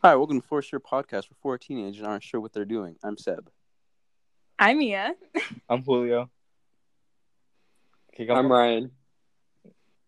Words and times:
Hi, 0.00 0.14
welcome 0.14 0.40
to 0.40 0.46
For 0.46 0.62
Sure 0.62 0.78
Podcast 0.78 1.26
for 1.26 1.34
four 1.42 1.58
teenagers 1.58 2.04
aren't 2.04 2.22
sure 2.22 2.40
what 2.40 2.52
they're 2.52 2.64
doing. 2.64 2.96
I'm 3.02 3.16
Seb. 3.16 3.50
I'm 4.58 4.78
Mia. 4.78 5.14
I'm 5.68 5.82
Julio. 5.82 6.30
Okay, 8.14 8.26
go. 8.26 8.34
I'm 8.34 8.50
Ryan. 8.50 8.92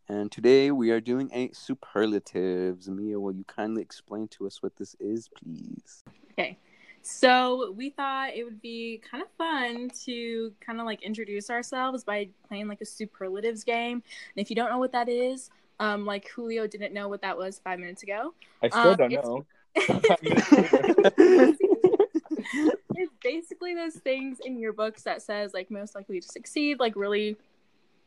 And 0.09 0.31
today 0.31 0.71
we 0.71 0.91
are 0.91 1.01
doing 1.01 1.31
a 1.33 1.51
superlatives. 1.53 2.89
Mia, 2.89 3.19
will 3.19 3.33
you 3.35 3.45
kindly 3.45 3.83
explain 3.83 4.29
to 4.29 4.47
us 4.47 4.63
what 4.63 4.77
this 4.77 4.95
is, 5.01 5.29
please? 5.29 6.05
Okay. 6.39 6.57
So 7.03 7.73
we 7.73 7.91
thought 7.91 8.31
it 8.35 8.45
would 8.45 8.61
be 8.61 9.03
kind 9.11 9.23
of 9.25 9.31
fun 9.39 9.91
to 10.05 10.53
kind 10.61 10.79
of 10.79 10.87
like 10.87 11.03
introduce 11.03 11.51
ourselves 11.51 12.05
by 12.05 12.29
playing 12.47 12.69
like 12.69 12.81
a 12.81 12.87
superlatives 12.87 13.65
game. 13.65 13.95
And 13.95 14.37
if 14.37 14.51
you 14.51 14.57
don't 14.57 14.71
know 14.71 14.79
what 14.79 14.93
that 14.93 15.09
is, 15.09 15.51
um, 15.81 16.05
like 16.05 16.29
Julio 16.29 16.67
didn't 16.67 16.93
know 16.93 17.09
what 17.09 17.23
that 17.23 17.37
was 17.37 17.59
five 17.59 17.79
minutes 17.81 18.03
ago. 18.03 18.35
I 18.63 18.69
still 18.69 18.81
um, 18.83 18.97
don't 18.97 19.13
it's- 19.13 19.27
know. 19.27 19.45
It's 22.95 23.13
basically 23.23 23.75
those 23.75 23.95
things 23.95 24.39
in 24.45 24.59
your 24.59 24.73
books 24.73 25.03
that 25.03 25.23
says 25.23 25.53
like 25.55 25.71
most 25.71 25.95
likely 25.95 26.21
to 26.21 26.29
succeed, 26.29 26.79
like 26.81 26.97
really, 26.97 27.37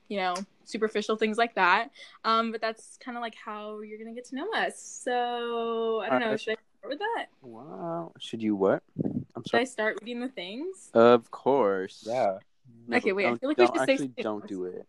you 0.10 0.18
know, 0.18 0.34
superficial 0.66 1.16
things 1.16 1.38
like 1.38 1.56
that. 1.56 1.90
Um, 2.24 2.52
but 2.52 2.62
that's 2.62 2.98
kind 3.04 3.18
of 3.18 3.22
like 3.22 3.36
how 3.36 3.82
you're 3.82 3.98
gonna 3.98 4.14
get 4.14 4.26
to 4.26 4.36
know 4.36 4.52
us. 4.54 4.80
So 4.82 6.02
I 6.02 6.10
don't 6.10 6.20
know. 6.20 6.26
Alright. 6.28 6.42
Should 6.42 6.52
I 6.52 6.62
start 6.80 6.90
with 6.90 7.00
that? 7.00 7.26
wow. 7.42 8.12
Should 8.20 8.42
you 8.42 8.56
what? 8.56 8.84
I'm 9.04 9.44
Should 9.50 9.60
I 9.60 9.64
start 9.64 9.98
reading 10.02 10.20
the 10.22 10.28
things? 10.30 10.90
Of 10.94 11.32
course. 11.32 12.04
Yeah. 12.06 12.38
No, 12.88 12.98
Okay, 12.98 13.14
wait, 13.14 13.26
I 13.26 13.30
Don't, 13.30 13.40
feel 13.42 13.50
like 13.50 13.58
we 13.58 13.66
don't- 13.66 13.76
should 13.78 13.86
say 13.86 13.94
actually 13.94 14.08
something 14.08 14.24
don't 14.24 14.48
do 14.48 14.66
it. 14.66 14.86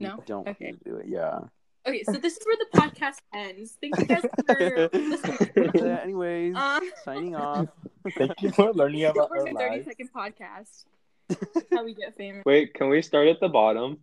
No? 0.00 0.22
Don't 0.26 0.46
Okay. 0.48 0.74
do 0.84 0.96
it. 0.96 1.06
Yeah. 1.08 1.40
Okay, 1.86 2.02
so 2.04 2.12
this 2.12 2.36
is 2.36 2.40
where 2.44 2.56
the 2.56 2.78
podcast 2.78 3.18
ends. 3.34 3.78
Thank 3.80 3.98
you 3.98 4.06
guys 4.06 4.22
for 4.46 4.88
listening. 4.92 5.38
Yeah, 5.74 6.00
anyways, 6.02 6.54
Um, 6.56 6.90
signing 7.04 7.34
off. 7.34 7.66
Thank 8.18 8.42
you 8.42 8.50
for 8.50 8.72
learning 8.72 9.04
about 9.04 9.30
we're 9.30 9.38
our 9.40 9.48
a 9.48 9.52
30 9.52 9.54
lives. 9.54 9.84
second 9.86 10.10
podcast. 10.14 10.84
That's 11.28 11.66
how 11.72 11.84
we 11.84 11.94
get 11.94 12.16
famous. 12.16 12.42
Wait, 12.44 12.74
can 12.74 12.88
we 12.88 13.00
start 13.02 13.28
at 13.28 13.40
the 13.40 13.48
bottom? 13.48 13.98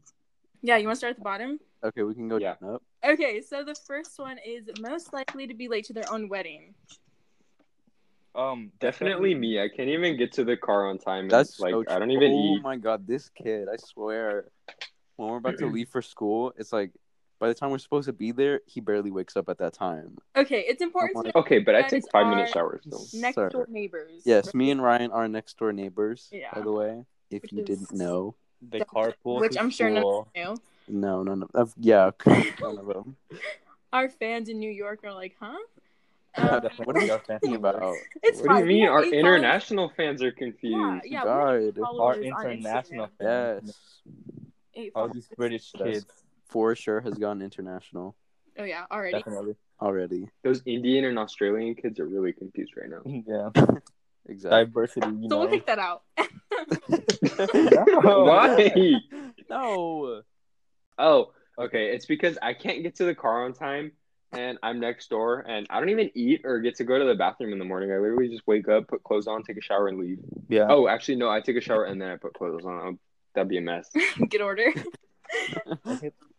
Yeah, 0.61 0.77
you 0.77 0.87
want 0.87 0.95
to 0.95 0.99
start 0.99 1.11
at 1.11 1.17
the 1.17 1.23
bottom? 1.23 1.59
Okay, 1.83 2.01
we 2.03 2.15
can 2.15 2.27
go 2.27 2.37
Yeah. 2.37 2.55
down 2.61 2.75
up. 2.75 2.83
Okay, 3.05 3.41
so 3.41 3.63
the 3.63 3.75
first 3.75 4.17
one 4.17 4.37
is 4.43 4.67
most 4.79 5.13
likely 5.13 5.45
to 5.47 5.53
be 5.53 5.67
late 5.67 5.85
to 5.85 5.93
their 5.93 6.11
own 6.11 6.27
wedding. 6.27 6.73
Um, 8.33 8.71
Definitely 8.79 9.33
me. 9.35 9.61
I 9.61 9.69
can't 9.69 9.89
even 9.89 10.17
get 10.17 10.33
to 10.33 10.43
the 10.43 10.57
car 10.57 10.87
on 10.89 10.97
time. 10.97 11.25
and, 11.25 11.31
That's 11.31 11.59
like 11.59 11.71
so 11.71 11.83
I 11.87 11.99
don't 11.99 12.11
even 12.11 12.31
Oh 12.33 12.55
eat. 12.57 12.61
my 12.63 12.75
god, 12.77 13.05
this 13.07 13.29
kid! 13.29 13.67
I 13.71 13.77
swear, 13.77 14.45
when 15.17 15.29
we're 15.29 15.37
about 15.37 15.57
to 15.59 15.67
leave 15.71 15.89
for 15.89 16.01
school, 16.01 16.51
it's 16.57 16.73
like 16.73 16.91
by 17.39 17.47
the 17.47 17.53
time 17.53 17.69
we're 17.71 17.77
supposed 17.77 18.05
to 18.07 18.13
be 18.13 18.31
there, 18.31 18.61
he 18.65 18.79
barely 18.79 19.11
wakes 19.11 19.35
up 19.35 19.49
at 19.49 19.57
that 19.57 19.73
time. 19.73 20.17
Okay, 20.35 20.61
it's 20.67 20.81
important 20.81 21.25
to 21.25 21.31
know 21.31 21.41
Okay, 21.41 21.59
but 21.59 21.75
I 21.75 21.81
take 21.83 22.03
five 22.11 22.27
minute 22.27 22.49
showers 22.49 22.81
still. 22.87 23.05
next 23.21 23.35
Sir. 23.35 23.49
door 23.49 23.67
neighbors. 23.69 24.21
Yes, 24.25 24.53
me 24.53 24.71
and 24.71 24.81
Ryan 24.81 25.11
are 25.11 25.27
next 25.27 25.57
door 25.57 25.73
neighbors. 25.73 26.29
Yeah. 26.31 26.49
By 26.53 26.61
the 26.61 26.71
way, 26.71 27.05
if 27.31 27.41
Which 27.43 27.51
you 27.53 27.59
is- 27.59 27.65
didn't 27.65 27.91
know, 27.93 28.35
the 28.61 28.79
carpool, 28.79 29.39
Which 29.41 29.57
I'm 29.57 29.69
sure 29.69 29.89
none 29.89 30.01
school. 30.01 30.29
New. 30.35 30.55
no, 30.87 31.23
none 31.23 31.43
of, 31.43 31.51
of 31.53 31.73
yeah, 31.77 32.11
none 32.25 32.77
of 32.79 32.85
them. 32.87 33.15
Our 33.93 34.09
fans 34.09 34.49
in 34.49 34.59
New 34.59 34.71
York 34.71 35.03
are 35.03 35.13
like, 35.13 35.35
huh? 35.39 35.57
Um, 36.37 36.61
What 36.83 36.97
are 36.97 37.01
you 37.01 37.11
our 37.13 37.19
fans. 37.19 37.39
thinking 37.41 37.55
about? 37.55 37.95
it's 38.23 38.41
What 38.41 38.53
do 38.55 38.59
you 38.59 38.65
mean? 38.65 38.83
have 38.85 38.91
Our 38.93 39.03
eight 39.05 39.13
international 39.13 39.89
fans 39.95 40.21
are 40.21 40.31
confused. 40.31 41.03
Yeah, 41.05 41.23
yeah. 41.23 41.23
we 41.57 41.65
have 41.65 41.75
eight 41.75 41.75
God. 41.75 41.99
Our 41.99 42.21
international 42.21 43.09
fans. 43.21 43.77
Yes, 44.73 44.89
All 44.95 45.07
these 45.09 45.27
British 45.37 45.71
kids. 45.71 46.05
For 46.47 46.75
sure 46.75 47.01
has 47.01 47.15
gone 47.15 47.41
international 47.41 48.15
Oh 48.57 48.63
yeah, 48.63 48.85
already. 48.91 49.17
Definitely. 49.17 49.55
already. 49.81 50.29
Those 50.43 50.61
Indian 50.65 51.05
and 51.05 51.19
Australian 51.19 51.75
kids 51.75 51.99
are 51.99 52.07
really 52.07 52.31
confused 52.33 52.73
right 52.77 52.89
now. 52.89 53.01
Yeah. 53.27 53.75
Exactly. 54.27 54.65
Diversity, 54.65 55.07
you 55.21 55.29
So 55.29 55.37
we'll 55.37 55.47
know. 55.47 55.51
take 55.53 55.65
that 55.67 55.77
out. 55.77 56.01
No. 57.87 58.23
Why? 58.23 58.99
no. 59.49 60.21
Oh, 60.97 61.31
okay. 61.59 61.91
It's 61.93 62.05
because 62.07 62.37
I 62.41 62.53
can't 62.55 62.81
get 62.81 62.95
to 62.95 63.03
the 63.05 63.13
car 63.13 63.45
on 63.45 63.53
time, 63.53 63.91
and 64.31 64.57
I'm 64.63 64.79
next 64.79 65.09
door, 65.11 65.41
and 65.47 65.67
I 65.69 65.79
don't 65.79 65.89
even 65.89 66.09
eat 66.15 66.41
or 66.43 66.59
get 66.59 66.75
to 66.77 66.83
go 66.85 66.97
to 66.97 67.05
the 67.05 67.13
bathroom 67.13 67.53
in 67.53 67.59
the 67.59 67.65
morning. 67.65 67.91
I 67.91 67.97
literally 67.97 68.29
just 68.29 68.47
wake 68.47 68.67
up, 68.67 68.87
put 68.87 69.03
clothes 69.03 69.27
on, 69.27 69.43
take 69.43 69.57
a 69.57 69.61
shower, 69.61 69.87
and 69.89 69.99
leave. 69.99 70.17
Yeah. 70.49 70.65
Oh, 70.69 70.87
actually, 70.87 71.17
no. 71.17 71.29
I 71.29 71.41
take 71.41 71.57
a 71.57 71.61
shower 71.61 71.85
and 71.85 72.01
then 72.01 72.09
I 72.09 72.15
put 72.17 72.33
clothes 72.33 72.65
on. 72.65 72.73
Oh, 72.73 72.99
That'd 73.35 73.49
be 73.49 73.57
a 73.57 73.61
mess. 73.61 73.89
Good 74.29 74.41
order. 74.41 74.71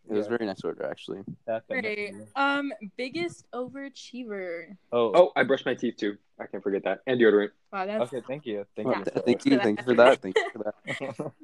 It 0.09 0.13
was 0.13 0.25
Yeah, 0.25 0.29
very 0.37 0.45
nice 0.45 0.61
order, 0.63 0.85
actually. 0.89 1.19
definitely. 1.45 2.13
Right. 2.13 2.27
Um, 2.57 2.71
biggest 2.95 3.45
overachiever. 3.53 4.75
Oh, 4.91 5.11
Oh, 5.13 5.31
I 5.35 5.43
brushed 5.43 5.65
my 5.65 5.73
teeth 5.75 5.97
too. 5.97 6.17
I 6.39 6.45
can't 6.45 6.63
forget 6.63 6.83
that. 6.85 6.99
And 7.07 7.19
deodorant. 7.19 7.49
Wow, 7.73 7.85
that's 7.85 8.13
okay. 8.13 8.23
Thank 8.27 8.45
you. 8.45 8.65
Thank 8.75 8.87
Well, 8.87 8.99
you. 8.99 9.05
th- 9.05 9.25
thank 9.25 9.45
you. 9.45 9.59
Thank 9.59 9.79
you 9.79 9.85
for 9.85 9.93
that. 9.95 10.21
Thank 10.21 10.35
you 10.37 10.49
for 10.51 10.59
that. 10.63 11.31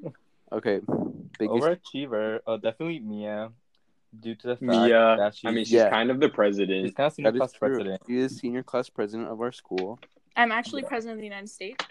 Okay. 0.53 0.81
Biggest. 1.39 1.63
Overachiever. 1.63 2.39
Oh, 2.45 2.57
definitely 2.57 2.99
Mia. 2.99 3.49
Due 4.19 4.35
to 4.35 4.47
the 4.49 4.53
fact 4.55 4.61
Mia. 4.61 5.15
that 5.17 5.33
she's, 5.33 5.49
I 5.49 5.51
mean, 5.51 5.65
she's 5.65 5.73
Yeah. 5.73 5.89
kind 5.89 6.11
of 6.11 6.19
the 6.19 6.27
she's 6.27 6.35
president. 6.35 6.95
kind 6.95 7.07
of 7.07 7.13
senior 7.13 7.31
That 7.31 7.35
is 7.35 7.39
class 7.39 7.57
president. 7.57 8.01
She 8.05 8.17
is 8.17 8.37
senior 8.37 8.61
class 8.61 8.87
president 8.87 9.29
of 9.31 9.41
our 9.41 9.51
school. 9.51 9.99
I'm 10.35 10.51
actually 10.51 10.83
Yeah. 10.83 10.89
president 10.89 11.13
of 11.17 11.21
the 11.21 11.25
United 11.25 11.49
States. 11.49 11.83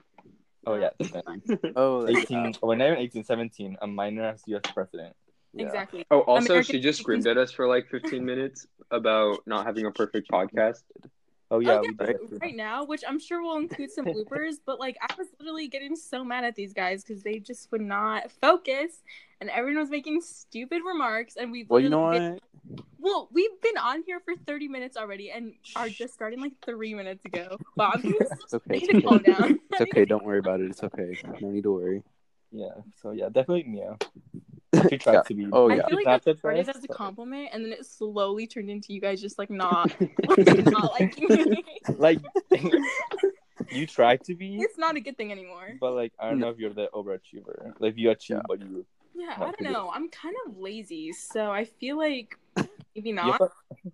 Oh 0.64 0.76
yeah, 0.76 0.90
definitely. 1.00 1.72
Oh, 1.76 2.02
that's- 2.06 2.22
18. 2.30 2.54
Oh, 2.62 2.72
not 2.72 2.86
even 2.86 2.98
18, 2.98 3.24
17. 3.24 3.76
A 3.82 3.86
minor 3.88 4.22
as 4.26 4.44
U.S. 4.46 4.62
president. 4.72 5.16
Yeah. 5.54 5.66
Exactly. 5.66 6.06
Oh, 6.10 6.20
also, 6.20 6.46
American 6.46 6.76
she 6.76 6.80
just 6.80 7.00
screamed 7.00 7.26
at 7.26 7.36
us 7.36 7.52
for 7.52 7.66
like 7.68 7.88
15 7.88 8.24
minutes 8.24 8.66
about 8.90 9.40
not 9.46 9.66
having 9.66 9.86
a 9.86 9.90
perfect 9.90 10.30
podcast. 10.30 10.82
Oh 11.50 11.58
yeah, 11.58 11.80
oh, 11.80 11.82
yeah, 11.84 12.06
right, 12.06 12.16
right 12.40 12.56
now, 12.56 12.84
which 12.86 13.02
I'm 13.06 13.18
sure 13.18 13.42
will 13.42 13.58
include 13.58 13.90
some 13.90 14.06
bloopers, 14.06 14.54
but 14.64 14.80
like 14.80 14.96
I 15.02 15.12
was 15.18 15.28
literally 15.38 15.68
getting 15.68 15.96
so 15.96 16.24
mad 16.24 16.44
at 16.44 16.54
these 16.54 16.72
guys 16.72 17.04
because 17.04 17.22
they 17.22 17.40
just 17.40 17.70
would 17.70 17.82
not 17.82 18.30
focus, 18.40 19.02
and 19.38 19.50
everyone 19.50 19.82
was 19.82 19.90
making 19.90 20.22
stupid 20.22 20.80
remarks, 20.82 21.36
and 21.36 21.52
we. 21.52 21.66
Well, 21.68 21.78
you 21.78 21.90
know 21.90 22.06
literally 22.06 22.30
what? 22.30 22.76
did- 22.76 22.84
Well, 22.98 23.28
we've 23.32 23.60
been 23.60 23.76
on 23.76 24.02
here 24.06 24.20
for 24.20 24.34
30 24.34 24.68
minutes 24.68 24.96
already, 24.96 25.30
and 25.30 25.52
are 25.76 25.90
just 25.90 26.14
starting 26.14 26.40
like 26.40 26.52
three 26.64 26.94
minutes 26.94 27.26
ago. 27.26 27.58
Bob, 27.76 28.00
you 28.02 28.16
It's 28.18 28.54
okay. 28.54 28.78
It's 28.78 28.88
okay. 28.88 29.02
calm 29.02 29.18
down. 29.18 29.60
It's 29.72 29.80
okay. 29.82 30.06
Don't 30.06 30.24
worry 30.24 30.38
about 30.38 30.60
it. 30.60 30.70
It's 30.70 30.82
okay. 30.82 31.18
No 31.42 31.50
need 31.50 31.64
to 31.64 31.72
worry. 31.72 32.02
Yeah. 32.50 32.76
So 33.02 33.10
yeah, 33.10 33.26
definitely 33.26 33.64
Mia. 33.64 33.98
She 34.88 34.98
tried 34.98 35.12
Yeah. 35.14 35.22
to 35.22 35.34
be. 35.34 35.46
Oh, 35.52 35.68
yeah. 35.68 35.74
I 35.74 35.76
yeah. 35.78 35.86
feel 35.86 35.96
like 35.96 36.04
Not 36.06 36.24
that 36.24 36.32
the 36.34 36.38
started 36.38 36.68
as 36.68 36.82
a 36.84 36.88
compliment, 36.88 37.50
and 37.52 37.64
then 37.64 37.72
it 37.72 37.84
slowly 37.86 38.46
turned 38.46 38.70
into 38.70 38.92
you 38.92 39.00
guys 39.00 39.20
just 39.20 39.38
like 39.38 39.50
not, 39.64 39.90
like, 40.28 40.66
not 40.66 40.92
liking 40.98 41.28
me. 41.28 41.64
Like 41.98 42.18
you 43.70 43.86
try 43.86 44.16
to 44.16 44.34
be, 44.34 44.56
it's 44.56 44.78
not 44.78 44.96
a 44.96 45.00
good 45.00 45.16
thing 45.16 45.30
anymore. 45.32 45.76
but 45.80 45.92
like 45.92 46.12
I 46.18 46.28
don't 46.30 46.38
know 46.38 46.48
if 46.50 46.58
you're 46.58 46.72
the 46.72 46.88
overachiever. 46.94 47.72
Like 47.80 47.94
you 47.96 48.10
achieve, 48.10 48.36
Yeah. 48.38 48.42
but 48.48 48.60
you. 48.60 48.86
Yeah, 49.14 49.34
I 49.36 49.40
don't 49.40 49.58
good. 49.58 49.70
know. 49.70 49.90
I'm 49.94 50.08
kind 50.08 50.34
of 50.46 50.56
lazy, 50.58 51.12
so 51.12 51.50
I 51.50 51.64
feel 51.66 51.98
like 51.98 52.38
maybe 52.96 53.10
You 53.10 53.14
not. 53.14 53.32
have, 53.32 53.40
a, 53.42 53.90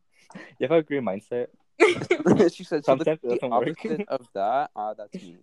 you 0.60 0.68
have 0.68 0.78
a 0.78 0.82
great 0.82 1.02
mindset. 1.02 1.48
she 2.52 2.62
said 2.64 2.84
so 2.84 2.94
the 2.94 3.04
Sometimes 3.04 3.18
it 3.24 3.28
doesn't 3.40 3.50
work. 3.50 3.68
opposite 3.80 4.08
of 4.08 4.26
that. 4.34 4.70
Ah, 4.76 4.94
that's 4.94 5.12
me. 5.14 5.36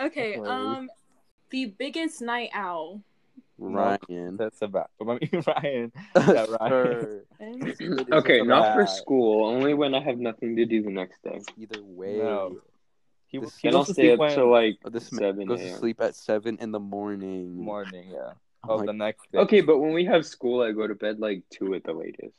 okay, 0.00 0.36
um, 0.36 0.90
the 1.50 1.66
biggest 1.66 2.20
night 2.20 2.50
owl. 2.52 3.00
Ryan. 3.58 4.36
That's 4.36 4.62
about. 4.62 4.90
But 4.98 5.08
I 5.08 5.18
mean, 5.20 5.42
Ryan. 5.46 5.92
Yeah, 6.16 6.46
Ryan. 6.60 6.68
Sure. 6.68 7.24
And 7.40 7.68
It 7.68 7.80
is 7.80 8.06
okay, 8.12 8.42
not 8.42 8.74
for 8.74 8.86
school. 8.86 9.46
Only 9.46 9.74
when 9.74 9.94
I 9.94 10.00
have 10.02 10.18
nothing 10.18 10.56
to 10.56 10.64
do 10.64 10.82
the 10.82 10.90
next 10.90 11.22
day. 11.22 11.40
Either 11.58 11.82
way. 11.82 12.18
No. 12.18 12.58
He, 13.26 13.38
This- 13.38 13.56
he 13.58 13.68
Then 13.68 13.76
I'll 13.76 13.84
goes 13.84 13.94
stay 13.94 14.02
sleep 14.08 14.12
up 14.14 14.18
when 14.20 14.34
till 14.34 14.50
like 14.50 14.78
Oh, 14.84 14.90
this 14.90 15.08
7 15.08 15.46
goes 15.46 15.60
to 15.60 15.76
sleep 15.76 16.00
at 16.00 16.14
seven 16.14 16.58
in 16.60 16.70
the 16.72 16.80
morning. 16.80 17.56
morning. 17.56 18.10
Yeah. 18.10 18.32
Oh 18.68 18.78
Oh, 18.80 18.86
the 18.86 18.92
next 18.92 19.30
day. 19.32 19.38
Okay, 19.38 19.60
but 19.60 19.78
when 19.78 19.92
we 19.92 20.04
have 20.04 20.24
school, 20.24 20.62
I 20.62 20.72
go 20.72 20.86
to 20.86 20.94
bed 20.94 21.18
like 21.18 21.42
2 21.50 21.74
at 21.74 21.84
the 21.84 21.92
latest. 21.92 22.34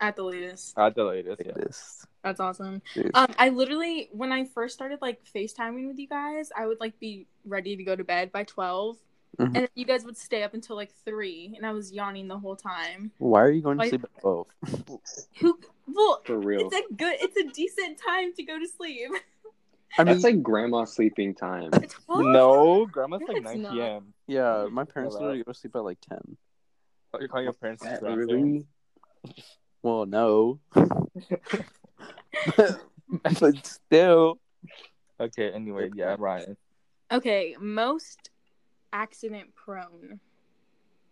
at 0.00 0.16
the 0.16 0.22
latest. 0.24 0.74
At 0.78 0.94
the 0.94 1.04
latest. 1.04 1.42
Yeah. 1.44 1.52
latest. 1.54 2.06
That's 2.24 2.40
awesome. 2.40 2.82
Dude. 2.94 3.10
Um, 3.14 3.28
I 3.38 3.50
literally 3.50 4.08
when 4.12 4.32
I 4.32 4.44
first 4.46 4.74
started 4.74 4.98
like 5.00 5.20
FaceTiming 5.34 5.86
with 5.86 5.98
you 5.98 6.08
guys, 6.08 6.50
I 6.56 6.66
would 6.66 6.80
like 6.80 6.98
be 6.98 7.26
ready 7.46 7.76
to 7.76 7.84
go 7.84 7.94
to 7.94 8.02
bed 8.04 8.32
by 8.32 8.44
12 8.44 8.96
Mhm. 9.36 9.44
and 9.46 9.54
then 9.54 9.68
you 9.74 9.84
guys 9.84 10.04
would 10.04 10.16
stay 10.16 10.42
up 10.42 10.54
until 10.54 10.74
like 10.76 10.92
three, 11.04 11.52
and 11.56 11.64
I 11.66 11.72
was 11.72 11.92
yawning 11.92 12.26
the 12.28 12.38
whole 12.38 12.56
time. 12.56 13.12
Why 13.18 13.42
are 13.42 13.50
you 13.50 13.62
going 13.62 13.76
to 13.78 13.82
Like- 13.82 13.90
sleep 13.90 14.04
at 14.04 14.20
twelve? 14.20 14.46
Who? 15.40 15.60
Well, 15.86 16.22
For 16.24 16.38
real. 16.38 16.68
it's 16.70 16.74
a 16.74 16.94
good, 16.94 17.16
it's 17.20 17.36
a 17.36 17.44
decent 17.54 17.98
time 17.98 18.32
to 18.34 18.42
go 18.42 18.58
to 18.58 18.66
sleep. 18.66 19.10
I 19.96 20.04
mean, 20.04 20.12
That's 20.14 20.24
like 20.24 20.42
grandma 20.42 20.84
sleeping 20.84 21.34
time. 21.34 21.70
No, 22.08 22.84
grandma's 22.86 23.20
No, 23.26 23.32
like 23.32 23.42
9 23.42 23.62
not. 23.62 23.72
p.m. 23.72 24.12
yeah, 24.26 24.66
my 24.70 24.84
parents 24.84 25.14
Hello. 25.14 25.28
literally 25.28 25.44
go 25.44 25.52
to 25.52 25.58
sleep 25.58 25.74
at 25.76 25.84
like 25.84 25.98
ten. 26.00 26.36
Oh, 27.14 27.18
You're 27.20 27.28
calling 27.28 27.44
your 27.44 27.52
parents 27.54 27.82
That 27.84 28.00
grandparents? 28.00 28.66
early? 29.24 29.34
Well, 29.82 30.06
no, 30.06 30.58
but 33.40 33.66
still. 33.66 34.38
Okay, 35.20 35.50
anyway, 35.52 35.90
yeah, 35.94 36.16
Ryan. 36.18 36.56
Okay, 37.10 37.56
most 37.60 38.30
accident 38.92 39.54
prone. 39.54 40.20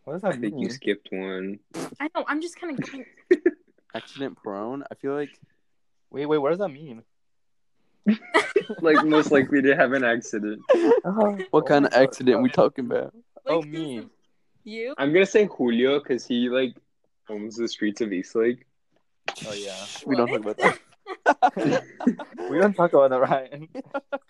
What 0.05 0.14
does 0.14 0.25
I 0.25 0.32
that 0.32 0.40
think 0.40 0.55
mean? 0.55 0.64
you 0.64 0.70
skipped 0.70 1.08
one. 1.11 1.58
I 2.00 2.08
know. 2.14 2.25
I'm 2.28 2.40
just 2.40 2.61
kind 2.61 2.78
of 2.78 2.90
going. 2.90 3.06
accident 3.94 4.37
prone. 4.43 4.84
I 4.90 4.94
feel 4.94 5.14
like 5.14 5.31
Wait, 6.11 6.26
wait, 6.26 6.38
what 6.38 6.50
does 6.50 6.58
that 6.61 6.69
mean? 6.69 7.02
like 8.81 9.05
most 9.05 9.32
likely 9.32 9.61
to 9.62 9.75
have 9.75 9.93
an 9.93 10.05
accident. 10.05 10.62
Oh. 11.05 11.38
What 11.50 11.67
kind 11.67 11.84
of 11.84 11.93
accident 11.93 12.43
we 12.43 12.49
talking 12.49 12.87
about? 12.87 13.14
Oh, 13.46 13.62
me. 13.62 14.06
You? 14.64 14.94
I'm 14.99 15.12
gonna 15.12 15.26
say 15.26 15.46
Julio 15.46 15.99
because 15.99 16.26
he 16.26 16.49
like 16.49 16.75
owns 17.28 17.56
the 17.56 17.69
streets 17.69 18.00
of 18.00 18.12
Eastlake. 18.12 18.64
Oh, 19.46 19.52
yeah. 19.52 19.75
We 20.06 20.17
don't 20.17 20.28
talk 20.28 20.40
about 20.40 20.56
that. 20.56 20.78
We 22.50 22.58
don't 22.58 22.75
talk 22.75 22.93
about 22.93 23.11
that, 23.11 23.20
Ryan. 23.20 23.69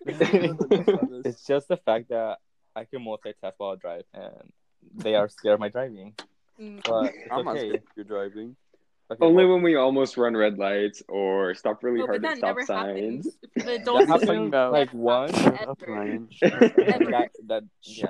It's 0.06 1.26
it's 1.26 1.46
just 1.46 1.68
the 1.68 1.76
fact 1.76 2.08
that 2.08 2.38
I 2.76 2.84
can 2.84 3.04
multitask 3.04 3.52
while 3.56 3.72
I 3.72 3.76
drive, 3.76 4.04
and 4.14 4.52
they 4.94 5.14
are 5.14 5.28
scared 5.28 5.54
of 5.54 5.60
my 5.60 5.70
driving. 5.70 6.14
Mm. 6.60 6.84
But 6.86 7.06
it's 7.06 7.16
I'm 7.32 7.44
not 7.44 7.56
okay. 7.56 7.68
scared 7.68 7.74
if 7.76 7.82
you're 7.96 8.04
driving. 8.04 8.54
Okay, 9.10 9.24
Only 9.24 9.44
well, 9.44 9.54
when 9.54 9.62
we 9.62 9.76
almost 9.76 10.16
run 10.16 10.36
red 10.36 10.58
lights 10.58 11.02
or 11.08 11.54
stop 11.54 11.82
really 11.84 12.00
but 12.00 12.06
hard 12.08 12.24
at 12.24 12.38
stop 12.38 12.56
signs. 12.66 12.68
happens. 12.76 13.38
The 13.54 13.62
that 13.62 13.80
adults 13.82 14.06
happened 14.08 14.26
talking 14.26 14.46
about- 14.48 14.72
like 14.72 14.92
once. 14.92 15.38
Shut 15.40 15.68
up, 15.68 15.82
Ever. 15.82 15.92
Ryan. 15.92 16.28
Ever. 16.42 16.58
that, 16.76 17.30
that, 17.46 17.62
yeah, 17.82 18.06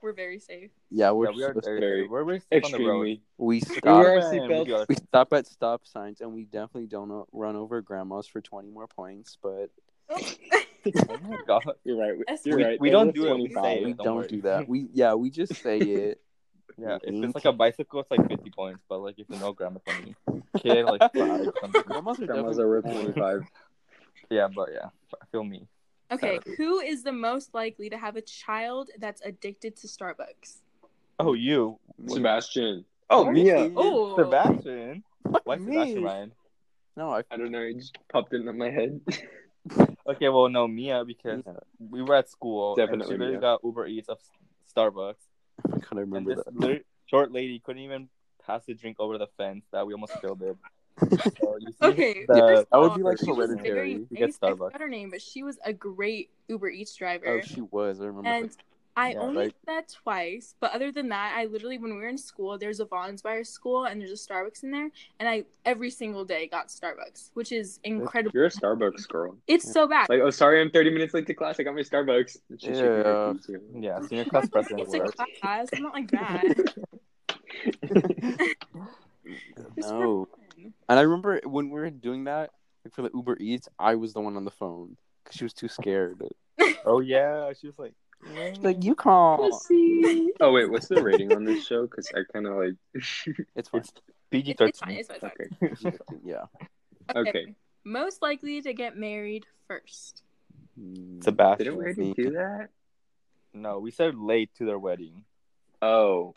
We're 0.00 0.12
very 0.12 0.38
safe. 0.38 0.70
Yeah, 0.90 1.10
we're 1.10 1.30
yeah, 1.32 1.36
we 1.36 1.42
are 1.44 1.54
so 1.54 1.60
very, 1.64 1.80
very- 1.80 2.08
we're 2.08 2.24
very 2.24 2.40
safe 2.40 2.64
on 2.64 2.70
the 2.70 2.78
road. 2.78 3.08
Extremely. 3.08 3.22
we 3.36 3.46
We 3.56 3.60
stop. 3.60 3.84
wear 4.04 4.14
we 4.14 4.20
seatbelts. 4.38 4.66
do 4.66 4.76
our- 4.76 4.86
We 4.88 4.94
stop 4.94 5.32
at 5.32 5.46
stop 5.48 5.86
signs, 5.86 6.20
and 6.20 6.32
we 6.32 6.44
definitely 6.44 6.86
don't 6.86 7.26
run 7.32 7.56
over 7.56 7.82
grandmas 7.82 8.28
for 8.28 8.40
twenty 8.40 8.70
more 8.70 8.86
points. 8.86 9.36
But 9.42 9.70
Oh 10.10 11.18
my 11.28 11.38
god. 11.46 11.64
You're 11.84 11.98
right. 11.98 12.12
You're 12.44 12.56
We- 12.56 12.64
right. 12.64 12.80
we 12.80 12.88
It 12.88 12.92
don't 12.92 13.14
do 13.14 13.26
it, 13.26 13.34
we 13.34 13.48
25. 13.48 13.64
say 13.64 13.84
we 13.84 13.90
it. 13.90 13.96
don't 13.98 14.06
don't 14.06 14.28
do 14.28 14.40
that. 14.42 14.68
We 14.68 14.88
yeah, 14.94 15.14
we 15.14 15.30
just 15.30 15.54
say 15.56 15.78
it. 15.78 16.20
Yeah, 16.78 16.98
if 17.02 17.24
it's 17.24 17.34
like 17.34 17.46
a 17.46 17.52
bicycle, 17.52 18.00
it's 18.00 18.10
like 18.10 18.28
50 18.28 18.50
points, 18.50 18.80
but 18.86 18.98
like 18.98 19.14
if 19.18 19.24
you 19.30 19.38
know 19.38 19.54
grandma 19.54 19.78
20, 19.86 20.14
kid, 20.58 20.84
like 20.84 21.00
five, 21.00 21.48
something. 21.62 21.82
Grandmas 21.86 22.20
are 22.20 22.26
Grandmas 22.26 22.56
definitely 22.58 22.62
are 22.64 22.68
worth 22.68 22.84
more. 22.84 23.02
25. 23.14 23.40
Yeah, 24.28 24.48
but 24.54 24.68
yeah, 24.74 24.88
feel 25.32 25.42
me. 25.44 25.66
Okay, 26.12 26.38
Sorry. 26.44 26.56
who 26.58 26.80
is 26.80 27.02
the 27.02 27.12
most 27.12 27.54
likely 27.54 27.88
to 27.88 27.96
have 27.96 28.16
a 28.16 28.20
child 28.20 28.90
that's 28.98 29.22
addicted 29.24 29.74
to 29.76 29.86
Starbucks? 29.86 30.58
Oh, 31.18 31.32
you. 31.32 31.78
Sebastian. 32.08 32.84
Oh, 33.08 33.22
What? 33.24 33.32
Mia. 33.32 33.72
Oh, 33.74 34.14
Sebastian. 34.16 35.02
Why 35.44 35.56
Me? 35.56 35.72
Sebastian, 35.72 36.04
Ryan? 36.04 36.32
No, 36.94 37.10
I. 37.12 37.22
I 37.30 37.36
don't 37.38 37.52
know. 37.52 37.60
It 37.62 37.78
just 37.78 37.96
popped 38.12 38.34
into 38.34 38.52
my 38.52 38.68
head. 38.70 39.00
Okay, 40.08 40.28
well, 40.28 40.48
no, 40.48 40.68
Mia, 40.68 41.04
because 41.04 41.42
Yeah, 41.46 41.54
we 41.78 42.02
were 42.02 42.14
at 42.14 42.28
school. 42.28 42.76
Definitely 42.76 43.00
And 43.00 43.04
she 43.06 43.12
literally 43.12 43.32
Mia. 43.32 43.40
got 43.40 43.60
Uber 43.64 43.86
Eats 43.86 44.08
of 44.08 44.18
Starbucks. 44.74 45.14
I 45.66 45.70
kind 45.70 45.82
of 45.82 45.98
And 45.98 45.98
remember 46.12 46.34
this 46.36 46.44
that. 46.44 46.54
lit- 46.56 46.86
short 47.06 47.32
lady 47.32 47.58
couldn't 47.60 47.82
even 47.82 48.08
pass 48.46 48.64
the 48.66 48.74
drink 48.74 48.98
over 49.00 49.18
the 49.18 49.26
fence 49.36 49.64
that 49.72 49.86
we 49.86 49.92
almost 49.94 50.12
killed 50.20 50.42
it. 50.42 50.56
So 51.38 51.58
Okay, 51.90 52.24
the- 52.26 52.66
That 52.72 52.78
would 52.78 52.94
be 52.94 53.02
like 53.02 53.18
she 53.18 53.30
was 53.30 53.50
hereditary. 53.50 53.74
very- 53.74 53.92
You 53.92 54.08
I 54.12 54.14
get 54.14 54.26
used- 54.28 54.38
I 54.42 54.50
forgot 54.52 54.80
her 54.80 54.88
name, 54.88 55.10
but 55.10 55.20
she 55.20 55.42
was 55.42 55.58
a 55.64 55.72
great 55.72 56.30
Uber 56.48 56.70
Eats 56.70 56.94
driver. 56.96 57.26
Oh, 57.28 57.40
she 57.42 57.60
was. 57.60 58.00
I 58.00 58.06
remember. 58.06 58.28
and 58.30 58.56
I 58.96 59.10
Yeah, 59.12 59.18
only 59.18 59.36
right. 59.36 59.46
did 59.46 59.66
that 59.66 59.88
twice, 60.02 60.54
but 60.58 60.72
other 60.72 60.90
than 60.90 61.10
that, 61.10 61.34
I 61.36 61.44
literally 61.44 61.76
when 61.76 61.90
we 61.92 61.98
were 61.98 62.08
in 62.08 62.16
school, 62.16 62.56
there's 62.56 62.80
a 62.80 62.86
Vons 62.86 63.20
by 63.20 63.30
our 63.30 63.44
school, 63.44 63.84
and 63.84 64.00
there's 64.00 64.10
a 64.10 64.14
Starbucks 64.14 64.62
in 64.64 64.70
there, 64.70 64.90
and 65.20 65.28
I 65.28 65.44
every 65.66 65.90
single 65.90 66.24
day 66.24 66.46
got 66.48 66.68
Starbucks, 66.68 67.30
which 67.34 67.52
is 67.52 67.78
incredible. 67.84 68.32
You're 68.34 68.46
a 68.46 68.50
Starbucks 68.50 69.06
girl. 69.08 69.36
It's 69.46 69.70
so 69.70 69.86
bad. 69.86 70.08
Like, 70.08 70.20
oh, 70.22 70.30
sorry, 70.30 70.60
I'm 70.60 70.70
30 70.70 70.90
minutes 70.90 71.12
late 71.12 71.26
to 71.26 71.34
class. 71.34 71.60
I 71.60 71.64
got 71.64 71.74
my 71.74 71.82
Starbucks. 71.82 72.38
And 72.48 72.60
she's 72.60 72.76
shaking 72.76 72.86
her 72.88 73.34
Yeah. 73.48 73.58
Yeah, 74.00 74.00
senior 74.08 74.24
class 74.24 74.48
president 74.48 74.80
it's 74.82 74.94
a 74.94 74.98
works. 74.98 75.14
class. 75.40 75.68
I'm 75.74 75.82
not 75.82 75.92
like 75.94 76.10
that. 76.12 76.44
No. 79.76 80.28
And 80.88 80.98
I 80.98 81.02
remember 81.02 81.40
when 81.44 81.70
we 81.70 81.80
were 81.80 81.90
doing 81.90 82.24
that 82.24 82.50
like 82.84 82.94
for 82.94 83.02
the 83.02 83.10
Uber 83.14 83.36
Eats, 83.40 83.68
I 83.78 83.96
was 83.96 84.12
the 84.14 84.20
one 84.20 84.36
on 84.36 84.44
the 84.44 84.50
phone 84.50 84.96
because 85.24 85.36
she 85.36 85.44
was 85.44 85.52
too 85.52 85.68
scared. 85.68 86.22
Oh 86.84 87.00
yeah, 87.00 87.52
she 87.60 87.66
was 87.66 87.78
like, 87.78 87.92
She's 87.92 88.05
like, 88.60 88.82
"You 88.84 88.94
call." 88.94 89.60
Oh, 90.40 90.52
wait, 90.52 90.70
what's 90.70 90.88
the 90.88 91.02
rating 91.02 91.32
on 91.32 91.44
this 91.44 91.66
show? 91.66 91.82
Because 91.82 92.10
I 92.14 92.20
kind 92.32 92.46
of 92.46 92.56
like. 92.56 92.74
It's 93.54 93.68
fine. 93.68 93.80
it's 93.80 93.92
PG 94.30 94.50
It's, 94.52 94.60
it's 94.60 94.80
fine. 94.80 94.88
thirteen. 94.88 94.98
It's 94.98 95.08
fine. 95.08 95.30
It's 95.60 95.82
fine. 95.82 95.92
okay. 95.92 96.20
yeah. 96.24 96.44
Okay. 97.14 97.54
Most 97.84 98.20
likely 98.22 98.60
to 98.62 98.72
get 98.74 98.96
married 98.96 99.46
first. 99.68 100.22
Mm. 100.78 101.22
Sebastian. 101.22 101.64
Didn't 101.64 101.78
we 101.78 101.84
already 101.84 102.12
do 102.14 102.30
that? 102.32 102.68
No, 103.54 103.78
we 103.78 103.90
said 103.90 104.16
late 104.16 104.50
to 104.58 104.66
their 104.66 104.78
wedding. 104.78 105.24
Oh. 105.80 106.34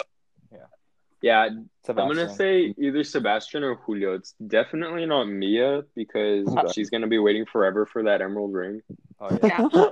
Yeah. 1.21 1.49
Yeah, 1.51 1.95
I'm 1.97 2.07
gonna 2.07 2.29
say 2.33 2.73
either 2.77 3.03
Sebastian 3.03 3.63
or 3.63 3.75
Julio. 3.75 4.13
It's 4.13 4.35
definitely 4.47 5.05
not 5.07 5.25
Mia 5.25 5.83
because 5.95 6.47
Okay. 6.47 6.71
she's 6.71 6.89
gonna 6.89 7.07
be 7.07 7.17
waiting 7.17 7.45
forever 7.45 7.85
for 7.85 8.03
that 8.03 8.21
emerald 8.21 8.53
ring. 8.53 8.81
Oh 9.19 9.37
yeah. 9.43 9.67
Yeah. 9.73 9.89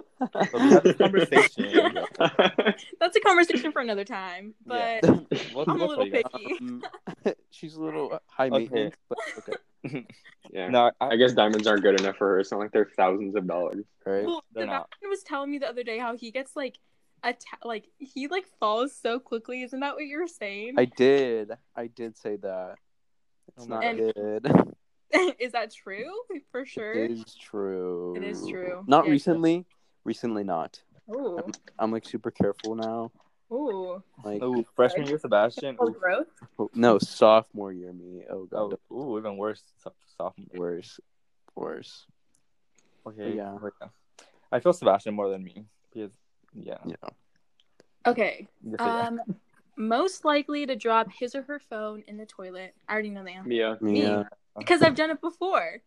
So 0.51 0.53
we 0.53 0.59
had 0.69 0.83
this 0.83 0.97
conversation. 0.97 1.97
That's 2.99 3.15
a 3.15 3.19
conversation 3.21 3.71
for 3.71 3.81
another 3.81 4.03
time. 4.05 4.53
But 4.65 5.03
Yeah. 5.03 5.19
We'll- 5.55 5.65
I'm 5.67 5.81
a 5.81 5.85
little 5.85 6.05
tell 6.05 6.05
you 6.05 6.11
guys. 6.11 6.23
picky. 6.33 6.57
Um, 6.61 6.83
she's 7.51 7.75
a 7.75 7.81
little 7.83 8.19
high 8.27 8.47
Okay. 8.47 8.59
maintenance, 8.59 8.95
but 9.09 9.17
okay, 9.39 10.05
yeah. 10.51 10.67
No, 10.69 10.91
I, 11.01 11.07
I 11.09 11.15
guess 11.15 11.33
diamonds 11.33 11.65
aren't 11.67 11.81
good 11.83 11.99
enough 11.99 12.17
for 12.17 12.27
her. 12.29 12.39
It's 12.39 12.51
not 12.51 12.59
like 12.59 12.71
they're 12.71 12.89
thousands 12.95 13.35
of 13.35 13.47
dollars. 13.47 13.85
right? 14.05 14.25
Well, 14.25 14.43
They're 14.53 14.65
not. 14.67 14.87
Was 15.09 15.23
telling 15.23 15.49
me 15.51 15.57
the 15.57 15.67
other 15.67 15.83
day 15.83 15.97
how 15.97 16.15
he 16.15 16.29
gets 16.31 16.55
like 16.55 16.77
atta- 17.23 17.65
like 17.65 17.87
he 17.97 18.27
like 18.27 18.47
falls 18.59 18.95
so 18.95 19.19
quickly. 19.19 19.63
Isn't 19.63 19.79
that 19.81 19.95
what 19.95 20.05
you're 20.05 20.27
saying? 20.27 20.75
I 20.77 20.85
did. 20.85 21.51
I 21.75 21.87
did 21.87 22.17
say 22.17 22.37
that. 22.37 22.75
It's 23.55 23.65
Oh 23.65 23.69
not 23.69 23.81
God. 23.81 23.97
good. 24.15 24.75
is 25.39 25.51
that 25.53 25.73
true? 25.73 26.11
For 26.51 26.65
sure. 26.65 26.93
It 26.93 27.11
is 27.11 27.35
true. 27.35 28.15
It 28.17 28.23
is 28.23 28.45
true. 28.47 28.83
Not 28.87 29.05
Yeah. 29.05 29.11
recently. 29.11 29.65
Recently, 30.03 30.43
not. 30.43 30.81
Ooh. 31.13 31.39
I'm 31.79 31.91
like 31.91 32.05
super 32.05 32.31
careful 32.31 32.75
now. 32.75 33.11
Ooh. 33.51 34.03
Like, 34.25 34.41
oh, 34.41 34.63
freshman 34.75 35.07
year 35.07 35.17
Sebastian. 35.17 35.77
Oh, 35.79 35.87
Ooh, 35.87 35.93
growth. 35.97 36.27
no, 36.75 36.99
sophomore 36.99 37.71
year 37.71 37.93
me. 37.93 38.23
Oh 38.29 38.43
god, 38.45 38.77
oh, 38.91 38.95
ooh, 39.13 39.17
even 39.17 39.37
worse. 39.37 39.63
So- 39.81 39.93
Sophomore. 40.17 40.47
worse, 40.53 40.99
worse. 41.55 42.05
Okay. 43.05 43.35
Yeah. 43.35 43.57
but 43.61 43.71
yeah. 43.81 43.87
I 44.51 44.59
feel 44.59 44.73
Sebastian 44.73 45.13
more 45.13 45.29
than 45.29 45.43
me 45.43 45.65
because 45.93 46.11
yeah. 46.61 46.77
Yeah. 46.85 46.95
Okay. 48.05 48.47
Just 48.63 48.79
say 48.79 48.85
yeah. 48.85 49.07
Um, 49.07 49.21
most 49.75 50.25
likely 50.25 50.65
to 50.65 50.75
drop 50.75 51.07
his 51.11 51.35
or 51.35 51.43
her 51.43 51.59
phone 51.59 52.03
in 52.07 52.17
the 52.17 52.25
toilet. 52.25 52.73
I 52.87 52.93
already 52.93 53.09
know 53.09 53.23
the 53.23 53.31
answer 53.31 53.47
Mia. 53.49 53.77
Me. 53.81 54.01
Yeah. 54.01 54.23
because 54.57 54.81
I've 54.81 54.95
done 54.95 55.11
it 55.11 55.21
before. 55.21 55.81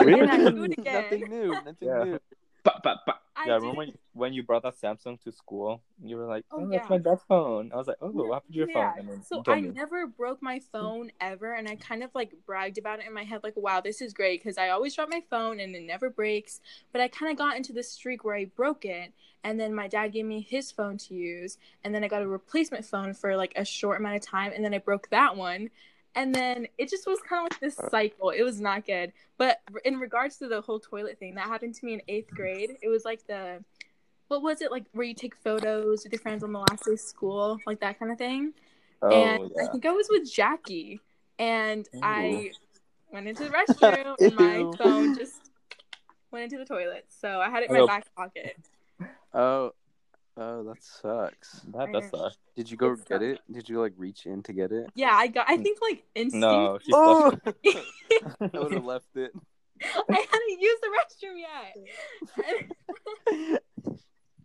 really? 0.00 0.20
And 0.20 0.30
I 0.30 0.50
do 0.50 0.64
it 0.64 0.78
again. 0.78 1.02
Nothing 1.04 1.28
new. 1.28 1.52
Nothing 1.52 1.76
Yeah. 1.80 2.04
new. 2.04 2.18
Ba, 2.64 2.80
ba, 2.82 3.00
ba. 3.06 3.14
I 3.44 3.50
yeah, 3.50 3.54
did 3.54 3.60
remember 3.60 3.76
when 3.76 3.88
you, 3.88 3.94
when 4.12 4.32
you 4.32 4.42
brought 4.42 4.62
that 4.62 4.76
Samsung 4.80 5.20
to 5.22 5.32
school? 5.32 5.82
You 6.02 6.16
were 6.16 6.26
like, 6.26 6.44
Oh, 6.50 6.58
"Oh, 6.58 6.68
that's 6.70 6.88
yeah. 6.88 6.88
my 6.88 6.98
dad's 6.98 7.22
phone." 7.28 7.72
I 7.72 7.76
was 7.76 7.86
like, 7.88 7.96
"Oh, 8.00 8.10
what 8.10 8.34
happened 8.34 8.54
to 8.54 8.58
your 8.58 8.68
Yeah. 8.68 8.68
phone?" 8.68 8.94
And 8.98 9.08
So 9.22 9.42
I 9.48 9.60
me. 9.60 9.74
never 9.74 10.06
broke 10.06 10.42
my 10.42 10.60
hmm. 10.80 10.90
phone 10.90 11.10
ever, 11.20 11.54
and 11.54 11.68
I 11.68 11.76
kind 11.76 12.02
of 12.02 12.10
like 12.14 12.32
bragged 12.44 12.76
about 12.78 12.98
it 13.00 13.06
in 13.06 13.14
my 13.14 13.24
head, 13.24 13.42
like, 13.42 13.56
"Wow, 13.56 13.80
this 13.80 14.00
is 14.02 14.12
great," 14.12 14.40
because 14.42 14.58
I 14.58 14.68
always 14.68 14.94
drop 14.94 15.08
my 15.08 15.22
phone 15.30 15.58
and 15.60 15.74
it 15.74 15.82
never 15.82 16.10
breaks. 16.10 16.60
But 16.92 17.00
I 17.00 17.08
kind 17.08 17.30
of 17.32 17.38
got 17.38 17.56
into 17.56 17.72
this 17.72 17.90
streak 17.90 18.24
where 18.24 18.34
I 18.36 18.44
broke 18.44 18.84
it, 18.84 19.12
and 19.42 19.58
then 19.58 19.74
my 19.74 19.88
dad 19.88 20.08
gave 20.12 20.26
me 20.26 20.40
his 20.42 20.70
phone 20.70 20.98
to 20.98 21.14
use, 21.14 21.56
and 21.82 21.94
then 21.94 22.04
I 22.04 22.08
got 22.08 22.22
a 22.22 22.28
replacement 22.28 22.84
phone 22.84 23.14
for 23.14 23.36
like 23.36 23.52
a 23.56 23.64
short 23.64 23.98
amount 24.00 24.16
of 24.16 24.22
time, 24.22 24.52
and 24.54 24.64
then 24.64 24.74
I 24.74 24.78
broke 24.78 25.08
that 25.10 25.36
one, 25.36 25.70
and 26.14 26.34
then 26.34 26.66
it 26.78 26.90
just 26.90 27.06
was 27.06 27.18
kind 27.28 27.46
of 27.46 27.52
like 27.52 27.60
this 27.60 27.80
cycle. 27.90 28.30
It 28.30 28.42
was 28.42 28.60
not 28.60 28.86
good. 28.86 29.12
But 29.38 29.60
in 29.84 29.98
regards 29.98 30.36
to 30.38 30.48
the 30.48 30.60
whole 30.60 30.80
toilet 30.80 31.18
thing, 31.18 31.34
that 31.36 31.46
happened 31.46 31.74
to 31.76 31.86
me 31.86 31.94
in 31.94 32.02
eighth 32.08 32.34
grade. 32.34 32.76
It 32.82 32.88
was 32.88 33.04
like 33.04 33.26
the 33.26 33.64
what 34.28 34.42
was 34.42 34.62
it 34.62 34.70
like 34.70 34.84
where 34.92 35.06
you 35.06 35.14
take 35.14 35.34
photos 35.36 36.04
with 36.04 36.12
your 36.12 36.20
friends 36.20 36.42
on 36.42 36.52
the 36.52 36.58
last 36.58 36.84
day 36.84 36.92
of 36.92 37.00
school, 37.00 37.60
like 37.66 37.80
that 37.80 37.98
kind 37.98 38.10
of 38.10 38.18
thing 38.18 38.52
Oh 39.02 39.10
and 39.10 39.52
I 39.60 39.66
think 39.66 39.84
I 39.84 39.90
was 39.90 40.06
with 40.08 40.32
Jackie, 40.32 41.00
and 41.38 41.86
Ooh. 41.96 42.00
I 42.02 42.52
went 43.10 43.26
into 43.26 43.44
the 43.44 43.50
restroom, 43.50 44.14
and 44.20 44.36
my 44.36 44.64
phone 44.78 45.14
just 45.16 45.50
went 46.30 46.44
into 46.44 46.58
the 46.58 46.64
toilet. 46.64 47.06
So 47.08 47.40
I 47.40 47.50
had 47.50 47.64
it 47.64 47.70
in 47.70 47.74
my 47.74 47.80
Oh. 47.82 47.86
back 47.86 48.06
pocket. 48.14 48.56
Oh, 49.34 49.72
oh, 50.36 50.62
that 50.64 50.82
sucks. 50.82 51.60
That 51.74 51.92
that 51.92 52.10
sucks. 52.10 52.36
Did 52.56 52.70
you 52.70 52.76
go 52.76 52.92
It 52.92 52.98
get 53.08 53.08
sucks. 53.08 53.24
it? 53.24 53.40
Did 53.52 53.68
you 53.68 53.80
like 53.80 53.92
reach 53.96 54.26
in 54.26 54.42
to 54.44 54.52
get 54.52 54.70
it? 54.72 54.90
Yeah, 54.94 55.12
I 55.14 55.26
got. 55.28 55.48
I 55.48 55.56
think 55.56 55.78
like 55.82 56.04
instinct. 56.14 56.40
No, 56.40 56.78
she 56.82 56.92
Oh, 56.94 57.30
flushed 57.30 57.56
I 58.54 58.58
would 58.58 58.72
have 58.72 58.84
left 58.84 59.16
it. 59.16 59.32
I 59.84 60.26
hadn't 60.30 60.60
used 60.60 60.82
the 60.82 60.88
restroom 60.98 61.40
yet. 61.40 61.76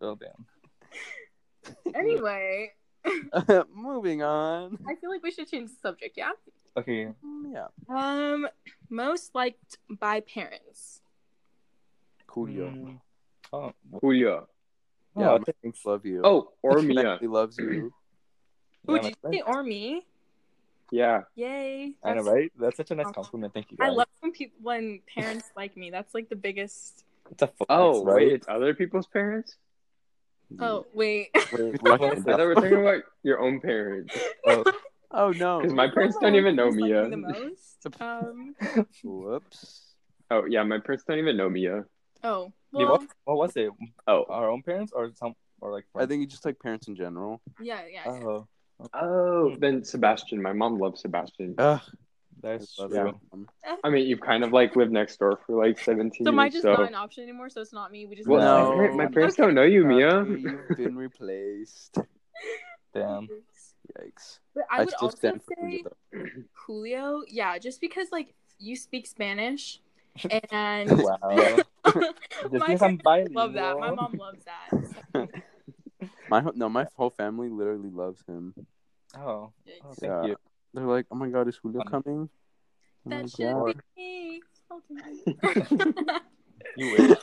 Oh 0.00 0.14
damn. 0.16 0.46
anyway, 1.94 2.72
Moving 3.74 4.22
on. 4.22 4.78
I 4.88 4.94
feel 4.94 5.10
like 5.10 5.22
we 5.24 5.30
should 5.32 5.48
change 5.50 5.70
the 5.70 5.76
subject. 5.82 6.16
Yeah. 6.16 6.30
Okay. 6.76 7.08
Mm, 7.24 7.52
Yeah, 7.52 7.66
Um, 7.88 8.48
most 8.90 9.34
liked 9.34 9.78
by 9.88 10.20
parents. 10.20 11.00
Julio. 12.28 12.70
Mm. 12.70 13.00
Oh, 13.52 13.72
Julio. 14.00 14.48
Yeah, 15.16 15.30
oh, 15.30 15.38
my 15.38 15.44
thanks. 15.62 15.84
love 15.84 16.04
you. 16.06 16.20
Oh, 16.24 16.52
or 16.62 16.80
He 16.80 17.26
loves 17.26 17.58
you. 17.58 17.92
Who 18.86 18.96
Yeah, 18.96 19.02
did 19.02 19.16
you 19.24 19.32
say 19.32 19.42
or 19.46 19.62
me? 19.62 20.06
Yeah. 20.90 21.22
Yay! 21.34 21.94
I 22.02 22.14
know, 22.14 22.22
right? 22.22 22.50
That's 22.58 22.76
such 22.76 22.90
a 22.90 22.94
nice 22.94 23.10
compliment. 23.12 23.52
Thank 23.52 23.70
you, 23.70 23.76
I 23.80 23.90
love 23.90 24.06
when 24.20 24.32
people 24.32 24.56
when 24.62 25.00
parents 25.12 25.50
like 25.56 25.76
me. 25.76 25.90
That's 25.90 26.14
like 26.14 26.28
the 26.30 26.36
biggest. 26.36 27.04
it's 27.30 27.42
a 27.42 27.46
flex, 27.48 27.66
Oh, 27.68 28.02
right? 28.04 28.16
wait, 28.16 28.32
it's 28.32 28.48
other 28.48 28.72
people's 28.74 29.06
parents? 29.06 29.56
Oh 30.60 30.86
wait. 30.94 31.28
Wait, 31.34 31.50
Which 31.52 31.72
which 31.72 31.82
one 31.82 32.00
one 32.00 32.12
is 32.12 32.18
is 32.20 32.26
I 32.26 32.30
thought 32.32 32.38
we 32.40 32.46
were 32.46 32.54
talking 32.54 32.80
about 32.80 33.02
your 33.22 33.40
own 33.40 33.60
parents. 33.60 34.14
Oh, 34.46 34.64
Oh 35.10 35.32
no. 35.32 35.60
Because 35.60 35.74
my 35.74 35.88
parents 35.88 36.16
don't 36.20 36.34
even 36.36 36.56
know 36.56 36.66
Who's, 36.70 36.80
like, 36.80 36.90
Mia. 36.90 37.04
me 37.04 37.10
The 37.10 37.16
most. 37.16 37.86
Um. 38.00 38.54
Whoops. 39.04 39.94
Oh 40.30 40.44
yeah, 40.46 40.62
my 40.62 40.78
parents 40.78 41.04
don't 41.06 41.18
even 41.18 41.36
know 41.36 41.50
Mia. 41.50 41.84
Oh. 42.24 42.52
wait, 42.72 42.84
Well. 42.84 42.98
what, 42.98 43.02
what 43.24 43.36
was 43.36 43.56
it? 43.56 43.70
Oh. 44.06 44.24
Our 44.28 44.50
own 44.50 44.62
parents 44.62 44.92
or 44.94 45.10
some 45.14 45.34
or 45.60 45.72
like 45.72 45.84
I 45.96 46.06
think 46.06 46.22
it's 46.24 46.32
just 46.32 46.44
like 46.44 46.58
parents 46.60 46.88
in 46.88 46.96
general. 46.96 47.40
Yeah. 47.60 47.80
Yeah. 47.90 48.02
yeah. 48.06 48.12
Oh, 48.26 48.46
Oh, 48.94 49.56
then 49.58 49.82
Sebastian. 49.82 50.40
My 50.40 50.52
mom 50.52 50.78
loves 50.78 51.00
Sebastian. 51.00 51.56
Ugh. 51.58 51.80
that's 52.40 52.78
I 52.78 52.86
true. 52.86 53.18
them. 53.32 53.48
I 53.82 53.90
mean, 53.90 54.06
you've 54.06 54.20
kind 54.20 54.44
of 54.44 54.52
like 54.52 54.76
lived 54.76 54.92
next 54.92 55.16
door 55.18 55.40
for 55.44 55.64
like 55.66 55.80
17 55.80 56.24
So 56.24 56.30
am 56.30 56.38
I 56.38 56.44
years. 56.44 56.52
just 56.54 56.62
So, 56.62 56.74
not 56.74 56.86
an 56.88 56.94
option 56.94 57.24
anymore? 57.24 57.48
So 57.50 57.60
it's 57.60 57.72
not 57.72 57.90
me. 57.90 58.06
We 58.06 58.14
just. 58.14 58.28
well, 58.28 58.70
No. 58.70 58.76
my, 58.76 58.86
par- 58.86 58.96
my 58.96 59.06
parents 59.06 59.34
Okay. 59.34 59.42
don't 59.46 59.54
know 59.56 59.64
you, 59.64 59.84
Mia. 59.84 60.24
You've 60.24 60.68
been 60.76 60.96
replaced. 60.96 61.98
Damn. 62.94 63.26
Yikes. 63.98 64.38
But 64.54 64.64
I 64.70 64.80
would 64.80 64.90
still 64.90 65.06
also 65.06 65.16
stand 65.16 65.42
for 65.42 65.54
say 65.60 65.82
Julio. 66.12 66.44
Julio. 66.54 67.22
Yeah, 67.26 67.58
just 67.58 67.80
because 67.80 68.08
like 68.12 68.34
you 68.60 68.76
speak 68.76 69.06
Spanish, 69.08 69.80
and 70.50 70.90
Wow. 71.02 71.56
Just 71.86 72.52
my 72.52 72.66
because 72.66 72.82
I'm 72.82 73.00
love 73.32 73.52
that. 73.54 73.78
My 73.78 73.90
mom 73.90 74.12
loves 74.18 74.44
that. 74.44 74.68
so- 75.14 75.28
My 76.28 76.40
whole- 76.42 76.52
no, 76.54 76.68
my 76.68 76.86
whole 76.94 77.10
family 77.10 77.48
literally 77.48 77.90
loves 77.90 78.22
him. 78.28 78.54
Oh, 79.16 79.20
oh 79.20 79.52
thank 79.98 80.12
Yeah. 80.12 80.26
you. 80.26 80.36
They're 80.74 80.84
like, 80.84 81.06
"Oh 81.10 81.16
my 81.16 81.28
God, 81.30 81.48
is 81.48 81.56
Julio 81.56 81.82
coming?" 81.82 82.28
That 83.06 83.22
like, 83.22 83.30
should 83.30 83.40
"Yeah." 83.40 83.72
be 83.96 84.42
me. 84.42 84.42
You 86.76 86.90
wish. 86.92 87.16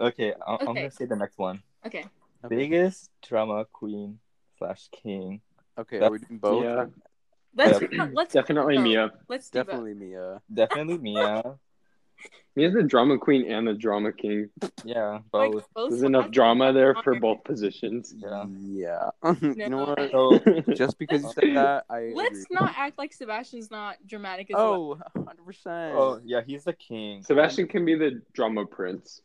okay, 0.00 0.32
I- 0.34 0.52
I'm 0.60 0.68
Okay. 0.68 0.74
gonna 0.74 0.90
say 0.90 1.06
the 1.06 1.16
next 1.16 1.38
one. 1.38 1.62
okay. 1.86 2.04
Okay. 2.44 2.56
Biggest 2.56 3.10
drama 3.22 3.64
queen 3.72 4.18
slash 4.58 4.88
king. 4.92 5.40
Okay, 5.78 5.98
That- 5.98 6.08
are 6.08 6.12
we 6.12 6.18
doing 6.18 6.38
both? 6.38 6.64
Yeah. 6.64 6.86
Let's 7.56 7.80
Yeah. 7.92 8.08
let's 8.12 8.32
Definitely 8.34 8.76
do. 8.76 8.82
Mia. 8.82 9.10
Let's 9.28 9.50
do 9.50 9.60
both. 9.60 9.66
Definitely 9.66 9.94
Mia. 9.94 10.40
Definitely 10.52 10.98
Mia. 10.98 11.42
Mia's 12.56 12.72
the 12.72 12.82
drama 12.84 13.18
queen 13.18 13.50
and 13.50 13.66
the 13.66 13.74
drama 13.74 14.12
king. 14.12 14.48
Yeah, 14.84 15.18
Like, 15.32 15.50
both. 15.52 15.66
both 15.74 15.90
There's 15.90 16.04
enough 16.04 16.30
drama 16.30 16.72
there 16.72 16.94
for 16.94 17.10
Honor. 17.10 17.20
both 17.20 17.44
positions. 17.44 18.14
Yeah. 18.16 18.44
Yeah. 18.60 19.10
you 19.42 19.68
know 19.68 19.84
what? 19.96 20.10
So 20.12 20.38
Just 20.74 20.96
because 20.98 21.22
you 21.24 21.32
said 21.32 21.56
that, 21.56 21.84
I 21.90 22.12
Let's 22.14 22.44
agree. 22.44 22.54
not 22.60 22.72
act 22.78 22.96
like 22.96 23.12
Sebastian's 23.12 23.70
not 23.72 23.96
dramatic 24.06 24.50
as 24.50 24.54
well. 24.54 24.72
Oh, 24.72 24.88
100 25.14 25.44
percent. 25.44 25.94
Oh 25.96 26.20
yeah, 26.24 26.40
he's 26.46 26.62
the 26.64 26.72
king. 26.74 27.22
Sebastian 27.24 27.66
can 27.66 27.84
be 27.84 27.96
the 27.96 28.22
drama 28.32 28.64
prince. 28.66 29.20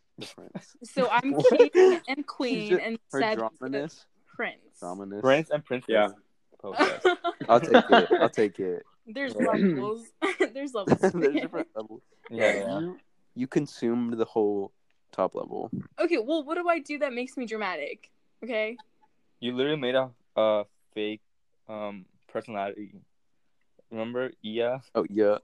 So 0.83 1.07
I'm 1.11 1.35
king 1.73 1.99
and 2.09 2.25
queen, 2.25 2.69
just- 2.71 2.81
and 2.83 2.99
Her 3.11 3.21
Seb's 3.21 3.41
the 3.59 3.67
prince. 3.67 4.05
Dramaness. 4.81 5.21
Prince 5.21 5.49
and 5.51 5.63
princess. 5.63 5.87
Yeah. 5.89 6.07
Both, 6.61 6.75
yes. 6.79 7.01
I'll 7.49 7.59
take 7.59 7.83
it. 7.89 8.11
I'll 8.19 8.29
take 8.29 8.59
it. 8.59 8.83
There's 9.07 9.33
Yeah. 9.39 9.47
levels. 9.53 10.07
There's 10.53 10.73
levels. 10.73 10.99
There's 10.99 11.33
different 11.33 11.67
levels. 11.75 12.01
Yeah, 12.29 12.53
yeah. 12.53 12.79
You, 12.79 12.99
you 13.35 13.47
consumed 13.47 14.13
the 14.13 14.25
whole 14.25 14.71
top 15.11 15.35
level. 15.35 15.71
Okay, 15.99 16.17
well, 16.17 16.43
what 16.43 16.55
do 16.55 16.67
I 16.69 16.79
do 16.79 16.99
that 16.99 17.13
makes 17.13 17.37
me 17.37 17.45
dramatic? 17.45 18.11
Okay. 18.43 18.77
You 19.39 19.55
literally 19.55 19.79
made 19.79 19.95
a, 19.95 20.09
a 20.35 20.65
fake 20.93 21.21
um 21.67 22.05
personality. 22.31 23.01
Remember 23.91 24.31
Ia? 24.43 24.81
Oh 24.93 25.05
yeah. 25.09 25.37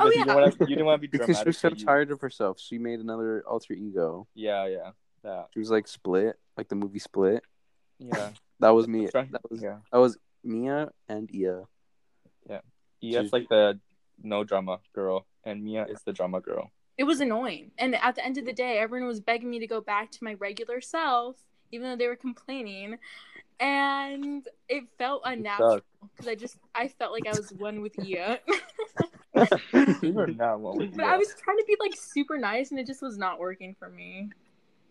Oh, 0.00 0.10
yeah. 0.10 0.18
You 0.18 0.24
didn't, 0.24 0.34
wanna, 0.34 0.52
you 0.60 0.66
didn't 0.66 0.86
want 0.86 1.02
to 1.02 1.08
be 1.08 1.08
Because 1.08 1.26
dramatic. 1.26 1.44
she 1.44 1.48
was 1.48 1.58
so 1.58 1.70
tired 1.70 2.10
of 2.12 2.20
herself, 2.20 2.60
she 2.60 2.78
made 2.78 3.00
another 3.00 3.42
alter 3.46 3.74
ego. 3.74 4.28
Yeah, 4.34 4.66
yeah, 4.66 4.90
that. 5.24 5.48
She 5.52 5.58
was 5.58 5.70
like 5.70 5.88
split, 5.88 6.38
like 6.56 6.68
the 6.68 6.76
movie 6.76 7.00
Split. 7.00 7.42
Yeah. 7.98 8.30
That 8.60 8.70
was 8.70 8.86
me. 8.86 9.08
That 9.12 9.40
was 9.50 9.60
yeah. 9.60 9.78
that 9.92 9.98
was 9.98 10.16
Mia 10.44 10.90
and 11.08 11.32
Ia. 11.34 11.64
Yeah. 12.48 12.60
Ia's 13.02 13.32
like 13.32 13.48
the 13.48 13.78
no 14.22 14.44
drama 14.44 14.80
girl, 14.92 15.26
and 15.44 15.62
Mia 15.62 15.86
is 15.86 16.02
the 16.04 16.12
drama 16.12 16.40
girl. 16.40 16.70
It 16.96 17.04
was 17.04 17.20
annoying. 17.20 17.70
And 17.78 17.94
at 17.94 18.16
the 18.16 18.24
end 18.24 18.38
of 18.38 18.44
the 18.44 18.52
day, 18.52 18.78
everyone 18.78 19.06
was 19.06 19.20
begging 19.20 19.50
me 19.50 19.60
to 19.60 19.66
go 19.66 19.80
back 19.80 20.10
to 20.12 20.24
my 20.24 20.34
regular 20.34 20.80
self, 20.80 21.36
even 21.70 21.88
though 21.88 21.96
they 21.96 22.08
were 22.08 22.16
complaining. 22.16 22.98
And 23.60 24.46
it 24.68 24.84
felt 24.98 25.22
unnatural 25.24 25.80
because 26.16 26.28
I 26.28 26.34
just 26.34 26.58
I 26.74 26.88
felt 26.88 27.12
like 27.12 27.26
I 27.26 27.30
was 27.30 27.52
one 27.58 27.80
with 27.82 27.98
Ia. 28.04 28.38
you 30.02 30.12
were 30.12 30.28
not 30.28 30.60
one 30.60 30.78
with 30.78 30.96
but 30.96 31.04
Ia. 31.04 31.12
I 31.12 31.16
was 31.16 31.34
trying 31.42 31.58
to 31.58 31.64
be 31.66 31.76
like 31.80 31.92
super 31.96 32.38
nice 32.38 32.70
and 32.70 32.78
it 32.78 32.86
just 32.86 33.02
was 33.02 33.18
not 33.18 33.38
working 33.40 33.74
for 33.78 33.88
me. 33.88 34.30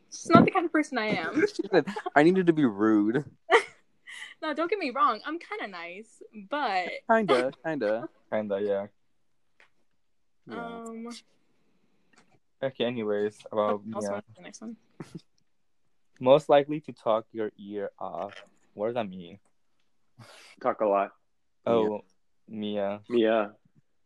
It's 0.09 0.19
just 0.19 0.33
not 0.33 0.45
the 0.45 0.51
kind 0.51 0.65
of 0.65 0.71
person 0.71 0.97
I 0.97 1.07
am. 1.07 1.43
I 2.15 2.23
needed 2.23 2.47
to 2.47 2.53
be 2.53 2.65
rude. 2.65 3.25
No, 4.41 4.53
don't 4.53 4.69
get 4.69 4.79
me 4.79 4.91
wrong. 4.91 5.19
I'm 5.25 5.39
kind 5.39 5.61
of 5.63 5.69
nice, 5.71 6.21
but 6.49 6.89
Kinda, 7.09 7.51
kinda. 7.65 8.09
kinda 8.31 8.59
yeah. 8.61 8.85
Yeah. 10.47 10.79
um, 10.85 11.07
Okay. 12.63 12.85
Anyways, 12.85 13.37
about 13.51 13.81
I'll 13.93 14.01
Mia. 14.01 14.11
Uh, 14.11 14.21
the 14.35 14.41
next 14.41 14.61
one. 14.61 14.77
Most 16.19 16.49
likely 16.49 16.79
to 16.81 16.93
talk 16.93 17.25
your 17.31 17.51
ear 17.57 17.91
off. 17.99 18.33
What 18.73 18.87
does 18.87 18.95
that 18.95 19.09
mean? 19.09 19.39
Talk 20.61 20.81
a 20.81 20.85
lot. 20.87 21.11
Oh, 21.65 22.01
Mia. 22.47 22.85
Uh. 22.85 22.99
Mia. 23.09 23.41
Uh. 23.41 23.49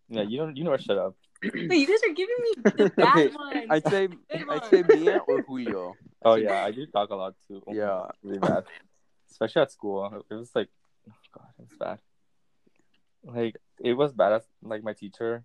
Yeah, 0.10 0.24
you 0.24 0.38
don't. 0.40 0.56
You 0.58 0.64
never 0.66 0.78
shut 0.78 0.98
up. 0.98 1.16
Wait, 1.44 1.72
you 1.72 1.88
guys 1.88 2.04
are 2.04 2.14
giving 2.14 2.36
me 2.44 2.64
the 2.76 2.90
bad 2.90 3.16
Okay, 3.16 3.36
one. 3.36 3.66
I'd 3.70 3.88
say 3.88 4.10
I'd 4.50 4.66
say. 4.66 4.84
Mia 4.84 5.20
or 5.20 5.42
Julio. 5.42 5.96
Oh 6.24 6.36
yeah, 6.36 6.64
I 6.64 6.72
do 6.72 6.86
talk 6.88 7.10
a 7.10 7.16
lot 7.16 7.34
too. 7.48 7.64
Oh 7.66 7.74
Yeah. 7.74 7.88
God, 7.88 8.14
really 8.24 8.40
bad. 8.40 8.66
Especially 9.32 9.62
at 9.62 9.72
school, 9.72 10.24
it 10.30 10.34
was 10.34 10.52
like, 10.54 10.70
oh 11.10 11.14
god, 11.34 11.48
it 11.58 11.62
was 11.70 11.78
bad. 11.80 12.00
Like 13.24 13.56
it 13.80 13.94
was 13.94 14.14
bad. 14.14 14.34
As, 14.34 14.44
like 14.62 14.84
my 14.84 14.94
teacher 14.94 15.44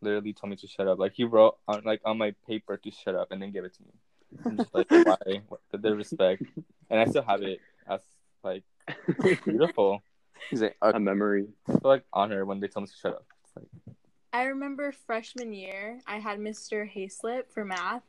literally 0.00 0.32
told 0.32 0.50
me 0.50 0.56
to 0.56 0.66
shut 0.66 0.88
up. 0.88 0.98
Like 0.98 1.14
he 1.14 1.24
wrote 1.24 1.56
on 1.66 1.82
like 1.84 2.00
on 2.04 2.18
my 2.18 2.34
paper 2.46 2.76
to 2.76 2.90
shut 2.90 3.14
up 3.14 3.28
and 3.30 3.40
then 3.40 3.52
gave 3.52 3.64
it 3.64 3.74
to 3.76 3.82
me. 3.82 3.92
I'm 4.44 4.56
just 4.56 4.74
like, 4.74 4.90
why? 4.90 5.42
What, 5.48 5.60
the 5.72 5.94
respect, 5.94 6.42
and 6.90 7.00
I 7.00 7.06
still 7.06 7.22
have 7.22 7.42
it 7.42 7.60
as 7.88 8.00
like 8.42 8.64
beautiful. 9.44 10.02
He's 10.50 10.62
like, 10.62 10.76
A 10.82 10.96
uh, 10.96 10.98
memory. 10.98 11.48
I 11.68 11.72
feel 11.72 11.80
like 11.84 12.04
honor 12.12 12.44
when 12.44 12.60
they 12.60 12.68
tell 12.68 12.82
me 12.82 12.88
to 12.88 12.94
shut 12.94 13.14
up. 13.14 13.26
It's 13.44 13.56
like, 13.56 13.87
I 14.32 14.44
remember 14.44 14.92
freshman 14.92 15.52
year, 15.54 16.00
I 16.06 16.18
had 16.18 16.38
Mr. 16.38 16.90
Hayslip 16.92 17.48
for 17.48 17.64
math, 17.64 18.02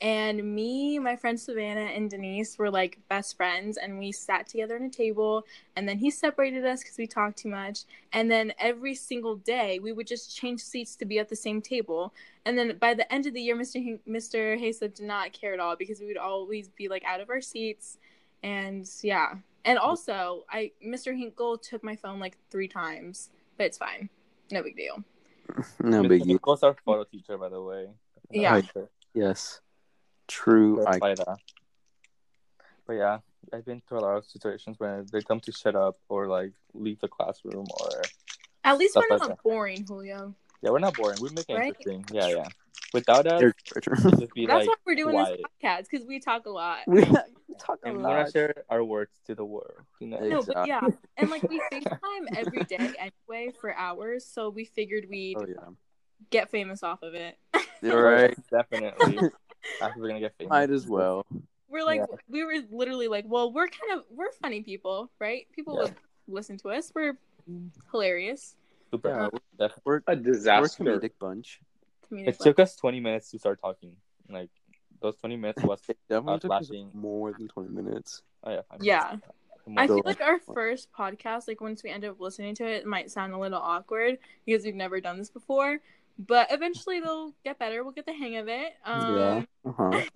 and 0.00 0.54
me, 0.54 0.98
my 0.98 1.16
friend 1.16 1.38
Savannah, 1.38 1.92
and 1.92 2.08
Denise 2.08 2.58
were 2.58 2.70
like 2.70 2.98
best 3.10 3.36
friends, 3.36 3.76
and 3.76 3.98
we 3.98 4.10
sat 4.10 4.46
together 4.46 4.76
at 4.76 4.82
a 4.82 4.88
table, 4.88 5.44
and 5.74 5.86
then 5.86 5.98
he 5.98 6.10
separated 6.10 6.64
us 6.64 6.82
because 6.82 6.96
we 6.96 7.06
talked 7.06 7.38
too 7.38 7.50
much, 7.50 7.80
and 8.12 8.30
then 8.30 8.54
every 8.58 8.94
single 8.94 9.36
day 9.36 9.78
we 9.78 9.92
would 9.92 10.06
just 10.06 10.34
change 10.34 10.60
seats 10.60 10.96
to 10.96 11.04
be 11.04 11.18
at 11.18 11.28
the 11.28 11.36
same 11.36 11.60
table, 11.60 12.14
and 12.46 12.56
then 12.56 12.78
by 12.78 12.94
the 12.94 13.10
end 13.12 13.26
of 13.26 13.34
the 13.34 13.42
year, 13.42 13.56
Mr. 13.56 13.76
H- 13.76 14.00
Mr. 14.08 14.58
Hayslip 14.58 14.94
did 14.94 15.06
not 15.06 15.34
care 15.34 15.52
at 15.52 15.60
all 15.60 15.76
because 15.76 16.00
we 16.00 16.06
would 16.06 16.16
always 16.16 16.68
be 16.68 16.88
like 16.88 17.04
out 17.04 17.20
of 17.20 17.28
our 17.28 17.42
seats, 17.42 17.98
and 18.42 18.88
yeah, 19.02 19.34
and 19.66 19.78
also 19.78 20.46
I 20.50 20.72
Mr. 20.84 21.14
Hinkle 21.14 21.58
took 21.58 21.84
my 21.84 21.96
phone 21.96 22.18
like 22.18 22.38
three 22.50 22.68
times, 22.68 23.28
but 23.58 23.66
it's 23.66 23.78
fine, 23.78 24.08
no 24.50 24.62
big 24.62 24.76
deal. 24.76 25.04
No 25.80 26.02
Mr. 26.02 26.08
biggie. 26.08 26.26
Nichols, 26.26 26.62
our 26.62 26.76
photo 26.84 27.04
teacher, 27.04 27.36
by 27.38 27.48
the 27.48 27.60
way. 27.62 27.88
Yeah. 28.30 28.60
Sure. 28.62 28.88
Yes. 29.14 29.60
True. 30.28 30.84
I 30.86 30.98
But 30.98 32.92
yeah, 32.92 33.18
I've 33.52 33.64
been 33.64 33.82
through 33.88 33.98
a 33.98 34.00
lot 34.00 34.16
of 34.16 34.24
situations 34.26 34.76
when 34.78 35.06
they 35.12 35.22
come 35.22 35.40
to 35.40 35.52
shut 35.52 35.74
up 35.76 35.96
or 36.08 36.26
like 36.26 36.52
leave 36.74 37.00
the 37.00 37.08
classroom 37.08 37.66
or 37.80 38.02
At 38.64 38.78
least 38.78 38.92
Stuff 38.92 39.04
we're 39.10 39.16
like 39.18 39.28
not 39.28 39.42
boring, 39.42 39.84
Julio. 39.86 40.34
yeah, 40.62 40.70
we're 40.70 40.78
not 40.80 40.94
boring. 40.94 41.18
We 41.20 41.28
make 41.30 41.48
it 41.48 41.54
Right? 41.54 41.68
interesting. 41.68 42.04
Yeah, 42.12 42.28
yeah. 42.28 42.48
Without 42.92 43.26
us, 43.26 43.40
They're- 43.40 43.54
it'd 43.76 44.18
just 44.20 44.34
be 44.34 44.46
That's 44.46 44.66
like 44.66 44.68
why 44.68 44.74
we're 44.86 44.94
doing 44.96 45.14
quiet. 45.14 45.38
this 45.38 45.46
podcast 45.62 45.90
because 45.90 46.06
we 46.06 46.18
talk 46.20 46.46
a 46.46 46.50
lot. 46.50 46.78
We 47.56 47.64
talk 47.64 47.78
a 47.84 47.88
and 47.88 47.96
we 47.98 48.02
want 48.02 48.16
lot. 48.18 48.26
to 48.26 48.32
share 48.32 48.54
our 48.70 48.82
words 48.84 49.10
to 49.26 49.34
the 49.34 49.44
world. 49.44 49.82
You 50.00 50.08
know? 50.08 50.18
No, 50.20 50.42
but 50.42 50.66
yeah, 50.66 50.80
and 51.16 51.30
like 51.30 51.42
we 51.48 51.60
FaceTime 51.72 52.26
every 52.36 52.64
day 52.64 52.92
anyway 52.98 53.52
for 53.60 53.74
hours, 53.74 54.24
so 54.24 54.48
we 54.50 54.64
figured 54.64 55.06
we'd 55.10 55.36
Oh 55.38 55.44
yeah. 55.46 55.54
get 56.30 56.50
famous 56.50 56.82
off 56.82 57.02
of 57.02 57.14
it. 57.14 57.38
You're 57.82 58.02
right. 58.02 58.36
Definitely. 58.50 59.18
After 59.82 60.00
we're 60.00 60.08
gonna 60.08 60.20
get 60.20 60.34
famous. 60.38 60.50
Might 60.50 60.70
as 60.70 60.86
well. 60.86 61.26
we're 61.68 61.84
like, 61.84 62.00
Yeah. 62.00 62.16
we 62.28 62.44
were 62.44 62.54
literally 62.70 63.08
like, 63.08 63.24
well, 63.28 63.52
we're 63.52 63.68
kind 63.68 63.98
of 63.98 64.04
we're 64.10 64.32
funny 64.42 64.62
people, 64.62 65.10
right? 65.20 65.46
People 65.52 65.74
Yeah. 65.74 65.82
would 65.82 65.94
listen 66.28 66.56
to 66.58 66.70
us. 66.70 66.92
We're 66.94 67.18
hilarious. 67.90 68.56
Super. 68.90 69.08
Yeah, 69.08 69.28
Definitely. 69.58 69.80
We're 69.84 70.00
A 70.06 70.16
disaster. 70.16 70.84
we're 70.84 70.94
a 70.94 70.98
comedic 71.00 71.12
bunch. 71.18 71.60
Comedic 72.10 72.28
It 72.28 72.38
took 72.40 72.58
us 72.60 72.76
20 72.76 73.00
minutes 73.00 73.30
to 73.32 73.38
start 73.38 73.60
talking. 73.60 73.92
Like 74.28 74.50
those 75.00 75.16
20 75.16 75.36
minutes 75.36 75.62
was 75.62 75.80
It 75.88 75.98
definitely 76.08 76.34
Us 76.36 76.40
took 76.42 76.52
us 76.52 76.70
more 76.94 77.32
than 77.32 77.48
twenty 77.48 77.70
minutes. 77.70 78.22
oh 78.44 78.50
yeah. 78.50 78.60
fine. 78.70 78.78
Yeah. 78.82 79.16
I 79.76 79.86
feel 79.88 80.02
like 80.04 80.20
our 80.20 80.38
first 80.38 80.88
podcast, 80.96 81.48
like 81.48 81.60
once 81.60 81.82
we 81.82 81.90
end 81.90 82.04
up 82.04 82.20
listening 82.20 82.54
to 82.56 82.64
it, 82.64 82.82
it 82.82 82.86
might 82.86 83.10
sound 83.10 83.32
a 83.34 83.38
little 83.38 83.58
awkward 83.60 84.18
because 84.44 84.64
we've 84.64 84.74
never 84.76 85.00
done 85.00 85.18
this 85.18 85.28
before. 85.30 85.78
But 86.18 86.46
eventually 86.50 87.00
they'll 87.00 87.34
get 87.44 87.58
better. 87.58 87.82
We'll 87.82 87.92
get 87.92 88.06
the 88.06 88.12
hang 88.12 88.36
of 88.36 88.48
it. 88.48 88.72
Um, 88.84 89.16
yeah. 89.18 89.42
Uh-huh. 89.68 90.00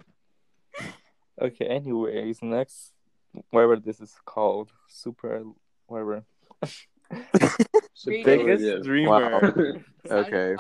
Okay, 1.42 1.64
anyways, 1.64 2.42
next 2.42 2.92
whatever 3.50 3.76
this 3.76 3.98
is 4.00 4.14
called, 4.26 4.70
super 4.88 5.42
whatever. 5.86 6.22
Read. 8.06 8.24
Biggest 8.24 8.62
Yeah. 8.62 8.76
dreamer. 8.82 9.82
Okay. 10.10 10.56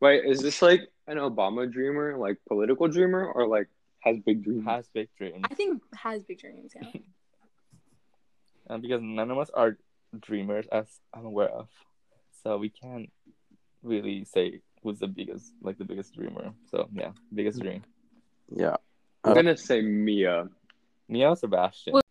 Wait, 0.00 0.24
is 0.24 0.40
this 0.40 0.60
like 0.62 0.80
an 1.06 1.18
Obama 1.18 1.70
dreamer, 1.70 2.16
like 2.16 2.38
political 2.48 2.88
dreamer, 2.88 3.24
or 3.24 3.46
like 3.46 3.68
has 4.00 4.18
big 4.20 4.42
dreams? 4.44 4.64
Has 4.66 4.88
big 4.88 5.08
dreams. 5.16 5.44
I 5.50 5.54
think 5.54 5.82
has 5.94 6.22
big 6.24 6.38
dreams. 6.38 6.72
Yeah. 6.74 6.88
And 6.92 7.02
uh, 8.70 8.78
because 8.78 9.00
none 9.02 9.30
of 9.30 9.38
us 9.38 9.50
are 9.50 9.76
dreamers 10.18 10.66
as 10.70 10.86
I'm 11.12 11.26
aware 11.26 11.50
of. 11.50 11.68
So 12.42 12.58
we 12.58 12.68
can't 12.68 13.10
really 13.82 14.24
say 14.24 14.60
who's 14.82 14.98
the 14.98 15.06
biggest 15.08 15.52
like 15.62 15.78
the 15.78 15.84
biggest 15.84 16.14
dreamer. 16.14 16.52
So 16.70 16.88
yeah, 16.92 17.12
biggest 17.34 17.60
dream. 17.60 17.82
Yeah. 18.54 18.76
I'm 19.24 19.34
gonna 19.34 19.56
say 19.56 19.80
Mia. 19.80 20.48
Mia 21.08 21.30
or 21.30 21.36
Sebastian. 21.36 21.94
Well- 21.94 22.02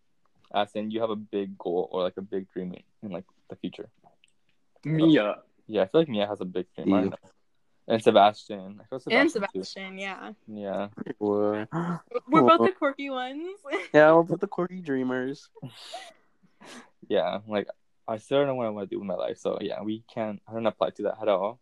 as 0.54 0.70
in 0.76 0.92
you 0.92 1.02
have 1.02 1.10
a 1.10 1.16
big 1.16 1.58
goal 1.58 1.90
or 1.92 2.04
like 2.04 2.18
a 2.18 2.22
big 2.22 2.48
dream 2.52 2.74
in, 2.74 2.84
in 3.02 3.12
like 3.12 3.26
the 3.50 3.56
future. 3.56 3.90
Mia. 4.86 5.38
Yeah, 5.66 5.82
I 5.82 5.88
feel 5.88 6.02
like 6.02 6.10
Mia 6.10 6.28
has 6.28 6.42
a 6.42 6.46
big 6.46 6.68
dream. 6.76 7.14
I 7.88 7.92
don't 7.92 7.92
Yeah. 7.92 7.92
know. 7.92 7.94
And 7.96 8.04
Sebastian. 8.04 8.80
I 8.82 8.86
feel 8.86 9.00
Sebastian 9.00 9.22
and 9.22 9.30
too. 9.30 9.64
Sebastian, 9.64 9.98
yeah. 9.98 10.32
Yeah. 10.48 10.88
Well, 11.20 11.68
We're 12.28 12.42
both 12.42 12.68
the 12.68 12.74
quirky 12.78 13.10
ones. 13.10 13.60
yeah, 13.94 14.14
we're 14.14 14.24
both 14.24 14.40
the 14.40 14.48
quirky 14.48 14.80
dreamers. 14.82 15.50
Yeah. 17.10 17.40
Like 17.48 17.68
I 18.08 18.18
still 18.18 18.40
don't 18.40 18.48
know 18.48 18.56
what 18.56 18.68
I 18.68 18.70
want 18.70 18.90
to 18.90 18.96
do 18.96 19.00
with 19.00 19.08
my 19.08 19.16
life. 19.16 19.38
So 19.38 19.58
yeah, 19.62 19.82
we 19.82 20.04
can't 20.14 20.42
I 20.48 20.54
don't 20.54 20.66
apply 20.66 20.92
to 20.92 21.04
that 21.04 21.18
at 21.22 21.28
all. 21.28 21.60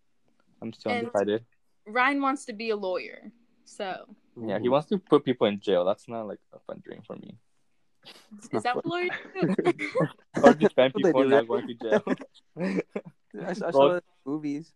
I'm 0.62 0.72
still 0.74 0.92
And- 0.92 1.08
undecided. 1.08 1.46
Ryan 1.88 2.22
wants 2.22 2.46
to 2.46 2.54
be 2.54 2.70
a 2.70 2.76
lawyer. 2.76 3.32
So 3.66 4.06
Yeah, 4.40 4.60
he 4.60 4.70
wants 4.70 4.88
to 4.90 5.00
put 5.00 5.26
people 5.26 5.48
in 5.48 5.60
jail. 5.60 5.84
That's 5.86 6.08
not 6.08 6.28
like 6.28 6.40
a 6.54 6.60
fun 6.60 6.82
dream 6.86 7.02
for 7.06 7.16
me. 7.16 7.36
is 8.54 8.62
that 8.64 8.76
what 8.76 8.86
lawyers 8.86 9.12
do? 9.34 9.56
Or 10.44 10.54
defend 10.54 10.94
What 10.94 11.04
people 11.04 11.26
not 11.26 11.48
going 11.48 11.68
to 11.68 11.74
jail. 11.74 12.04
I, 12.60 13.50
I 13.50 13.54
saw 13.54 13.72
Well- 13.74 13.94
that 13.96 14.04
movies. 14.26 14.72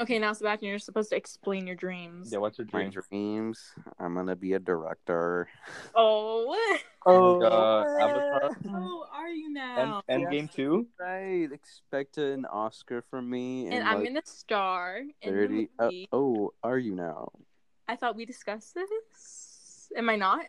Okay, 0.00 0.18
now 0.18 0.32
Sebastian, 0.32 0.68
you're 0.68 0.78
supposed 0.78 1.10
to 1.10 1.16
explain 1.16 1.66
your 1.66 1.76
dreams. 1.76 2.30
yeah, 2.32 2.38
what's 2.38 2.58
your 2.58 2.64
dreams? 2.66 2.94
My 2.96 3.02
dreams. 3.10 3.72
I'm 3.98 4.14
gonna 4.14 4.36
be 4.36 4.54
a 4.54 4.58
director. 4.58 5.48
Oh, 5.94 6.56
Oh, 7.06 7.40
uh, 7.42 7.86
Avatar. 7.98 8.50
oh, 8.68 9.06
are 9.10 9.28
you 9.30 9.46
End, 9.46 9.54
now? 9.54 10.02
end 10.08 10.22
Yes. 10.22 10.30
game 10.30 10.48
two? 10.48 10.86
Right. 11.00 11.48
Expect 11.50 12.18
an 12.18 12.44
Oscar 12.44 13.02
from 13.10 13.30
me. 13.30 13.66
and 13.66 13.74
in, 13.76 13.82
I'm 13.82 13.98
like, 14.00 14.08
gonna 14.08 14.20
star 14.24 14.98
in 14.98 15.08
the 15.22 15.30
thirty. 15.30 15.68
Uh, 15.78 15.90
oh, 16.12 16.52
are 16.62 16.76
you 16.78 16.94
now? 16.94 17.30
I 17.88 17.96
thought 17.96 18.16
we 18.16 18.26
discussed 18.26 18.74
this. 18.74 19.90
Am 19.96 20.08
I 20.10 20.16
not? 20.16 20.44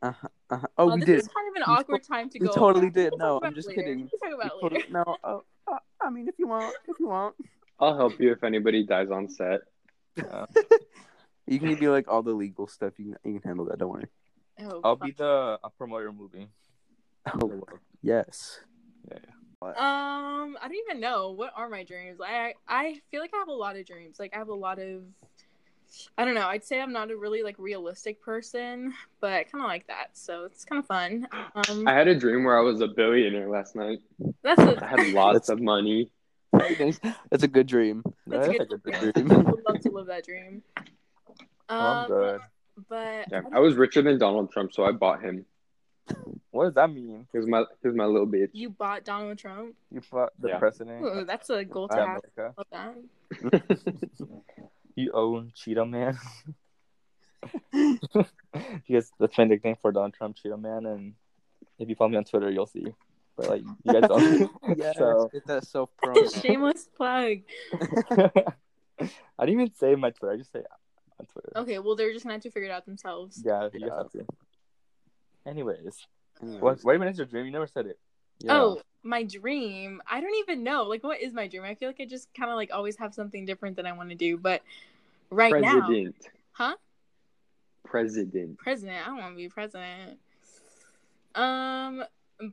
Uh-huh, 0.00 0.28
uh-huh. 0.50 0.66
Oh, 0.78 0.90
Uh, 0.90 0.94
we 0.94 1.00
this 1.00 1.06
did. 1.06 1.18
is 1.18 1.28
kind 1.28 1.48
of 1.48 1.54
an 1.56 1.62
We 1.66 1.74
to- 1.74 1.80
awkward 1.80 2.02
time 2.04 2.30
to 2.30 2.38
we 2.38 2.46
go. 2.46 2.52
totally 2.52 2.86
over. 2.86 2.90
did. 2.94 3.10
We'll 3.18 3.18
No, 3.18 3.40
I'm 3.42 3.54
just 3.54 3.66
later. 3.68 3.82
kidding. 3.82 3.98
We 4.04 4.08
can 4.08 4.18
talk 4.20 4.28
We 4.28 4.34
about 4.34 4.60
totally- 4.60 4.80
later. 4.82 4.92
no, 4.92 5.16
uh, 5.24 5.38
uh, 5.66 5.78
I 6.00 6.10
mean, 6.10 6.28
if 6.28 6.38
you 6.38 6.46
want, 6.46 6.76
if 6.86 7.00
you 7.00 7.08
want, 7.08 7.34
I'll 7.80 7.96
help 7.96 8.20
you 8.20 8.32
if 8.32 8.42
anybody 8.42 8.84
dies 8.84 9.10
on 9.10 9.28
set. 9.28 9.60
Uh, 10.30 10.46
you 11.46 11.60
can 11.60 11.74
be 11.76 11.88
like 11.88 12.08
all 12.08 12.22
the 12.22 12.32
legal 12.32 12.66
stuff. 12.66 12.94
You 12.98 13.16
can, 13.22 13.32
you 13.32 13.40
can 13.40 13.48
handle 13.48 13.66
that. 13.66 13.78
Don't 13.78 13.90
worry. 13.90 14.08
Oh, 14.60 14.80
I'll 14.82 14.96
fuck. 14.96 15.06
be 15.06 15.12
the 15.12 15.58
I'll 15.62 15.74
promote 15.78 16.02
your 16.02 16.12
movie. 16.12 16.48
Oh, 17.40 17.62
yes. 18.02 18.60
Yeah. 19.10 19.18
Um, 19.60 20.56
I 20.60 20.68
don't 20.68 20.76
even 20.88 21.00
know 21.00 21.32
what 21.32 21.52
are 21.56 21.68
my 21.68 21.82
dreams. 21.82 22.20
I 22.24 22.54
I 22.68 23.00
feel 23.10 23.20
like 23.20 23.32
I 23.34 23.38
have 23.38 23.48
a 23.48 23.52
lot 23.52 23.76
of 23.76 23.84
dreams. 23.86 24.18
Like 24.18 24.34
I 24.34 24.38
have 24.38 24.48
a 24.48 24.54
lot 24.54 24.78
of. 24.78 25.02
I 26.16 26.24
don't 26.24 26.34
know. 26.34 26.46
I'd 26.46 26.64
say 26.64 26.80
I'm 26.80 26.92
not 26.92 27.10
a 27.10 27.16
really 27.16 27.42
like 27.42 27.56
realistic 27.58 28.20
person, 28.22 28.92
but 29.20 29.32
I 29.32 29.42
kind 29.44 29.64
of 29.64 29.68
like 29.68 29.86
that. 29.86 30.10
So 30.12 30.44
it's 30.44 30.64
kind 30.64 30.78
of 30.78 30.86
fun. 30.86 31.26
Um, 31.68 31.88
I 31.88 31.92
had 31.92 32.08
a 32.08 32.14
dream 32.14 32.44
where 32.44 32.58
I 32.58 32.60
was 32.60 32.80
a 32.82 32.88
billionaire 32.88 33.48
last 33.48 33.74
night. 33.74 33.98
that's 34.42 34.60
a, 34.60 34.84
I 34.84 34.86
had 34.86 35.08
lots 35.08 35.48
of 35.48 35.60
money. 35.60 36.12
That's 37.30 37.42
a 37.42 37.48
good 37.48 37.66
dream. 37.66 38.02
That's 38.26 38.48
a 38.48 38.52
good 38.52 38.72
a 38.72 38.76
good 38.76 39.12
dream. 39.14 39.28
dream. 39.28 39.32
I 39.32 39.50
would 39.50 39.64
love 39.66 39.80
to 39.80 39.90
live 39.90 40.06
that 40.06 40.24
dream. 40.24 40.62
Oh, 41.70 41.74
I'm 41.86 41.98
Um, 41.98 42.06
good. 42.06 42.40
but 42.88 43.26
Yeah, 43.30 43.42
I 43.52 43.58
was 43.60 43.74
richer 43.74 44.00
than 44.00 44.18
Donald 44.18 44.50
Trump, 44.50 44.72
so 44.72 44.84
I 44.84 44.92
bought 44.92 45.22
him. 45.22 45.44
What 46.50 46.64
does 46.64 46.74
that 46.74 46.90
mean? 46.90 47.26
He 47.30 47.36
was 47.38 47.46
my 47.46 47.64
he 47.82 47.88
was 47.88 47.94
my 47.94 48.06
little 48.06 48.26
bitch. 48.26 48.48
you 48.52 48.70
bought 48.70 49.04
Donald 49.04 49.36
Trump. 49.36 49.74
You 49.90 50.00
bought 50.10 50.30
the 50.38 50.48
Yeah. 50.48 50.58
president 50.58 51.04
Ooh, 51.04 51.24
that's 51.26 51.50
a 51.50 51.62
goal 51.66 51.88
to 51.88 51.94
have. 51.94 52.20
America. 52.38 52.54
Love 52.56 52.66
that. 53.52 54.08
You 54.96 55.12
own 55.12 55.52
Cheetah 55.54 55.84
Man. 55.86 56.18
because 57.70 59.12
that's 59.20 59.38
my 59.38 59.44
nickname 59.44 59.76
for 59.80 59.92
Donald 59.92 60.14
Trump, 60.14 60.36
Cheetah 60.36 60.56
Man, 60.56 60.86
and 60.86 61.14
if 61.78 61.88
you 61.88 61.94
follow 61.94 62.10
me 62.10 62.16
on 62.16 62.24
Twitter, 62.24 62.50
you'll 62.50 62.66
see. 62.66 62.86
But 63.38 63.48
like 63.48 63.62
you 63.84 63.92
guys 63.92 64.08
don't. 64.08 64.50
yes, 64.76 64.98
So 64.98 65.30
get 65.32 65.46
that 65.46 65.64
self 65.64 65.90
promo. 66.02 66.42
Shameless 66.42 66.88
plug. 66.96 67.38
I 67.72 69.46
didn't 69.46 69.60
even 69.60 69.72
say 69.74 69.94
my 69.94 70.10
Twitter. 70.10 70.34
I 70.34 70.36
just 70.36 70.50
say 70.52 70.62
on 71.20 71.26
Twitter. 71.26 71.52
Okay, 71.56 71.78
well 71.78 71.94
they're 71.94 72.12
just 72.12 72.24
gonna 72.24 72.34
have 72.34 72.42
to 72.42 72.50
figure 72.50 72.68
it 72.68 72.72
out 72.72 72.84
themselves. 72.84 73.40
Yeah, 73.44 73.68
you 73.72 73.80
Yeah. 73.80 73.88
guys 73.90 73.98
have 73.98 74.10
to. 74.12 74.26
Anyways, 75.46 76.04
Anyways, 76.42 76.60
what? 76.60 76.84
Wait 76.84 76.96
a 76.96 76.98
minute, 76.98 77.16
your 77.16 77.26
dream? 77.26 77.46
You 77.46 77.52
never 77.52 77.68
said 77.68 77.86
it. 77.86 77.98
yeah. 78.40 78.54
Oh, 78.54 78.82
my 79.04 79.22
dream. 79.22 80.02
I 80.10 80.20
don't 80.20 80.34
even 80.40 80.64
know. 80.64 80.82
Like, 80.82 81.04
what 81.04 81.20
is 81.20 81.32
my 81.32 81.46
dream? 81.46 81.62
I 81.62 81.74
feel 81.76 81.88
like 81.88 82.00
I 82.00 82.04
just 82.06 82.28
kind 82.34 82.50
of 82.50 82.56
like 82.56 82.70
always 82.72 82.96
have 82.98 83.14
something 83.14 83.46
different 83.46 83.76
that 83.76 83.86
I 83.86 83.92
want 83.92 84.10
to 84.10 84.16
do. 84.16 84.36
But 84.36 84.62
right 85.30 85.52
now, 85.52 85.80
President. 85.86 86.16
huh? 86.52 86.74
President. 87.84 88.58
President. 88.58 89.06
I 89.06 89.10
don't 89.10 89.18
want 89.18 89.32
to 89.34 89.36
be 89.36 89.48
president. 89.48 90.18
Um, 91.34 92.02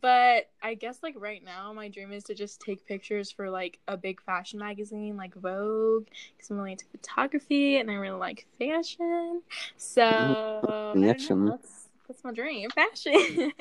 but 0.01 0.49
I 0.63 0.73
guess 0.73 0.99
like 1.03 1.15
right 1.17 1.43
now, 1.43 1.71
my 1.73 1.89
dream 1.89 2.11
is 2.11 2.23
to 2.25 2.35
just 2.35 2.59
take 2.61 2.85
pictures 2.87 3.31
for 3.31 3.49
like 3.49 3.79
a 3.87 3.95
big 3.95 4.21
fashion 4.21 4.59
magazine 4.59 5.15
like 5.15 5.35
Vogue, 5.35 6.07
because 6.35 6.49
I'm 6.49 6.57
really 6.57 6.73
into 6.73 6.85
photography 6.91 7.77
and 7.77 7.89
I 7.91 7.95
really 7.95 8.19
like 8.19 8.47
fashion. 8.57 9.41
So 9.77 10.93
know, 10.95 11.49
that's 11.49 11.89
that's 12.07 12.23
my 12.23 12.31
dream. 12.31 12.69
Fashion. 12.71 13.51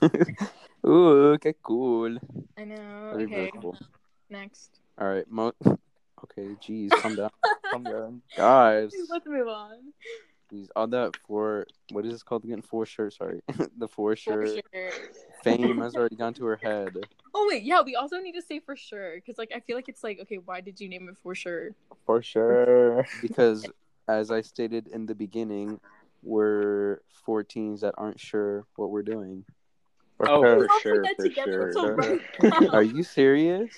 Ooh, 0.86 1.32
okay, 1.34 1.54
cool. 1.62 2.16
I 2.58 2.64
know. 2.64 3.10
Very, 3.12 3.24
Okay, 3.24 3.34
very 3.34 3.52
cool. 3.60 3.76
next. 4.28 4.80
All 4.98 5.08
right, 5.08 5.30
mo. 5.30 5.52
Okay, 5.66 6.56
geez, 6.60 6.90
calm 6.92 7.16
down, 7.16 7.30
I'm 7.72 7.82
good. 7.82 8.20
guys. 8.36 8.92
Let's 9.10 9.26
move 9.26 9.48
on. 9.48 9.92
Jeez, 10.52 10.68
on 10.76 10.90
that 10.90 11.14
four. 11.26 11.66
What 11.92 12.04
is 12.04 12.12
this 12.12 12.22
called 12.22 12.44
again? 12.44 12.60
Four 12.60 12.84
shirt. 12.84 13.14
Sorry, 13.14 13.40
the 13.78 13.88
four 13.88 14.16
shirt 14.16 14.60
sure. 14.72 14.90
Fame 15.42 15.78
has 15.80 15.94
already 15.96 16.16
gone 16.16 16.34
to 16.34 16.44
her 16.46 16.56
head. 16.62 16.96
Oh 17.34 17.46
wait, 17.50 17.62
yeah, 17.62 17.80
we 17.82 17.94
also 17.96 18.18
need 18.18 18.32
to 18.32 18.42
say 18.42 18.58
for 18.60 18.76
sure 18.76 19.14
because 19.16 19.38
like 19.38 19.52
I 19.54 19.60
feel 19.60 19.76
like 19.76 19.88
it's 19.88 20.02
like 20.04 20.18
okay, 20.22 20.36
why 20.38 20.60
did 20.60 20.80
you 20.80 20.88
name 20.88 21.08
it 21.08 21.16
for 21.22 21.34
sure? 21.34 21.70
For 22.06 22.22
sure. 22.22 23.06
because 23.20 23.68
as 24.08 24.30
I 24.30 24.40
stated 24.40 24.88
in 24.88 25.06
the 25.06 25.14
beginning, 25.14 25.80
we're 26.22 27.00
14s 27.26 27.80
that 27.80 27.94
aren't 27.96 28.18
sure 28.20 28.66
what 28.76 28.90
we're 28.90 29.02
doing. 29.02 29.44
For 30.16 30.28
Oh, 30.28 30.42
sure. 30.42 30.58
We 30.60 30.66
all 30.66 30.80
sure, 30.80 31.06
for 31.16 31.22
together 31.28 31.72
sure. 31.72 31.94
right. 31.96 32.20
Are 32.72 32.82
you 32.82 33.02
serious? 33.02 33.70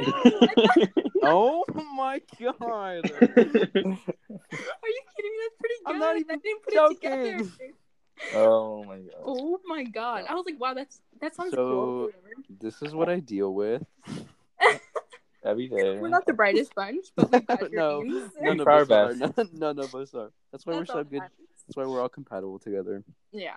no, 0.00 0.40
I- 0.42 0.88
oh 1.22 1.64
my 1.96 2.20
god! 2.40 3.10
are 3.10 3.30
you 3.36 5.02
kidding 5.16 5.32
me? 5.32 5.38
That's 5.44 5.56
pretty 5.60 5.74
good. 5.84 5.94
I'm 5.94 5.98
not 5.98 6.16
even 6.16 6.30
I 6.30 6.34
even 6.34 6.40
didn't 6.40 6.62
put 6.64 6.74
joking. 6.74 6.98
it 7.12 7.38
together. 7.38 7.74
Oh 8.34 8.84
my 8.84 8.98
god. 8.98 9.14
Oh 9.24 9.60
my 9.66 9.84
god! 9.84 10.24
I 10.28 10.34
was 10.34 10.44
like, 10.46 10.60
wow, 10.60 10.74
that's 10.74 11.00
that 11.20 11.34
sounds 11.34 11.52
So- 11.52 11.56
cool. 11.56 12.02
Whatever. 12.04 12.24
This 12.60 12.82
is 12.82 12.94
what 12.94 13.08
I 13.08 13.20
deal 13.20 13.54
with. 13.54 13.84
Every 15.44 15.68
day. 15.68 15.98
We're 15.98 16.08
not 16.08 16.26
the 16.26 16.32
brightest 16.32 16.74
bunch, 16.74 17.06
but 17.16 17.30
we 17.30 17.40
got 17.40 17.60
your 17.72 17.80
No, 17.80 18.02
names. 18.02 18.32
None 18.40 18.60
of 18.60 18.64
Try 18.66 18.74
our 18.74 18.82
us 18.82 18.90
are. 18.90 19.08
best. 19.14 19.36
None, 19.36 19.48
none 19.54 19.78
of 19.78 19.94
us 19.94 20.12
are. 20.14 20.30
That's 20.52 20.66
why 20.66 20.74
That's 20.74 20.88
we're 20.90 20.94
so 20.94 21.04
good. 21.04 21.20
that 21.22 21.30
That's 21.66 21.76
why 21.76 21.84
we're 21.86 22.00
all 22.02 22.08
compatible 22.08 22.58
together. 22.58 23.04
Yeah. 23.32 23.56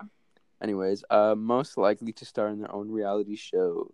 Anyways, 0.62 1.04
uh, 1.10 1.34
most 1.36 1.78
likely 1.78 2.13
to 2.13 2.24
star 2.26 2.47
in 2.50 2.60
their 2.60 2.71
own 2.74 2.91
reality 2.91 3.36
show. 3.36 3.89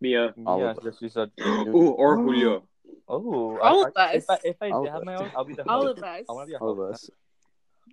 Mia. 0.00 0.34
All 0.46 0.58
yeah, 0.60 0.70
of 0.70 0.78
us. 0.86 1.12
said. 1.12 1.30
Ooh, 1.40 1.90
or 1.90 2.16
Julio. 2.16 2.64
Oh, 3.08 3.58
All 3.58 3.84
I, 3.84 3.88
of 3.88 3.92
I, 3.96 4.16
us. 4.16 4.24
If 4.24 4.24
I, 4.30 4.38
if 4.44 4.56
I 4.62 4.70
All 4.70 4.84
did 4.84 4.92
have 4.92 5.04
my 5.04 5.14
us. 5.14 5.20
own, 5.22 5.30
I'll 5.36 5.44
be 5.44 5.54
the 5.54 5.68
All 5.68 5.86
of 5.86 5.98
us. 5.98 6.24
I 6.28 6.32
want 6.32 6.48
to 6.48 6.50
be 6.52 6.54
a 6.54 6.58
All 6.58 6.70
of 6.70 6.80
us. 6.92 7.10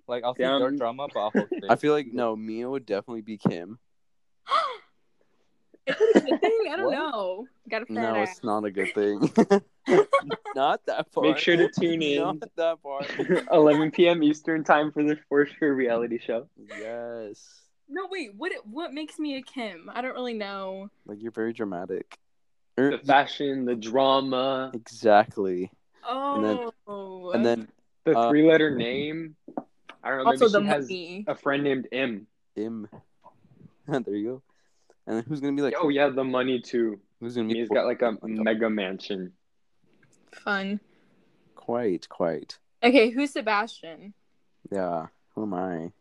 Like 0.08 0.24
I'll 0.24 0.34
see 0.34 0.42
Damn. 0.42 0.60
your 0.60 0.70
drama, 0.72 1.08
but 1.12 1.20
I'll 1.20 1.30
host 1.30 1.52
it. 1.62 1.64
I 1.68 1.76
feel 1.76 1.92
like 1.92 2.06
no, 2.12 2.36
Mia 2.36 2.68
would 2.68 2.86
definitely 2.86 3.22
be 3.22 3.38
Kim. 3.38 3.78
Is 5.86 5.96
it 6.00 6.16
a 6.16 6.30
good 6.30 6.40
thing? 6.40 6.58
I 6.72 6.76
don't 6.76 6.86
What? 6.86 6.92
know. 7.12 7.48
Got 7.68 7.82
a 7.82 7.86
fat 7.86 7.94
No, 7.94 8.14
ass. 8.16 8.30
it's 8.32 8.44
not 8.44 8.64
a 8.64 8.70
good 8.70 8.92
thing. 8.94 9.20
not 10.54 10.84
that 10.86 11.10
part. 11.12 11.26
Make 11.26 11.38
sure 11.38 11.56
to 11.56 11.68
tune 11.68 12.02
in. 12.02 12.22
Not 12.22 12.36
that 12.56 12.82
part. 12.82 13.10
11 13.52 13.90
p.m. 13.92 14.22
Eastern 14.22 14.62
time 14.62 14.92
for 14.92 15.02
the 15.02 15.18
For 15.28 15.46
Sure 15.46 15.74
reality 15.74 16.18
show. 16.18 16.48
Yes. 16.78 17.62
No, 17.88 18.06
wait. 18.10 18.34
What 18.36 18.52
what 18.66 18.92
makes 18.92 19.18
me 19.18 19.36
a 19.36 19.42
Kim? 19.42 19.90
I 19.92 20.00
don't 20.00 20.14
really 20.14 20.34
know. 20.34 20.90
Like 21.06 21.20
you're 21.20 21.32
very 21.32 21.52
dramatic. 21.52 22.18
Er, 22.78 22.92
The 22.92 22.98
fashion, 22.98 23.64
the 23.64 23.74
drama, 23.74 24.70
exactly. 24.74 25.70
Oh. 26.08 27.32
And 27.34 27.44
then 27.44 27.68
the 28.04 28.16
Uh, 28.16 28.28
three-letter 28.30 28.70
name. 28.76 29.34
I 30.02 30.10
don't 30.10 30.18
know. 30.18 30.24
also 30.30 30.46
Maybe 30.48 30.52
the 30.52 30.60
she 30.60 30.66
has 30.66 30.84
money. 30.88 31.24
a 31.28 31.34
friend 31.34 31.64
named 31.64 31.88
M. 31.92 32.26
Im. 32.56 32.88
there 33.88 34.14
you 34.14 34.26
go. 34.28 34.42
And 35.06 35.16
then 35.16 35.24
who's 35.24 35.40
gonna 35.40 35.54
be 35.54 35.62
like? 35.62 35.74
Oh 35.78 35.88
yeah, 35.88 36.08
the 36.08 36.24
money 36.24 36.60
too. 36.60 37.00
Who's 37.20 37.36
gonna 37.36 37.48
be? 37.48 37.58
He's 37.58 37.68
got 37.68 37.86
like 37.86 38.02
a 38.02 38.16
mega 38.22 38.70
mansion. 38.70 39.32
Fun. 40.32 40.80
Quite, 41.54 42.08
quite. 42.08 42.58
Okay, 42.82 43.10
who's 43.10 43.32
Sebastian? 43.32 44.14
Yeah. 44.70 45.06
Who 45.34 45.42
am 45.42 45.54
I? 45.54 45.92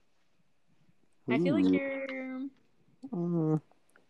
I 1.29 1.39
feel 1.39 1.55
like 1.55 1.71
you're. 1.71 2.41
Uh, 3.13 3.57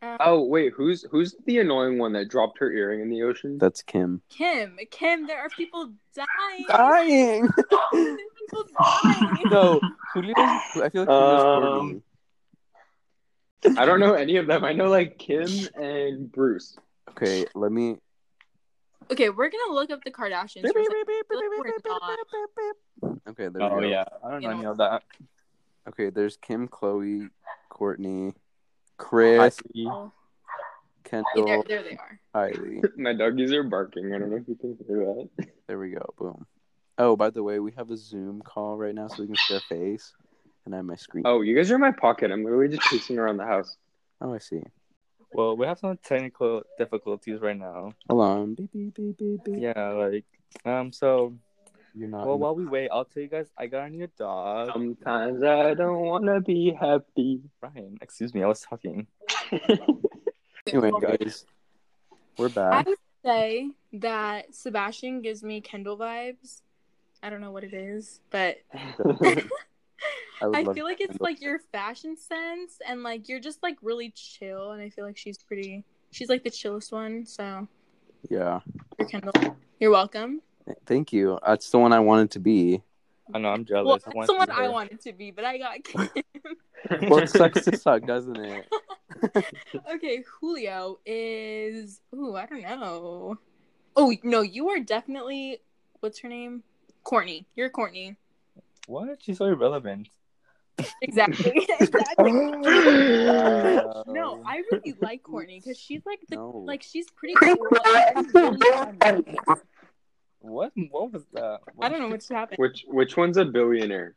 Uh, 0.02 0.16
Oh 0.22 0.44
wait, 0.44 0.72
who's 0.74 1.04
who's 1.12 1.36
the 1.46 1.60
annoying 1.60 1.98
one 1.98 2.14
that 2.14 2.30
dropped 2.30 2.58
her 2.60 2.72
earring 2.72 3.02
in 3.02 3.10
the 3.10 3.22
ocean? 3.24 3.58
that's 3.58 3.82
Kim. 3.82 4.22
Kim. 4.30 4.78
Kim. 4.92 5.28
There 5.28 5.40
are 5.40 5.50
people 5.50 5.92
dying. 6.16 6.66
Dying. 6.70 7.50
People 7.92 8.66
dying. 8.82 9.44
no, 9.52 9.82
Julio's. 10.14 10.36
I 10.38 10.72
feel 10.74 10.82
like 10.82 10.94
Julio's 10.94 12.02
Um, 13.66 13.78
I 13.78 13.86
don't 13.86 14.00
know 14.00 14.14
any 14.14 14.38
of 14.38 14.48
them. 14.48 14.64
I 14.64 14.72
know 14.74 14.88
like 14.90 15.18
Kim 15.18 15.48
and 15.76 16.32
Bruce. 16.32 16.78
Okay, 17.12 17.46
let 17.54 17.72
me. 17.72 17.98
Okay, 19.12 19.30
we're 19.30 19.50
gonna 19.50 19.74
look 19.74 19.92
up 19.92 20.04
the 20.04 20.12
Kardashians. 20.12 20.72
For 20.72 20.80
a 20.80 20.86
second. 20.86 21.06
Okay, 23.28 23.48
there 23.50 23.52
we 23.52 23.62
Oh 23.66 23.80
go. 23.82 23.88
yeah, 23.88 24.06
I 24.24 24.32
don't 24.32 24.42
know 24.44 24.50
any 24.52 24.62
know. 24.64 24.72
of 24.72 24.78
that. 24.78 25.04
Okay, 25.88 26.10
there's 26.10 26.38
Kim, 26.38 26.68
Khloé, 26.68 27.30
Kourtney, 27.72 28.34
Kris, 29.00 29.40
Heidi. 29.40 29.88
Oh, 29.88 30.12
Kendall, 31.04 31.46
there, 31.46 31.64
there 31.68 31.84
they 31.84 31.98
are. 31.98 32.20
Kylie. 32.36 32.84
My 32.98 33.14
doggies 33.14 33.52
are 33.52 33.64
barking. 33.64 34.14
I 34.14 34.20
don't 34.20 34.30
know 34.30 34.38
if 34.38 34.48
you 34.48 34.56
can 34.56 34.78
hear 34.88 35.06
that. 35.06 35.30
There 35.68 35.80
we 35.80 35.90
go. 35.92 36.06
Boom. 36.18 36.46
Oh, 37.00 37.16
by 37.16 37.30
the 37.30 37.42
way, 37.42 37.60
we 37.60 37.72
have 37.72 37.90
a 37.90 37.98
Zoom 37.98 38.42
call 38.42 38.78
right 38.78 38.94
now, 38.94 39.08
so 39.08 39.24
we 39.24 39.28
can 39.28 39.36
see 39.38 39.56
our 39.56 39.62
face, 39.62 40.14
and 40.66 40.76
I 40.76 40.78
have 40.78 40.86
my 40.86 40.96
screen. 40.96 41.24
Oh, 41.26 41.42
you 41.42 41.56
guys 41.56 41.72
are 41.72 41.76
in 41.76 41.82
my 41.82 41.94
pocket. 41.94 42.30
I'm 42.30 42.44
literally 42.44 42.68
just 42.68 42.84
chasing 42.90 43.18
around 43.18 43.38
the 43.38 43.46
house. 43.46 43.78
Oh, 44.22 44.34
I 44.34 44.38
see. 44.38 44.62
Well, 45.32 45.56
we 45.56 45.66
have 45.66 45.80
some 45.80 45.98
technical 46.04 46.64
difficulties 46.78 47.40
right 47.40 47.58
now. 47.58 47.94
Hold 48.10 48.22
on. 48.22 48.56
Beep, 48.56 48.72
beep, 48.74 48.96
beep, 48.96 49.18
beep, 49.18 49.44
beep. 49.46 49.56
Yeah, 49.58 49.90
like 49.92 50.26
um. 50.66 50.92
So 50.92 51.36
You're 51.95 52.08
not. 52.10 52.25
well, 52.28 52.38
while 52.38 52.56
we 52.56 52.65
wait, 52.65 52.89
I'll 52.91 53.06
tell 53.06 53.23
you 53.23 53.30
guys. 53.30 53.47
I 53.58 53.67
got 53.67 53.88
a 53.88 53.89
new 53.89 54.08
dog. 54.17 54.71
Sometimes 54.73 55.43
I 55.43 55.73
don't 55.73 55.99
want 56.02 56.25
to 56.25 56.39
be 56.41 56.71
happy. 56.80 57.41
Ryan, 57.62 57.97
excuse 58.02 58.34
me, 58.34 58.43
I 58.43 58.47
was 58.47 58.62
talking. 58.62 59.08
anyway, 60.67 60.91
guys, 61.02 61.45
we're 62.38 62.49
back. 62.49 62.86
I 62.88 62.89
would 62.89 62.97
say 63.25 63.71
that 63.93 64.54
Sebastian 64.56 65.21
gives 65.21 65.43
me 65.43 65.62
Kendall 65.62 65.97
vibes. 65.97 66.62
I 67.21 67.30
don't 67.30 67.41
know 67.41 67.52
what 67.52 67.63
it 67.63 67.73
is, 67.73 68.21
but 68.30 68.58
I 68.73 69.41
I 70.41 70.63
feel 70.73 70.86
like 70.86 71.02
it's 71.02 71.08
Kendall. 71.12 71.17
like 71.25 71.41
your 71.41 71.60
fashion 71.71 72.15
sense 72.15 72.80
and 72.88 73.04
like 73.04 73.28
you're 73.28 73.41
just 73.41 73.62
like 73.62 73.78
really 73.82 74.12
chill 74.15 74.71
and 74.71 74.82
I 74.82 74.89
feel 74.89 75.06
like 75.06 75.17
she's 75.17 75.38
pretty 75.38 75.84
she's 76.12 76.30
like 76.30 76.43
the 76.43 76.49
chillest 76.49 76.91
one, 76.91 77.25
so 77.25 77.67
Yeah. 78.30 78.60
you're 78.97 79.08
Kendall. 79.10 79.58
You're 79.80 79.91
welcome. 79.91 80.41
Thank 80.86 81.13
you. 81.13 81.39
That's 81.45 81.69
the 81.69 81.79
one 81.79 81.93
I 81.93 81.99
wanted 81.99 82.32
to 82.32 82.39
be. 82.39 82.82
I 83.34 83.38
know 83.38 83.49
I'm 83.49 83.60
Well, 83.60 83.63
jealous. 83.65 84.03
that's 84.03 84.15
I 84.15 84.17
want 84.17 84.27
the 84.27 84.36
one 84.36 84.51
I 84.51 84.67
wanted 84.67 85.01
to 85.01 85.13
be, 85.13 85.32
but 85.32 85.45
I 85.45 85.58
got 85.58 85.84
Kim. 85.84 86.10
Well, 87.10 87.19
it 87.19 87.29
sucks 87.29 87.65
to 87.65 87.77
suck, 87.77 88.05
doesn't 88.05 88.38
it? 88.38 88.65
okay, 89.93 90.23
Julio 90.39 90.99
is 91.05 92.01
ooh, 92.15 92.36
I 92.36 92.45
don't 92.45 92.62
know. 92.62 93.38
Oh 93.95 94.15
no, 94.23 94.41
you 94.41 94.69
are 94.69 94.79
definitely 94.79 95.60
what's 95.99 96.19
her 96.19 96.29
name? 96.29 96.63
Kourtney. 97.05 97.45
You're 97.55 97.69
Kourtney. 97.69 98.15
What? 98.88 99.21
She's 99.21 99.38
so 99.38 99.45
irrelevant. 99.45 100.10
Exactly. 101.01 101.67
exactly. 101.79 102.32
Wow. 102.32 104.03
No, 104.08 104.41
I 104.45 104.63
really 104.71 104.95
like 105.01 105.23
Kourtney 105.23 105.62
because 105.62 105.77
she's 105.77 106.01
like 106.05 106.19
the 106.29 106.38
No. 106.38 106.63
like 106.65 106.82
she's 106.82 107.08
pretty 107.12 107.36
cool. 107.36 107.67
And 110.41 110.52
really 110.52 110.69
funny. 110.75 110.89
What? 110.91 110.91
What 110.91 111.13
was 111.13 111.23
that? 111.34 111.60
I 111.82 111.89
don't 111.89 111.99
know 111.99 112.10
what's 112.10 112.30
happening. 112.30 112.58
which 112.60 112.86
which 112.88 113.17
one's 113.17 113.38
a 113.38 113.45
billionaire? 113.45 114.15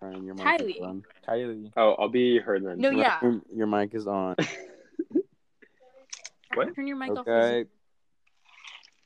Ryan, 0.00 0.24
your 0.24 0.34
mic 0.34 0.44
Kylie. 0.44 0.76
is 0.76 0.82
on. 0.82 1.02
Kylie. 1.28 1.72
Oh, 1.76 1.94
I'll 1.98 2.08
be 2.08 2.38
her 2.40 2.58
then. 2.58 2.78
No, 2.80 2.90
yeah. 2.90 3.18
Ryan, 3.22 3.42
your 3.54 3.66
mic 3.66 3.94
is 3.94 4.06
on. 4.06 4.36
What? 6.54 6.74
Turn 6.74 6.86
your 6.86 6.96
mic 6.96 7.10
off. 7.12 7.26
Okay. 7.26 7.64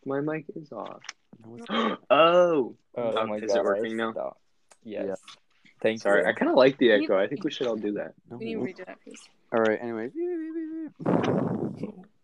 My 0.04 0.20
mic 0.20 0.46
is 0.56 0.72
off. 0.72 1.00
Oh, 1.70 1.96
Oh, 2.10 2.76
Oh, 2.96 3.26
my 3.26 3.36
is 3.36 3.54
it 3.54 3.62
working 3.62 3.96
now? 3.96 4.10
Stop. 4.12 4.40
Yes. 4.82 5.04
Yeah. 5.08 5.14
Thank 5.82 6.00
sorry. 6.00 6.22
you. 6.22 6.28
I 6.28 6.32
kind 6.32 6.50
of 6.50 6.56
like 6.56 6.78
the 6.78 6.90
echo. 6.92 7.16
I 7.16 7.28
think 7.28 7.44
we 7.44 7.50
should 7.52 7.66
all 7.66 7.76
do 7.76 7.92
that. 7.92 8.14
We 8.30 8.46
need 8.46 8.54
to 8.54 8.60
redo 8.60 8.86
that, 8.86 8.98
please. 9.04 9.20
All 9.52 9.60
right. 9.60 9.78
Anyway. 9.80 10.10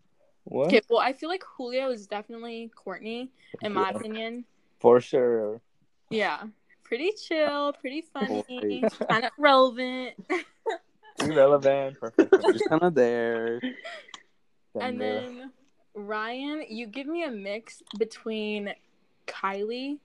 What? 0.53 0.67
Okay, 0.67 0.83
well, 0.91 0.99
I 1.01 1.15
feel 1.15 1.31
like 1.31 1.43
Julio 1.57 1.91
is 1.91 2.07
definitely 2.07 2.71
Kourtney, 2.77 3.29
in 3.63 3.73
my 3.73 3.91
Yeah. 3.91 3.97
opinion. 3.97 4.45
For 4.81 5.01
sure. 5.01 5.61
Yeah, 6.11 6.43
pretty 6.85 7.13
chill, 7.13 7.73
pretty 7.73 8.03
funny, 8.03 8.45
Boy. 8.49 8.89
kind 9.09 9.25
of 9.25 9.31
relevant. 9.39 10.15
Irrelevant. 11.21 11.99
Perfect. 12.01 12.35
Just 12.53 12.69
kind 12.69 12.83
of 12.83 12.95
there. 12.95 13.61
and 14.79 14.99
Gender. 14.99 14.99
then 14.99 15.53
Ryan, 15.95 16.65
you 16.69 16.87
give 16.87 17.07
me 17.07 17.25
a 17.25 17.31
mix 17.31 17.83
between 17.99 18.75
Kylie, 19.27 19.99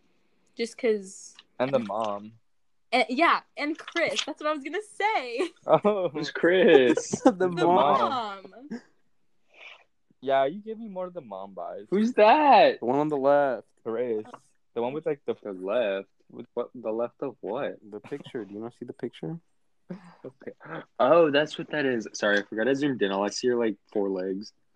just 0.55 0.75
because. 0.77 1.35
and 1.59 1.71
the 1.71 1.79
mom. 1.79 2.31
And, 2.93 3.05
yeah, 3.09 3.41
and 3.57 3.77
Kris. 3.77 4.23
That's 4.25 4.41
what 4.41 4.49
I 4.49 4.53
was 4.53 4.63
gonna 4.63 4.77
say. 4.97 5.49
Oh. 5.65 6.07
Who's 6.09 6.31
Kris? 6.31 7.11
the 7.25 7.31
The 7.31 7.47
mom. 7.49 7.65
mom. 7.99 8.45
Yeah, 10.21 10.45
you 10.45 10.59
give 10.59 10.79
me 10.79 10.87
more 10.87 11.05
of 11.05 11.13
the 11.13 11.21
mom 11.21 11.53
vibes. 11.53 11.87
Who's 11.89 12.13
that? 12.13 12.79
The 12.79 12.85
one 12.85 12.99
on 12.99 13.07
the 13.07 13.17
left. 13.17 13.67
Kris? 13.83 14.25
The 14.73 14.81
one 14.81 14.93
with 14.93 15.05
like 15.05 15.21
the. 15.25 15.35
The 15.43 15.51
left. 15.51 16.07
What? 16.53 16.69
The 16.75 16.91
left 16.91 17.21
of 17.21 17.35
what? 17.41 17.77
The 17.89 17.99
picture. 17.99 18.43
Do 18.43 18.53
you 18.53 18.59
not 18.59 18.73
see 18.79 18.85
the 18.85 18.93
picture? 18.93 19.37
Okay. 19.91 20.51
Oh, 20.99 21.31
that's 21.31 21.57
what 21.57 21.69
that 21.71 21.85
is. 21.85 22.07
Sorry, 22.13 22.39
I 22.39 22.41
forgot 22.43 22.67
I 22.67 22.73
zoomed 22.73 23.01
in. 23.01 23.11
All 23.11 23.23
I 23.23 23.29
see 23.29 23.47
are 23.49 23.55
like 23.55 23.75
four 23.93 24.09
legs. 24.09 24.51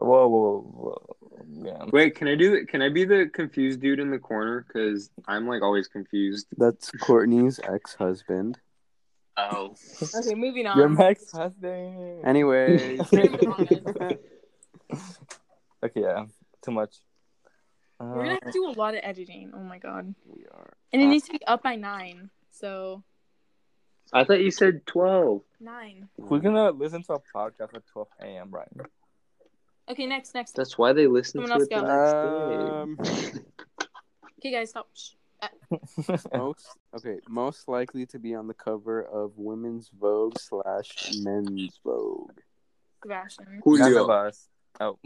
Whoa, 0.00 0.26
whoa, 0.28 0.60
whoa. 0.60 1.16
Yeah. 1.50 1.84
Wait, 1.92 2.14
can 2.14 2.28
I 2.28 2.34
do 2.34 2.54
it? 2.54 2.68
Can 2.68 2.80
I 2.80 2.88
be 2.88 3.04
the 3.04 3.28
confused 3.32 3.80
dude 3.80 4.00
in 4.00 4.10
the 4.10 4.18
corner? 4.18 4.64
Because 4.66 5.10
I'm 5.28 5.46
like 5.46 5.62
always 5.62 5.88
confused. 5.88 6.46
That's 6.56 6.90
Kourtney's 6.92 7.60
ex-husband. 7.62 8.58
Oh. 9.36 9.74
Okay, 10.14 10.34
moving 10.34 10.66
on. 10.66 10.76
Your 10.76 10.88
next 10.90 11.32
husband. 11.32 12.24
Anyway. 12.24 12.98
Okay, 15.84 16.00
yeah. 16.00 16.26
Too 16.64 16.70
much. 16.70 16.96
We're 17.98 18.14
gonna 18.14 18.28
Uh, 18.28 18.32
have 18.34 18.40
to 18.42 18.50
do 18.52 18.66
a 18.68 18.74
lot 18.78 18.94
of 18.94 19.00
editing. 19.02 19.52
Oh 19.54 19.62
my 19.62 19.78
god. 19.78 20.14
we 20.26 20.44
are. 20.46 20.74
And 20.92 21.02
it 21.02 21.06
needs 21.06 21.26
to 21.26 21.32
be 21.32 21.44
up 21.46 21.62
by 21.62 21.74
nine. 21.76 22.30
So 22.50 23.02
I 24.12 24.24
thought 24.24 24.40
you 24.40 24.50
said 24.50 24.86
12. 24.86 25.42
nine. 25.60 26.08
we're 26.18 26.38
gonna 26.38 26.70
listen 26.70 27.02
to 27.04 27.14
a 27.14 27.20
podcast 27.34 27.74
at 27.74 27.86
12 27.92 28.08
a.m. 28.20 28.50
right 28.50 28.68
Okay, 29.88 30.06
next, 30.06 30.34
next. 30.34 30.52
That's 30.54 30.78
why 30.78 30.92
they 30.92 31.06
listen 31.08 31.40
Someone 31.44 31.58
to 31.58 31.64
it 31.64 31.70
go. 31.70 31.80
the 31.80 32.88
next 32.98 33.32
day. 33.32 33.38
Um, 33.38 33.44
Okay, 34.38 34.50
guys, 34.52 34.70
stop. 34.70 34.88
Shh. 35.42 35.48
most 36.34 36.66
okay, 36.96 37.18
most 37.28 37.68
likely 37.68 38.06
to 38.06 38.18
be 38.18 38.34
on 38.34 38.46
the 38.46 38.54
cover 38.54 39.02
of 39.02 39.32
Women's 39.36 39.90
Vogue 39.98 40.38
slash 40.38 41.12
Men's 41.20 41.78
Vogue. 41.84 42.38
Sebastian. 43.02 43.46
None 43.48 43.56
of 43.58 43.62
Julio. 43.64 44.06
us. 44.08 44.48
Oh, 44.80 44.98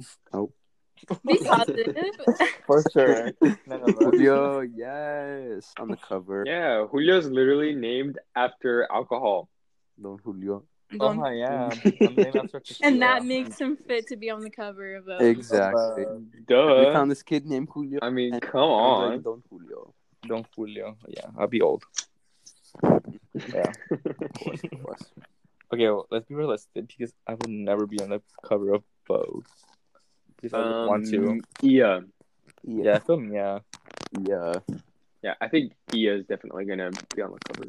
Be 1.27 1.38
positive. 1.44 1.96
for 2.66 2.83
sure. 2.92 3.33
None 3.66 3.81
of 3.83 3.88
us. 3.88 3.94
Julio, 3.99 4.61
yes, 4.61 5.72
on 5.79 5.88
the 5.88 5.96
cover. 5.96 6.44
Yeah, 6.46 6.87
Julio's 6.90 7.27
literally 7.27 7.75
named 7.75 8.18
after 8.35 8.87
alcohol. 8.92 9.49
Don 10.03 10.18
Julio. 10.25 10.64
Oh, 11.01 11.14
Don't- 11.14 11.25
I 11.25 11.33
am. 11.40 11.70
I'm 12.01 12.14
named 12.14 12.37
after 12.37 12.62
and 12.83 13.03
that 13.03 13.25
makes 13.25 13.59
him 13.59 13.77
fit 13.77 14.07
to 14.09 14.16
be 14.16 14.31
on 14.31 14.40
the 14.42 14.51
cover 14.51 14.94
of 14.96 15.09
a. 15.09 15.16
Exactly. 15.25 16.05
Uh, 16.05 16.18
we 16.46 16.85
found 16.92 17.11
this 17.11 17.22
kid 17.25 17.44
named 17.44 17.68
Julio. 17.72 17.99
I 18.03 18.11
mean, 18.11 18.38
come 18.40 18.61
on. 18.61 19.22
Don 19.22 19.42
Julio. 19.51 19.56
Don 20.27 20.45
Julio. 20.55 20.97
Yeah, 21.09 21.27
I'll 21.39 21.47
be 21.47 21.61
old. 21.61 21.85
Yeah. 23.53 23.73
Okay, 25.73 25.89
well, 25.89 26.07
let's 26.12 26.27
be 26.27 26.35
realistic 26.37 26.87
because 26.87 27.12
I 27.27 27.33
will 27.33 27.49
never 27.49 27.87
be 27.87 27.99
on 28.01 28.11
the 28.11 28.23
cover 28.47 28.73
of 28.73 28.85
Vogue. 29.09 29.47
Because 30.37 30.55
I 30.55 30.59
would 30.61 30.87
want 30.87 31.07
to. 31.09 31.31
Um, 31.31 31.41
Ia. 31.62 32.05
Yeah, 32.62 32.95
I 32.95 32.99
feel 33.01 33.19
me, 33.19 33.35
yeah. 33.35 33.59
Yeah. 34.21 34.53
Yeah, 35.23 35.35
I 35.41 35.49
think 35.49 35.73
Ia 35.93 36.19
is 36.19 36.27
definitely 36.27 36.67
gonna 36.67 36.91
be 37.15 37.23
on 37.23 37.33
the 37.33 37.39
cover. 37.49 37.65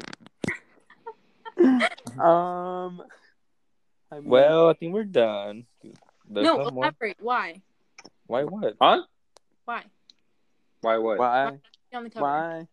Um. 2.22 3.02
I 4.12 4.20
mean, 4.20 4.24
Well, 4.24 4.68
I 4.70 4.74
think 4.74 4.94
we're 4.94 5.02
done. 5.02 5.66
There's 5.82 6.46
no, 6.46 6.56
no 6.56 6.70
more. 6.70 6.84
elaborate. 6.84 7.16
Why? 7.20 7.60
Why 8.28 8.44
what? 8.44 8.76
Huh? 8.80 9.02
Why? 9.64 9.82
Why 10.82 10.98
what? 10.98 11.18
why? 11.18 11.58
Be 11.90 11.96
on 11.96 12.04
the 12.04 12.10
cover. 12.10 12.24
Why? 12.24 12.68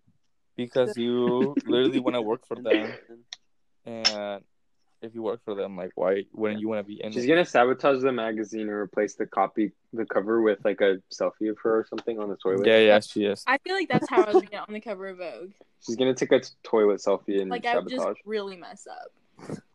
Because 0.55 0.97
you 0.97 1.55
literally 1.65 1.99
want 1.99 2.15
to 2.15 2.21
work 2.21 2.45
for 2.47 2.55
them, 2.55 2.93
and 3.85 4.41
if 5.01 5.13
you 5.13 5.21
work 5.21 5.41
for 5.43 5.53
them, 5.53 5.75
like 5.77 5.91
why 5.95 6.23
wouldn't 6.33 6.59
you 6.61 6.69
want 6.69 6.79
to 6.79 6.83
be 6.87 7.03
in 7.03 7.11
She's 7.11 7.25
it? 7.25 7.27
gonna 7.27 7.45
sabotage 7.45 8.01
the 8.01 8.11
magazine 8.11 8.61
and 8.61 8.69
replace 8.71 9.15
the 9.15 9.25
copy, 9.25 9.71
the 9.93 10.05
cover 10.05 10.41
with 10.41 10.63
like 10.65 10.79
a 10.81 10.97
selfie 11.13 11.49
of 11.49 11.57
her 11.63 11.79
or 11.79 11.85
something 11.89 12.17
on 12.19 12.29
the 12.29 12.37
toilet. 12.37 12.65
Yeah, 12.65 12.79
yeah, 12.79 12.99
she 13.01 13.25
is. 13.25 13.43
I 13.45 13.57
feel 13.59 13.75
like 13.75 13.89
that's 13.89 14.09
how 14.09 14.23
I 14.23 14.31
would 14.31 14.49
get 14.49 14.61
on 14.67 14.73
the 14.73 14.79
cover 14.79 15.07
of 15.09 15.17
Vogue. 15.17 15.51
She's 15.85 15.97
gonna 15.97 16.13
take 16.15 16.31
a 16.31 16.41
toilet 16.63 17.01
selfie 17.01 17.41
and 17.41 17.49
Like 17.51 17.65
I 17.65 17.75
would 17.75 17.89
just 17.89 18.01
sabotage. 18.01 18.21
really 18.25 18.55
mess 18.57 18.87
up. 18.89 19.57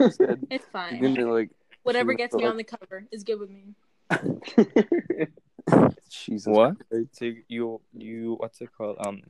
It's 0.00 0.64
fine. 0.72 1.02
you're 1.02 1.12
gonna, 1.16 1.32
like 1.32 1.50
Whatever 1.82 2.14
gets 2.14 2.32
me 2.34 2.44
like- 2.44 2.50
on 2.52 2.56
the 2.56 2.64
cover 2.64 3.04
is 3.10 3.24
good 3.24 3.40
with 3.40 3.50
me. 3.50 3.74
Jesus. 6.24 6.46
What? 6.46 6.76
Christ. 6.88 7.08
So 7.16 7.32
you 7.48 7.80
you 7.92 8.36
what's 8.38 8.60
it 8.60 8.70
called? 8.76 8.96
Um, 9.04 9.22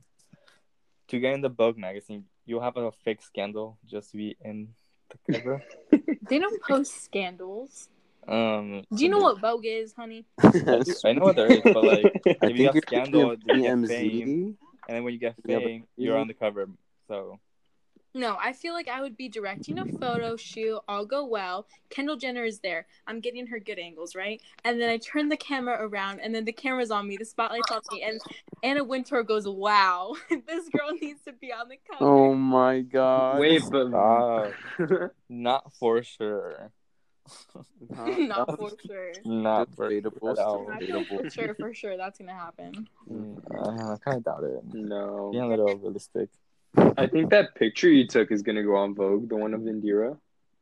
to 1.09 1.19
get 1.19 1.33
in 1.33 1.41
the 1.41 1.49
Vogue 1.49 1.77
magazine, 1.77 2.25
you 2.45 2.59
have 2.59 2.77
a 2.77 2.91
fake 3.03 3.21
scandal 3.21 3.77
just 3.85 4.11
to 4.11 4.17
be 4.17 4.37
in 4.43 4.69
the 5.09 5.33
cover. 5.33 5.63
They 6.29 6.37
don't 6.37 6.61
post 6.61 7.03
scandals. 7.03 7.89
um, 8.27 8.83
Do 8.95 9.03
you 9.03 9.09
know 9.09 9.17
what 9.17 9.39
Vogue 9.41 9.65
is, 9.65 9.93
honey? 9.93 10.25
I 10.43 11.13
know 11.13 11.25
what 11.25 11.35
there 11.35 11.51
is, 11.51 11.61
but 11.63 11.83
like 11.83 12.05
I 12.27 12.47
if 12.47 12.57
you 12.57 12.69
think 12.69 12.73
have 12.75 12.83
scandal, 12.87 13.35
you 13.45 13.61
get 13.63 13.87
fame, 13.89 14.57
and 14.87 14.95
then 14.95 15.03
when 15.03 15.13
you 15.13 15.19
get 15.19 15.33
Yeah, 15.45 15.57
but- 15.57 15.65
fame, 15.65 15.83
you're 15.97 16.17
on 16.17 16.27
the 16.27 16.35
cover. 16.35 16.69
So 17.07 17.39
No, 18.15 18.37
I 18.41 18.53
feel 18.53 18.73
like 18.73 18.87
I 18.87 19.01
would 19.01 19.15
be 19.15 19.29
directing 19.29 19.77
a 19.77 19.85
photo 19.85 20.35
shoot. 20.35 20.79
All 20.87 21.05
go 21.05 21.25
well. 21.25 21.67
Kendall 21.89 22.15
Jenner 22.17 22.43
is 22.43 22.59
there. 22.59 22.87
I'm 23.05 23.19
getting 23.19 23.47
her 23.47 23.59
good 23.59 23.77
angles, 23.77 24.15
right? 24.15 24.41
And 24.63 24.81
then 24.81 24.89
I 24.89 24.97
turn 24.97 25.29
the 25.29 25.37
camera 25.37 25.77
around, 25.79 26.19
and 26.19 26.33
then 26.33 26.45
the 26.45 26.51
camera's 26.51 26.89
on 26.89 27.07
me. 27.07 27.17
The 27.17 27.25
spotlight's 27.25 27.69
on 27.71 27.81
me, 27.91 28.01
and 28.03 28.19
Anna 28.63 28.83
Wintour 28.83 29.23
goes, 29.23 29.47
"Wow, 29.47 30.15
this 30.47 30.69
girl 30.69 30.91
needs 30.99 31.21
to 31.25 31.33
be 31.33 31.53
on 31.53 31.69
the 31.69 31.77
cover." 31.89 32.03
Oh 32.03 32.33
my 32.33 32.81
god. 32.81 33.39
Wait, 33.39 33.61
but 33.69 33.89
stop. 33.89 34.53
not 35.29 35.71
for 35.73 36.01
sure. 36.01 36.71
Huh? 37.95 38.05
Not 38.17 38.57
for 38.57 38.71
sure. 38.85 39.11
Not 39.23 39.75
for 39.75 39.89
Debatable. 39.89 40.31
at 40.31 40.39
all. 40.39 40.67
I 40.71 40.79
feel 40.79 41.03
for 41.05 41.29
sure, 41.29 41.53
for 41.53 41.73
sure, 41.75 41.95
that's 41.95 42.17
gonna 42.17 42.33
happen. 42.33 42.87
Mm, 43.07 43.37
uh, 43.53 43.93
I 43.93 43.97
kind 43.97 44.17
of 44.17 44.23
doubt 44.23 44.43
it. 44.43 44.63
no, 44.73 45.29
Being 45.31 45.43
a 45.43 45.47
little 45.49 45.77
realistic. 45.77 46.29
I 46.77 47.07
think 47.07 47.29
that 47.31 47.55
picture 47.55 47.89
you 47.89 48.07
took 48.07 48.31
is 48.31 48.41
gonna 48.41 48.63
go 48.63 48.75
on 48.75 48.93
Vogue, 48.93 49.29
the 49.29 49.35
one 49.35 49.53
of 49.53 49.61
Indira. 49.61 50.17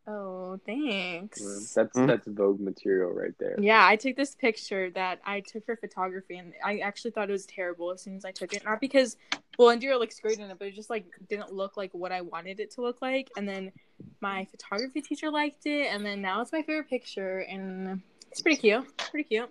Oh, 0.06 0.58
thanks. 0.66 1.74
That's 1.76 1.98
Mhm. 1.98 2.08
that's 2.08 2.28
Vogue 2.28 2.62
material 2.62 3.12
right 3.12 3.38
there. 3.40 3.60
Yeah, 3.60 3.86
I 3.86 3.98
took 3.98 4.16
this 4.16 4.36
picture 4.36 4.90
that 4.92 5.20
I 5.26 5.42
took 5.42 5.66
for 5.66 5.76
photography, 5.76 6.38
and 6.38 6.54
I 6.64 6.78
actually 6.80 7.12
thought 7.12 7.30
it 7.30 7.34
was 7.34 7.46
terrible 7.46 7.92
as 7.92 8.04
soon 8.04 8.16
as 8.16 8.24
I 8.24 8.32
took 8.32 8.54
it. 8.54 8.64
Not 8.64 8.80
because, 8.80 9.18
well, 9.58 9.76
Indira 9.76 10.00
looks 10.00 10.18
great 10.20 10.40
in 10.40 10.50
it, 10.50 10.58
but 10.58 10.70
it 10.70 10.76
just 10.76 10.90
like 10.90 11.06
didn't 11.28 11.52
look 11.52 11.76
like 11.76 11.94
what 11.94 12.14
I 12.14 12.22
wanted 12.22 12.62
it 12.62 12.72
to 12.72 12.82
look 12.82 13.02
like. 13.02 13.30
And 13.36 13.48
then 13.48 13.74
my 14.22 14.46
photography 14.46 15.02
teacher 15.02 15.30
liked 15.30 15.66
it, 15.66 15.88
and 15.88 16.06
then 16.06 16.22
now 16.22 16.40
it's 16.40 16.54
my 16.54 16.62
favorite 16.62 16.90
picture, 16.90 17.40
and 17.40 18.02
it's 18.32 18.42
pretty 18.42 18.62
cute. 18.62 18.98
Pretty 18.98 19.28
cute. 19.28 19.50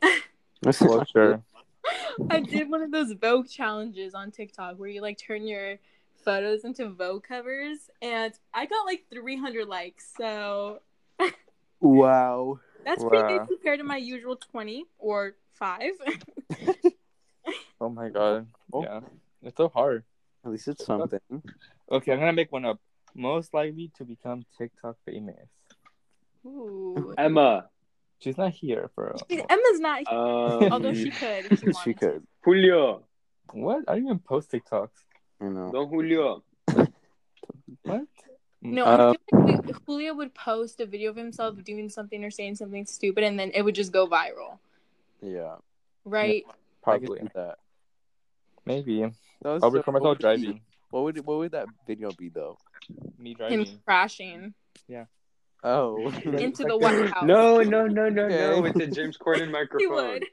That's 0.62 0.78
For 0.78 1.04
sure. 1.04 1.42
I 2.30 2.40
did 2.40 2.70
one 2.70 2.82
of 2.82 2.90
those 2.90 3.12
Vogue 3.12 3.48
challenges 3.48 4.14
on 4.14 4.30
TikTok 4.30 4.78
where 4.78 4.88
you 4.88 5.00
like 5.00 5.18
turn 5.18 5.46
your 5.46 5.78
photos 6.24 6.64
into 6.64 6.88
Vogue 6.88 7.24
covers, 7.24 7.90
and 8.00 8.32
I 8.54 8.66
got 8.66 8.86
like 8.86 9.04
300 9.10 9.66
likes. 9.66 10.12
So 10.16 10.80
Wow. 11.80 12.60
that's 12.84 13.02
pretty 13.04 13.26
good 13.26 13.48
compared 13.48 13.78
to 13.80 13.84
my 13.84 13.96
usual 13.96 14.36
20 14.36 14.86
or 14.98 15.36
five. 15.52 15.92
Oh 17.80 17.88
my 17.88 18.10
god. 18.10 18.46
Oh. 18.72 18.84
Yeah. 18.84 19.00
It's 19.42 19.56
so 19.56 19.68
hard. 19.68 20.04
At 20.44 20.52
least 20.52 20.68
it's 20.68 20.86
something. 20.86 21.18
Okay, 21.90 22.12
I'm 22.12 22.20
gonna 22.20 22.32
make 22.32 22.52
one 22.52 22.64
up. 22.64 22.78
Most 23.12 23.52
likely 23.52 23.90
to 23.98 24.04
become 24.04 24.44
TikTok 24.56 24.96
famous. 25.04 25.48
Ooh. 26.46 27.12
Emma. 27.18 27.68
She's 28.22 28.38
not 28.38 28.52
here, 28.52 28.90
bro. 28.94 29.16
Emma's 29.28 29.80
not 29.80 29.98
here, 30.08 30.16
Um, 30.18 30.72
although 30.72 30.94
she 30.94 31.10
could 31.10 31.50
if 31.50 31.60
she 31.60 31.72
she 31.84 31.92
could. 31.94 32.22
Julio. 32.44 33.02
What? 33.52 33.84
I 33.88 33.94
don't 33.96 34.04
even 34.04 34.18
post 34.20 34.50
TikToks. 34.52 34.90
You 35.40 35.50
know. 35.50 35.70
Don 35.72 35.88
Julio. 35.88 36.42
What? 37.82 38.02
No, 38.60 38.84
I 38.86 38.96
feel 38.96 39.40
like 39.48 39.66
we- 39.66 39.72
Julio 39.86 40.14
would 40.14 40.34
post 40.34 40.80
a 40.80 40.86
video 40.86 41.10
of 41.10 41.16
himself 41.16 41.56
doing 41.64 41.88
something 41.88 42.24
or 42.24 42.30
saying 42.30 42.54
something 42.54 42.86
stupid, 42.86 43.24
and 43.24 43.36
then 43.38 43.50
it 43.54 43.62
would 43.62 43.74
just 43.74 43.92
go 43.92 44.06
viral, 44.06 44.58
Yeah. 45.20 45.56
right? 46.04 46.44
I 46.46 46.98
could 46.98 47.08
Probably. 47.08 47.28
that. 47.34 47.58
Maybe. 48.64 49.00
That 49.00 49.12
I'll 49.44 49.60
so- 49.60 49.70
record 49.70 49.92
myself 49.92 50.02
what 50.04 50.08
would 50.10 50.18
driving. 50.20 50.60
What 50.90 51.02
would 51.04 51.26
what 51.26 51.38
would 51.38 51.52
that 51.52 51.66
video 51.86 52.12
be 52.12 52.28
though? 52.28 52.56
Me 53.18 53.34
driving. 53.34 53.58
Him 53.60 53.64
driving. 53.64 53.80
crashing 53.84 54.54
Oh. 55.64 56.08
into 56.24 56.64
the 56.64 56.76
White 56.76 57.08
House. 57.14 57.24
No, 57.24 57.58
no, 57.60 57.86
no, 57.86 58.08
no, 58.08 58.24
Okay. 58.24 58.36
no. 58.56 58.60
With 58.62 58.74
the 58.74 58.86
James 58.88 59.16
Corden 59.18 59.46
he 59.46 59.52
microphone. 59.52 59.90
would. 59.94 60.24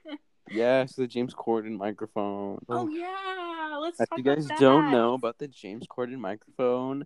yes, 0.49 0.95
the 0.95 1.07
James 1.07 1.33
Corden 1.33 1.77
microphone. 1.77 2.59
Oh 2.67 2.87
yeah, 2.89 3.77
let's 3.79 3.99
If 3.99 4.09
talk 4.09 4.17
you 4.17 4.23
guys 4.23 4.45
about 4.45 4.59
don't 4.59 4.91
know 4.91 5.13
about 5.13 5.37
the 5.37 5.47
James 5.47 5.85
Corden 5.87 6.17
microphone, 6.17 7.05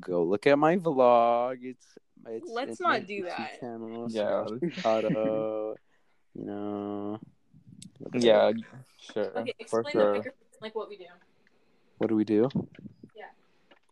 go 0.00 0.22
look 0.22 0.46
at 0.46 0.58
my 0.58 0.76
vlog. 0.76 1.58
It's 1.62 1.86
it's 2.26 2.48
Let's 2.48 2.70
it's 2.72 2.80
my 2.80 2.98
not 2.98 3.06
do 3.06 3.22
YouTube 3.24 3.36
that. 3.36 3.60
Channel, 3.60 4.06
Yeah. 4.10 4.46
Auto, 4.84 5.74
you 6.34 6.44
know. 6.46 7.18
look 8.00 8.14
it 8.14 8.22
Yeah, 8.24 8.52
sure. 8.98 9.36
Okay, 9.38 9.54
for 9.68 9.80
explain 9.80 9.98
the 10.06 10.12
microphone, 10.12 10.32
like 10.62 10.74
what 10.74 10.88
we 10.88 10.96
do. 10.96 11.04
What 11.98 12.08
do 12.08 12.16
we 12.16 12.24
do? 12.24 12.48
Yeah. 13.16 13.24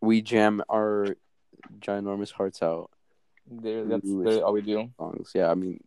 We 0.00 0.22
jam 0.22 0.62
our 0.70 1.16
ginormous 1.80 2.32
hearts 2.32 2.62
out 2.62 2.90
There, 3.60 3.84
that's 3.84 4.06
Ooh, 4.06 4.18
literally 4.18 4.42
all 4.42 4.52
we 4.52 4.62
do. 4.62 4.90
songs. 4.98 5.32
Yeah, 5.34 5.50
I 5.50 5.54
mean 5.54 5.82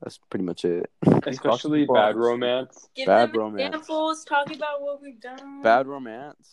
that's 0.00 0.18
pretty 0.30 0.44
much 0.44 0.64
it. 0.64 0.90
Especially 1.26 1.86
Bad. 1.86 2.16
Romance. 2.16 2.88
Give 2.94 3.06
Bad 3.06 3.32
them 3.32 3.40
romance. 3.40 3.74
examples. 3.74 4.24
Talk 4.24 4.54
about 4.54 4.80
what 4.80 5.02
we've 5.02 5.20
done. 5.20 5.62
Bad 5.62 5.86
romance. 5.86 6.50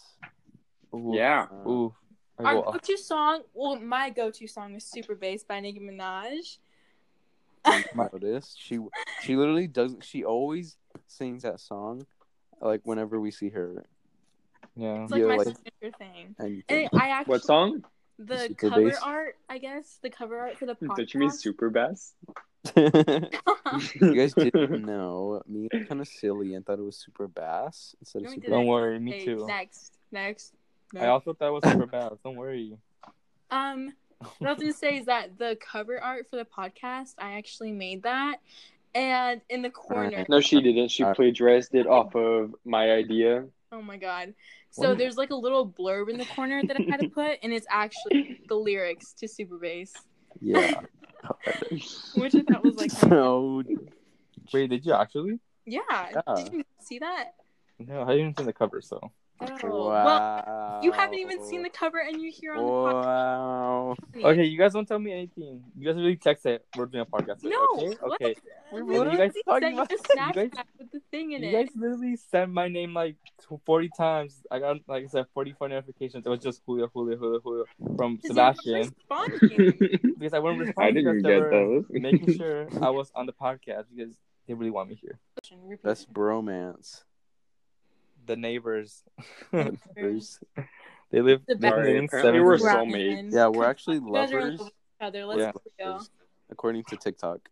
Ooh. 0.93 1.11
Yeah. 1.15 1.47
Uh, 1.65 1.69
Ooh. 1.69 1.95
Our 2.39 2.55
will- 2.55 2.71
go-to 2.73 2.97
song, 2.97 3.41
well, 3.53 3.77
my 3.79 4.09
go-to 4.09 4.47
song 4.47 4.75
is 4.75 4.83
"Super 4.85 5.15
Bass" 5.15 5.43
by 5.43 5.59
Nicki 5.59 5.79
Minaj. 5.79 6.57
you 7.65 7.83
noticed 7.95 8.57
she 8.61 8.79
she 9.23 9.35
literally 9.35 9.67
doesn't. 9.67 10.03
She 10.03 10.23
always 10.23 10.77
sings 11.07 11.43
that 11.43 11.59
song, 11.59 12.05
like 12.61 12.81
whenever 12.83 13.19
we 13.19 13.31
see 13.31 13.49
her. 13.49 13.85
yeah. 14.75 15.03
It's 15.03 15.11
like 15.11 15.21
Yeah, 15.21 15.27
my 15.27 15.35
like- 15.37 15.47
signature 15.47 15.97
thing. 15.97 16.35
And 16.37 16.63
And 16.69 16.89
I 16.93 17.09
actually 17.09 17.31
What 17.31 17.43
song? 17.43 17.83
The 18.19 18.37
Super 18.39 18.69
cover 18.69 18.89
Bass? 18.89 18.99
art, 19.03 19.37
I 19.49 19.57
guess, 19.57 19.99
the 20.01 20.09
cover 20.09 20.37
art 20.39 20.57
for 20.57 20.65
the 20.65 20.75
podcast. 20.75 20.95
Don't 20.97 21.13
you 21.13 21.19
mean 21.19 21.31
Super 21.31 21.69
Bass? 21.69 22.13
you 22.75 24.15
guys 24.15 24.33
didn't 24.33 24.85
know. 24.85 25.41
Me 25.47 25.67
was 25.71 25.87
kind 25.87 26.01
of 26.01 26.07
silly 26.07 26.53
and 26.55 26.65
thought 26.65 26.79
it 26.79 26.83
was 26.83 26.97
super 26.97 27.27
bass 27.27 27.95
instead 27.99 28.19
of 28.19 28.23
No, 28.25 28.29
we 28.29 28.35
super. 28.35 28.41
didn't. 28.47 28.57
Don't 28.59 28.67
worry, 28.67 28.99
me 28.99 29.13
Okay, 29.15 29.25
too. 29.25 29.45
Next, 29.47 29.93
next. 30.11 30.53
I 30.99 31.07
also 31.07 31.33
thought 31.33 31.49
it 31.49 31.51
was 31.51 31.63
super 31.63 31.85
bass. 31.85 32.13
Don't 32.23 32.35
worry. 32.35 32.77
Um, 33.51 33.93
what 34.39 34.49
I 34.49 34.53
was 34.53 34.59
gonna 34.61 34.73
say 34.73 34.97
is 34.97 35.05
that 35.05 35.37
the 35.37 35.57
cover 35.61 36.01
art 36.01 36.27
for 36.29 36.35
the 36.37 36.45
podcast, 36.45 37.13
I 37.19 37.33
actually 37.33 37.71
made 37.71 38.03
that, 38.03 38.37
and 38.95 39.41
in 39.49 39.61
the 39.61 39.69
corner, 39.69 40.25
No, 40.27 40.41
she 40.41 40.59
didn't. 40.61 40.89
She 40.89 41.03
plagiarized 41.03 41.75
it 41.75 41.87
off 41.87 42.15
of 42.15 42.55
my 42.65 42.91
idea. 42.91 43.45
oh 43.71 43.81
my 43.81 43.97
god. 43.97 44.33
So 44.79 44.89
What? 44.89 44.97
there's 44.99 45.17
like 45.17 45.31
a 45.31 45.35
little 45.35 45.67
blurb 45.67 46.09
in 46.09 46.17
the 46.17 46.25
corner 46.25 46.61
that 46.67 46.77
I 46.79 46.83
had 46.89 46.99
to 46.99 47.09
put, 47.21 47.39
and 47.43 47.51
it's 47.51 47.65
actually 47.69 48.41
the 48.47 48.55
lyrics 48.55 49.13
to 49.13 49.27
Super 49.27 49.57
Bass, 49.57 49.93
Yeah. 50.39 50.81
which 52.15 52.35
I 52.35 52.41
thought 52.41 52.63
was 52.63 52.75
like, 52.77 52.91
so. 52.91 53.63
Wait, 54.53 54.69
did 54.69 54.85
you 54.85 54.93
actually? 54.93 55.39
yeah. 55.65 55.79
Yeah. 55.91 56.35
Did 56.43 56.53
you 56.53 56.63
see 56.79 56.99
that? 56.99 57.33
No, 57.79 58.01
I 58.03 58.05
didn't 58.11 58.19
even 58.21 58.35
see 58.37 58.43
the 58.43 58.53
cover, 58.53 58.81
so. 58.81 58.99
Oh, 59.39 59.47
well, 59.63 59.87
Wow. 59.89 60.79
you 60.83 60.91
haven't 60.91 61.19
even 61.19 61.43
seen 61.45 61.61
the 61.61 61.69
cover, 61.69 61.99
and 61.99 62.19
you're 62.21 62.31
here 62.31 62.53
on 62.53 62.65
the 62.65 62.71
Wow. 62.71 63.95
podcast. 64.15 64.25
Okay, 64.25 64.45
you 64.45 64.57
guys 64.57 64.73
don't 64.73 64.87
tell 64.87 64.97
me 64.99 65.11
anything. 65.13 65.63
You 65.77 65.85
guys 65.85 65.95
really 65.95 66.15
text 66.15 66.45
it. 66.47 66.65
We're 66.75 66.87
doing 66.87 67.01
a 67.03 67.05
podcast. 67.05 67.43
No. 67.43 67.67
Okay. 67.77 67.95
What? 68.01 68.21
Okay. 68.21 68.35
What 68.71 69.07
are 69.07 69.11
you 69.11 69.17
guys 69.17 69.33
talking 69.45 69.73
about? 69.73 69.91
You 69.91 69.97
guys- 69.97 70.33
Snapchat 70.33 70.57
with 70.57 70.76
the 70.76 70.76
thing 71.11 71.31
in 71.33 71.43
You 71.43 71.49
it. 71.49 71.51
guys 71.51 71.75
literally 71.75 72.15
said 72.15 72.49
my 72.49 72.67
name 72.67 72.93
like 72.93 73.15
40 73.65 73.89
times. 73.97 74.41
I 74.51 74.59
got, 74.59 74.77
like 74.87 75.03
I 75.03 75.07
said, 75.07 75.25
44 75.33 75.69
notifications. 75.69 76.25
It 76.25 76.29
was 76.29 76.39
just 76.39 76.61
Julio, 76.65 76.87
Julio, 76.93 77.17
Julio, 77.17 77.39
Julio 77.43 77.65
from 77.95 78.17
Because 78.17 78.29
you 78.29 78.35
weren't 78.35 78.57
Sebastian. 78.57 78.93
responding. 79.39 79.99
Because 80.19 80.33
I 80.33 80.39
wasn't 80.39 80.61
I 80.63 80.65
responding 80.67 81.05
didn't 81.05 81.21
get 81.23 81.49
those. 81.51 81.85
making 81.89 82.37
sure 82.37 82.67
I 82.81 82.89
was 82.89 83.11
on 83.15 83.25
the 83.27 83.33
podcast 83.33 83.85
because 83.95 84.15
they 84.47 84.53
really 84.53 84.71
want 84.71 84.89
me 84.89 84.95
here. 84.95 85.19
Repeat 85.63 85.83
That's 85.83 86.03
it. 86.03 86.13
bromance. 86.13 87.03
The 88.25 88.35
neighbors. 88.35 89.03
There's- 89.51 90.39
They 91.11 91.21
live. 91.21 91.41
The 91.47 91.55
They 91.55 91.69
best- 91.69 91.77
live 91.77 91.95
in 91.95 92.09
seven. 92.09 92.43
we're 92.43 92.57
soulmates. 92.57 93.33
Yeah, 93.33 93.47
we're 93.47 93.65
actually 93.65 93.97
You 93.97 94.11
guys 94.13 94.31
are 94.33 94.39
in 94.39 94.43
lovers, 94.57 94.59
love 94.59 94.65
with 94.65 94.73
each 94.73 95.05
other. 95.07 95.25
Let's 95.25 95.39
Yeah. 95.79 95.85
go. 95.85 95.99
according 96.49 96.83
to 96.85 96.97
TikTok. 96.97 97.49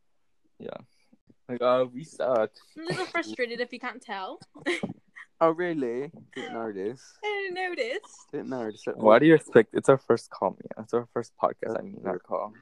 Like, 1.48 1.62
oh, 1.62 1.90
we 1.94 2.04
suck. 2.04 2.52
I'm 2.78 2.84
a 2.84 2.90
little 2.90 3.06
frustrated 3.06 3.60
if 3.62 3.72
you 3.72 3.80
can't 3.80 4.02
tell. 4.02 4.40
Oh, 5.42 5.50
really? 5.50 6.12
Didn't 6.34 6.54
notice. 6.54 7.04
I 7.24 7.50
didn't 7.52 7.56
notice. 7.56 8.26
Didn't 8.32 8.50
notice. 8.50 8.88
at 8.88 8.96
all. 8.96 9.02
Why 9.04 9.20
do 9.20 9.26
you 9.26 9.36
expect? 9.36 9.74
It's 9.74 9.90
our 9.90 9.98
first 9.98 10.30
call, 10.30 10.52
Mia. 10.52 10.84
It's 10.84 10.94
our 10.94 11.08
first 11.14 11.34
podcast. 11.42 11.78
I 11.78 11.82
mean, 11.82 12.00
our 12.06 12.20
call. 12.20 12.54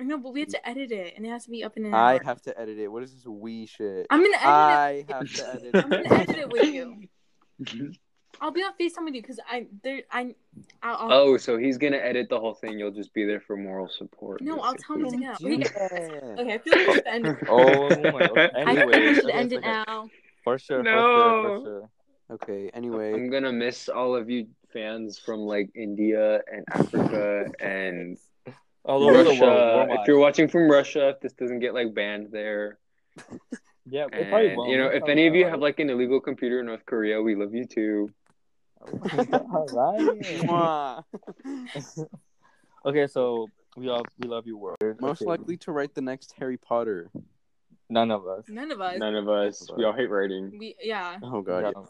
I 0.00 0.04
know, 0.04 0.18
but 0.18 0.32
we 0.32 0.38
have 0.40 0.48
to 0.50 0.68
edit 0.68 0.92
it, 0.92 1.14
and 1.16 1.26
it 1.26 1.30
has 1.30 1.44
to 1.46 1.50
be 1.50 1.64
up 1.64 1.76
in 1.76 1.86
an 1.86 1.92
I 1.92 2.14
hour. 2.14 2.20
have 2.24 2.40
to 2.42 2.58
edit 2.58 2.78
it. 2.78 2.86
What 2.86 3.02
is 3.02 3.12
this 3.14 3.26
wee 3.26 3.66
shit? 3.66 4.06
I'm 4.10 4.20
gonna 4.22 4.36
edit 4.36 4.46
I 4.46 5.04
have 5.08 5.32
to 5.32 5.48
edit 5.54 5.74
it. 5.74 5.76
I'm 5.84 5.90
gonna 5.90 6.14
edit 6.14 6.36
it 6.36 6.52
with 6.52 6.72
you. 6.72 7.98
I'll 8.40 8.50
be 8.50 8.62
on 8.62 8.72
Facetime 8.80 9.04
with 9.04 9.14
you 9.14 9.22
because 9.22 9.40
I 9.48 9.66
there 9.82 10.02
I. 10.10 10.34
I'll, 10.82 10.96
I'll, 10.96 11.12
Oh, 11.12 11.36
so 11.36 11.56
he's 11.56 11.78
gonna 11.78 11.96
edit 11.96 12.28
the 12.28 12.38
whole 12.38 12.54
thing. 12.54 12.78
You'll 12.78 12.90
just 12.90 13.12
be 13.14 13.24
there 13.24 13.40
for 13.40 13.56
moral 13.56 13.88
support. 13.88 14.40
no, 14.42 14.60
I'll 14.60 14.74
tell 14.74 14.96
him 14.96 15.10
to 15.10 15.16
go. 15.16 15.34
Do 15.38 15.62
Okay, 16.38 16.54
I 16.54 16.58
feel 16.58 16.72
like 16.76 16.86
we 16.88 16.94
should 16.94 17.06
end 17.06 17.26
it. 17.26 17.36
Oh 17.48 17.88
my 18.12 18.26
god. 18.28 18.38
I 18.54 18.60
Anyway, 18.60 18.92
think 18.92 19.02
we 19.08 19.14
should 19.14 19.24
okay, 19.26 19.32
end 19.38 19.52
it 19.52 19.60
now. 19.62 20.08
For 20.42 20.58
sure. 20.58 20.82
No. 20.82 20.90
For 20.92 20.98
sure. 21.00 21.58
For 21.58 21.64
sure. 21.64 21.90
Okay. 22.32 22.70
Anyway, 22.74 23.12
I'm 23.12 23.30
gonna 23.30 23.52
miss 23.52 23.88
all 23.88 24.14
of 24.16 24.28
you 24.30 24.46
fans 24.72 25.18
from 25.18 25.40
like 25.40 25.70
India 25.74 26.40
and 26.52 26.64
Africa 26.72 27.50
and 27.60 28.16
All 28.84 29.02
over 29.08 29.22
the 29.24 29.30
Russia. 29.30 29.40
world. 29.42 29.88
if 30.00 30.06
you're 30.08 30.18
watching 30.18 30.46
from 30.48 30.70
Russia, 30.70 31.08
if 31.10 31.20
this 31.20 31.32
doesn't 31.32 31.60
get 31.60 31.72
like 31.74 31.94
banned 31.94 32.28
there, 32.30 32.78
Yeah, 33.86 34.06
it 34.12 34.28
probably 34.28 34.48
and 34.48 34.56
won't. 34.58 34.70
you 34.70 34.76
know, 34.78 34.86
if 34.88 34.98
probably 35.00 35.12
any 35.12 35.26
of 35.26 35.34
you 35.34 35.42
won't. 35.42 35.52
have 35.52 35.60
like 35.60 35.78
an 35.80 35.88
illegal 35.90 36.20
computer 36.20 36.60
in 36.60 36.66
North 36.66 36.84
Korea, 36.84 37.20
we 37.22 37.34
love 37.34 37.54
you 37.54 37.64
too. 37.66 38.10
All 39.52 39.66
right. 39.72 41.02
Okay, 42.86 43.06
so 43.06 43.48
we 43.78 43.88
all 43.88 44.02
we 44.18 44.28
love 44.28 44.46
you, 44.46 44.58
world. 44.58 44.76
most 45.00 45.22
Okay. 45.22 45.30
likely 45.30 45.56
to 45.58 45.72
write 45.72 45.94
the 45.94 46.02
next 46.02 46.34
Harry 46.38 46.58
Potter. 46.58 47.10
none 47.88 48.10
of 48.10 48.26
us. 48.26 48.44
None 48.48 48.70
of 48.70 48.78
us. 48.82 48.98
None 48.98 49.14
of 49.14 49.26
us. 49.28 49.70
We 49.74 49.84
all 49.86 49.94
hate 49.94 50.10
writing. 50.10 50.58
We 50.58 50.76
yeah. 50.82 51.16
Oh 51.22 51.40
god. 51.40 51.60
Yeah. 51.64 51.70
yeah. 51.76 51.86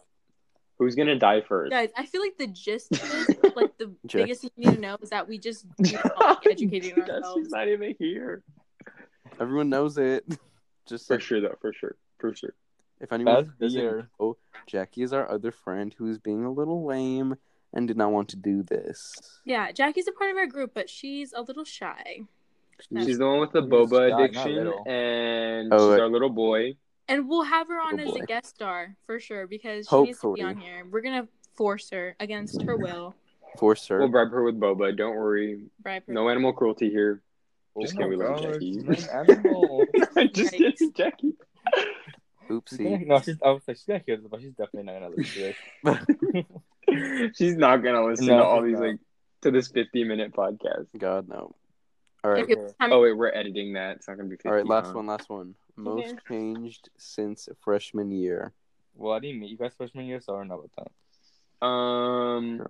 Who's 0.79 0.95
gonna 0.95 1.19
die 1.19 1.41
first? 1.41 1.73
Guys, 1.73 1.89
I 1.97 2.07
feel 2.07 2.21
like 2.21 2.39
the 2.39 2.47
gist 2.47 2.93
of 2.93 3.01
this, 3.03 3.29
like 3.57 3.77
the 3.79 3.93
Jack. 4.07 4.23
biggest 4.23 4.43
thing 4.43 4.51
you 4.57 4.69
need 4.71 4.75
to 4.77 4.81
know 4.81 4.97
is 5.03 5.11
that 5.11 5.27
we 5.29 5.37
just 5.39 5.67
need 5.81 5.97
to 5.97 6.13
not 6.21 6.43
be 6.45 6.51
educating 6.53 6.95
Yes, 6.97 7.09
ourselves. 7.11 7.39
She's 7.43 7.51
not 7.51 7.67
even 7.69 7.95
here. 7.99 8.45
Everyone 9.41 9.69
knows 9.69 9.99
it. 9.99 10.25
Just 10.87 11.09
For 11.09 11.15
like, 11.15 11.23
sure, 11.23 11.41
though. 11.41 11.57
For 11.61 11.73
sure. 11.73 11.97
For 12.21 12.35
sure. 12.37 12.55
If 13.01 13.13
anyone 13.13 13.35
That's 13.35 13.49
doesn't 13.59 13.81
weird. 13.81 14.09
know, 14.21 14.37
Jackie 14.67 15.03
is 15.03 15.13
our 15.13 15.31
other 15.31 15.51
friend 15.51 15.95
who 15.97 16.07
is 16.09 16.19
being 16.19 16.45
a 16.45 16.51
little 16.51 16.85
lame 16.87 17.37
and 17.73 17.89
did 17.89 17.97
not 17.97 18.13
want 18.13 18.29
to 18.31 18.37
do 18.37 18.63
this. 18.63 19.41
Yeah, 19.45 19.73
Jackie's 19.73 20.07
a 20.09 20.13
part 20.13 20.31
of 20.31 20.37
our 20.37 20.47
group, 20.47 20.73
but 20.75 20.89
she's 20.89 21.33
a 21.33 21.43
little 21.43 21.65
shy. 21.65 22.21
She's- 22.81 23.07
She's 23.07 23.19
the 23.19 23.27
one 23.27 23.41
with 23.41 23.53
the 23.53 23.63
boba 23.63 24.11
shy, 24.11 24.25
addiction, 24.25 24.73
and 24.87 25.73
Oh, 25.73 25.93
she's 25.93 25.99
uh, 26.01 26.03
our 26.03 26.09
little 26.09 26.31
boy. 26.31 26.77
And 27.09 27.29
we'll 27.29 27.43
have 27.45 27.69
her 27.69 27.81
on 27.81 28.01
Oh, 28.01 28.05
as 28.05 28.15
a 28.17 28.21
guest 28.27 28.55
star 28.55 28.97
for 29.07 29.21
sure 29.21 29.47
because 29.47 29.87
she 29.89 30.03
needs 30.03 30.21
to 30.21 30.35
be 30.35 30.43
on 30.43 30.57
here. 30.57 30.85
We're 30.91 31.03
gonna 31.03 31.29
force 31.55 31.91
her 31.91 32.17
against 32.19 32.63
her 32.63 32.77
will. 32.77 33.15
Force 33.59 33.87
her. 33.89 33.99
We'll 33.99 34.09
bribe 34.09 34.31
her 34.31 34.43
with 34.43 34.59
boba. 34.59 34.97
Don't 34.97 35.15
worry. 35.15 35.67
Bribe 35.81 36.03
her. 36.07 36.13
No 36.13 36.29
animal 36.29 36.53
cruelty 36.53 36.91
here. 36.91 37.23
Oh 37.77 37.83
Just 37.83 37.95
my 37.95 38.03
kidding, 38.05 38.19
we 38.19 38.25
love 38.25 38.41
Jackie. 38.41 38.79
an 38.79 38.97
animal. 39.29 39.85
Just 40.33 40.53
kidding, 40.55 40.93
Jackie. 40.97 41.35
She's 42.49 42.79
Oopsie. 42.79 43.07
no, 43.07 43.21
she's. 43.21 43.37
I 43.45 43.51
was 43.51 43.63
like, 43.67 43.77
she's 43.77 43.85
gonna 43.87 44.03
hear 44.07 44.17
this, 44.17 44.27
but 44.31 44.41
she's 44.41 44.53
definitely 44.53 44.85
not 44.85 45.01
gonna 45.01 45.15
listen 45.17 45.55
to 46.35 46.45
this. 47.33 47.37
She's 47.37 47.57
not 47.57 47.79
gonna 47.79 48.05
listen 48.05 48.27
No, 48.27 48.39
to 48.39 48.45
all 48.45 48.63
these 48.63 48.75
not. 48.75 48.83
like 48.83 48.97
to 49.43 49.51
this 49.51 49.69
50 49.69 50.05
minute 50.05 50.33
podcast. 50.33 50.87
God 50.99 51.29
no. 51.29 51.55
All 52.23 52.31
right. 52.31 52.47
Oh 52.81 53.01
wait, 53.03 53.13
we're 53.17 53.33
editing 53.33 53.75
that. 53.75 53.97
It's 53.97 54.09
not 54.09 54.17
gonna 54.17 54.29
be 54.29 54.37
50. 54.37 54.49
All 54.49 54.55
right. 54.55 54.67
Last 54.67 54.87
huh? 54.89 54.93
one. 54.95 55.07
Last 55.07 55.29
one. 55.31 55.55
Most 55.77 56.13
Okay. 56.13 56.21
changed 56.29 56.89
since 56.97 57.49
freshman 57.63 58.11
year. 58.13 58.53
well, 58.95 59.13
I 59.13 59.19
didn't 59.21 59.41
meet 59.41 59.51
you 59.51 59.57
guys 59.59 59.73
freshman 59.77 60.07
year, 60.07 60.21
so 60.21 60.35
I 60.35 60.39
don't 60.39 60.49
know 60.49 60.61
about 60.65 60.71
that. 61.61 61.67
Um. 61.67 62.67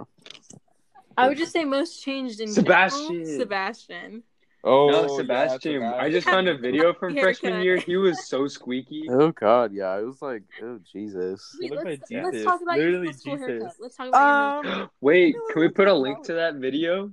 I 1.16 1.28
would 1.28 1.38
just 1.38 1.52
say 1.52 1.64
most 1.64 2.02
changed 2.02 2.40
in 2.40 2.48
Sebastian. 2.48 3.14
general, 3.24 3.38
Sebastian. 3.38 4.22
Oh, 4.66 4.88
no, 4.88 5.03
yeah, 5.03 5.16
Sebastian. 5.16 5.83
I 5.83 6.11
just 6.11 6.27
found 6.27 6.48
a 6.48 6.57
video 6.66 6.94
from 6.94 7.12
Haircut. 7.14 7.37
freshman 7.38 7.62
year. 7.62 7.77
He 7.87 7.96
was 7.96 8.27
so 8.29 8.48
squeaky. 8.48 9.05
Oh 9.11 9.31
God. 9.31 9.72
Yeah. 9.74 9.98
It 9.98 10.05
was 10.07 10.22
like, 10.22 10.42
oh 10.62 10.81
Jesus. 10.90 11.55
Wait, 11.61 11.70
let's, 11.70 12.11
let's 12.11 12.42
talk 12.44 12.62
about 12.62 12.79
your 12.79 12.87
Literally 12.87 13.07
middle 13.09 13.12
school 13.20 13.35
Jesus. 13.37 13.46
haircut. 13.48 13.74
Let's 13.79 13.96
talk 13.96 14.09
about 14.09 14.64
your 14.66 14.72
Um. 14.83 14.90
Wait, 15.03 15.37
can 15.53 15.61
we 15.61 15.68
put 15.68 15.88
a 15.88 15.92
link 15.94 16.22
to 16.24 16.33
that 16.35 16.55
video 16.55 17.12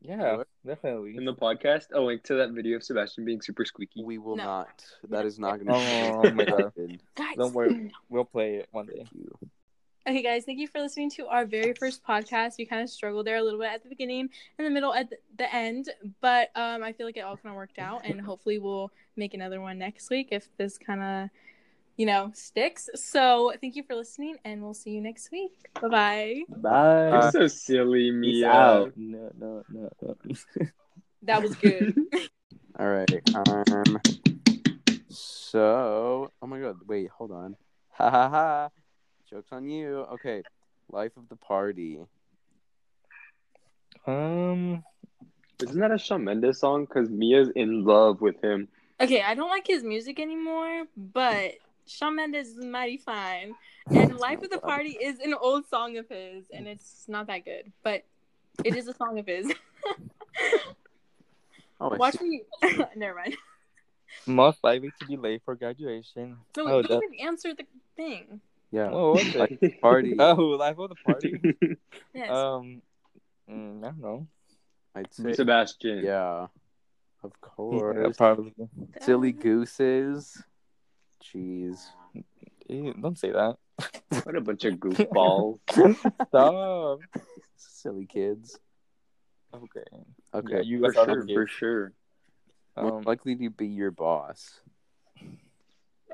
Yeah, 0.00 0.42
definitely. 0.66 1.16
in 1.16 1.24
the 1.24 1.34
podcast? 1.34 1.86
A 1.92 2.00
link 2.00 2.24
to 2.24 2.34
that 2.34 2.50
video 2.50 2.76
of 2.76 2.82
Sebastian 2.82 3.24
being 3.24 3.40
super 3.42 3.64
squeaky. 3.64 4.02
We 4.02 4.18
will 4.18 4.36
No. 4.36 4.44
not. 4.44 4.84
That 5.08 5.24
is 5.24 5.38
not 5.38 5.64
going 5.64 5.70
Oh, 5.70 6.22
to 6.24 6.32
my 6.34 6.44
God. 6.44 6.60
happen. 6.64 7.00
guys. 7.16 7.36
Don't 7.36 7.54
worry, 7.54 7.92
we'll 8.08 8.24
play 8.24 8.56
it 8.56 8.68
one 8.72 8.86
day. 8.86 9.06
Thank 10.04 10.14
you. 10.14 10.20
Okay, 10.20 10.22
guys, 10.36 10.44
thank 10.44 10.58
you 10.58 10.66
for 10.68 10.80
listening 10.80 11.10
to 11.10 11.26
our 11.26 11.44
very 11.44 11.74
first 11.74 12.02
podcast. 12.02 12.52
We 12.58 12.64
kind 12.66 12.82
of 12.82 12.88
struggled 12.88 13.26
there 13.26 13.36
a 13.36 13.42
little 13.42 13.60
bit 13.60 13.70
at 13.72 13.82
the 13.82 13.88
beginning, 13.88 14.30
in 14.58 14.64
the 14.64 14.70
middle, 14.70 14.94
at 14.94 15.10
the- 15.10 15.18
the 15.36 15.54
end, 15.54 15.90
but 16.20 16.50
um, 16.54 16.82
I 16.82 16.92
feel 16.92 17.06
like 17.06 17.16
it 17.16 17.20
all 17.20 17.36
kind 17.36 17.50
of 17.50 17.56
worked 17.56 17.78
out, 17.78 18.06
and 18.06 18.20
hopefully 18.20 18.58
we'll 18.58 18.90
make 19.16 19.34
another 19.34 19.60
one 19.60 19.78
next 19.78 20.08
week 20.10 20.28
if 20.30 20.48
this 20.56 20.78
kind 20.78 21.02
of, 21.02 21.30
you 21.96 22.06
know, 22.06 22.30
sticks. 22.34 22.88
So 22.94 23.52
thank 23.60 23.76
you 23.76 23.82
for 23.82 23.94
listening, 23.94 24.36
and 24.44 24.62
we'll 24.62 24.72
see 24.74 24.90
you 24.90 25.00
next 25.02 25.30
week. 25.30 25.52
Bye 25.80 25.88
bye. 25.88 26.42
Bye. 26.56 27.08
You're 27.10 27.30
so 27.32 27.46
silly, 27.48 28.10
Peace 28.10 28.40
Mia. 28.40 28.48
out. 28.50 28.92
No, 28.96 29.30
no, 29.38 29.64
no, 29.68 29.90
no. 30.00 30.16
That 31.22 31.42
was 31.42 31.56
good. 31.56 31.98
All 32.78 32.86
right. 32.88 33.10
Um. 33.34 33.98
So, 35.08 36.30
oh 36.40 36.46
my 36.46 36.60
God. 36.60 36.76
Wait. 36.86 37.10
Hold 37.10 37.32
on. 37.32 37.56
Ha 37.94 38.08
ha 38.08 38.28
ha. 38.28 38.68
Jokes 39.28 39.48
on 39.52 39.68
you. 39.68 40.06
Okay. 40.14 40.42
Life 40.90 41.16
of 41.16 41.28
the 41.28 41.36
party. 41.36 42.00
um, 44.06 44.82
Isn't 45.62 45.80
that 45.80 45.90
a 45.90 45.98
Shawn 45.98 46.24
Mendes 46.24 46.60
song? 46.60 46.86
Because 46.86 47.10
Mia's 47.10 47.50
in 47.54 47.84
love 47.84 48.20
with 48.20 48.42
him. 48.42 48.68
okay, 49.00 49.22
I 49.22 49.34
don't 49.34 49.50
like 49.50 49.66
his 49.66 49.82
music 49.82 50.18
anymore, 50.18 50.84
but 50.96 51.52
Shawn 51.86 52.16
Mendes 52.16 52.48
is 52.48 52.64
mighty 52.64 52.96
fine. 52.96 53.54
And 53.90 54.16
Life 54.18 54.42
of 54.42 54.50
the 54.50 54.58
Party 54.58 54.96
is 55.00 55.18
an 55.20 55.34
old 55.34 55.66
song 55.68 55.96
of 55.96 56.08
his, 56.08 56.44
and 56.52 56.66
it's 56.66 57.04
not 57.08 57.26
that 57.26 57.44
good, 57.44 57.72
but 57.82 58.04
it 58.64 58.76
is 58.76 58.88
a 58.88 58.94
song 58.94 59.18
of 59.18 59.26
his. 59.26 59.52
Oh, 61.80 61.90
I 61.90 61.96
Watch 61.96 62.20
me. 62.20 62.42
Never 62.96 63.14
mind. 63.14 63.36
most 64.26 64.58
likely 64.64 64.90
to 64.98 65.06
be 65.06 65.16
late 65.16 65.42
for 65.44 65.54
graduation. 65.54 66.36
No, 66.56 66.66
oh, 66.66 66.76
you 66.78 66.88
that, 66.88 67.00
didn't 67.00 67.20
answer 67.20 67.54
the 67.54 67.66
thing. 67.96 68.40
Yeah. 68.70 68.90
oh, 68.92 69.12
what's 69.12 69.34
Life 69.34 69.58
it? 69.62 69.74
of 69.74 69.80
party. 69.80 70.14
Oh, 70.18 70.34
life 70.34 70.78
of 70.78 70.90
the 70.90 70.94
party. 70.96 71.40
Yes. 72.14 72.30
um, 72.30 72.82
mm, 73.50 73.78
I 73.84 73.86
don't 73.90 74.00
know. 74.00 74.26
I'd 74.94 75.12
say. 75.14 75.32
Sebastian. 75.32 76.04
Yeah. 76.04 76.46
Of 77.24 77.32
Yeah, 77.32 77.48
course. 77.48 78.16
probably. 78.16 78.52
Silly 79.00 79.32
gooses. 79.32 80.42
Jeez. 81.24 81.86
Ew, 82.68 82.94
don't 83.00 83.18
say 83.18 83.32
that. 83.32 83.56
What 84.24 84.36
a 84.36 84.40
bunch 84.40 84.64
of 84.64 84.74
goofballs. 84.74 85.60
Stop. 86.28 87.00
Silly 87.56 88.06
kids. 88.06 88.58
Okay. 89.54 90.04
Okay. 90.34 90.56
Yeah, 90.56 90.60
you 90.60 90.80
for 90.80 90.92
guys 90.92 90.96
are 90.98 91.06
sure, 91.06 91.22
okay. 91.22 91.34
for 91.34 91.46
sure. 91.46 91.92
More 92.76 92.98
Um, 92.98 93.02
likely 93.04 93.34
to 93.36 93.50
be 93.50 93.66
your 93.68 93.90
boss. 93.90 94.60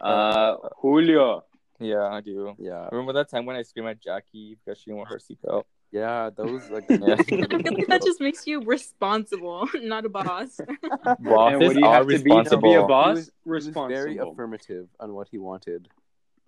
Uh, 0.00 0.56
Julio. 0.80 1.44
Yeah, 1.92 2.06
I 2.16 2.20
do. 2.20 2.54
Yeah. 2.58 2.88
Remember 2.92 3.12
that 3.14 3.28
time 3.30 3.44
when 3.46 3.56
I 3.56 3.62
screamed 3.62 3.88
at 3.88 4.00
Jackie 4.02 4.56
because 4.58 4.78
she 4.78 4.86
didn't 4.86 4.98
wear 4.98 5.06
her 5.06 5.18
seatbelt? 5.18 5.64
Yeah. 5.92 6.30
Those 6.36 6.62
like. 6.70 6.84
Yeah. 6.90 7.14
I 7.18 7.22
feel 7.22 7.38
like 7.40 7.86
that 7.92 8.02
just 8.04 8.20
makes 8.20 8.46
you 8.46 8.56
responsible, 8.62 9.68
not 9.92 10.04
a 10.04 10.08
boss. 10.08 10.58
and 10.60 11.18
Bosses 11.20 11.60
what 11.60 11.74
do 11.74 11.80
you 11.80 11.86
are 11.86 11.94
have 11.94 12.08
to 12.08 12.18
be 12.18 12.30
to 12.30 12.36
responsible. 12.36 12.62
be 12.70 12.74
a 12.74 12.82
He 12.82 12.86
boss? 12.88 13.16
was- 13.16 13.30
he 13.44 13.50
was 13.50 13.66
Responsible. 13.66 13.88
very 14.02 14.16
affirmative 14.18 14.86
on 15.00 15.14
what 15.14 15.28
he 15.30 15.38
wanted. 15.38 15.88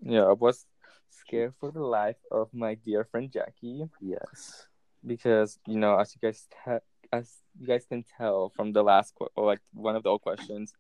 Yeah, 0.03 0.25
I 0.25 0.33
was 0.33 0.67
scared 1.11 1.55
for 1.61 1.71
the 1.71 1.83
life 1.83 2.21
of 2.31 2.53
my 2.53 2.75
dear 2.75 3.05
friend 3.05 3.31
Jackie 3.33 3.89
Yes. 4.01 4.67
because 5.07 5.59
you 5.67 5.79
know, 5.79 5.97
as 5.99 6.15
you 6.15 6.21
guys 6.27 6.47
te- 6.65 6.85
as 7.13 7.27
you 7.59 7.67
guys 7.67 7.87
can 7.87 8.05
tell 8.19 8.51
from 8.57 8.73
the 8.73 8.83
last 8.83 9.15
qu- 9.17 9.29
or 9.37 9.47
like 9.47 9.61
one 9.73 9.97
of 9.97 10.03
the 10.03 10.09
old 10.11 10.23
questions, 10.23 10.75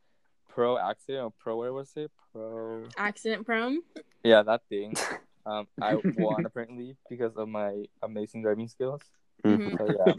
pro 0.57 0.79
accident 0.79 1.23
or 1.25 1.33
pro 1.39 1.57
where 1.59 1.73
was 1.73 1.93
it? 1.97 2.11
Pro 2.33 2.85
Accident 2.97 3.45
prone. 3.47 3.83
yeah, 4.25 4.43
that 4.43 4.63
thing. 4.69 4.95
Um, 5.47 5.69
I 5.81 5.95
won 6.19 6.45
apparently 6.45 6.97
because 7.09 7.37
of 7.37 7.47
my 7.49 7.85
amazing 8.03 8.43
driving 8.43 8.67
skills. 8.67 9.01
Mhm. 9.45 9.79
So 9.79 9.85
yeah, 9.99 10.15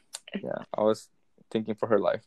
yeah, 0.42 0.60
I 0.72 0.80
was 0.80 1.10
thinking 1.50 1.74
for 1.74 1.86
her 1.92 1.98
life. 1.98 2.24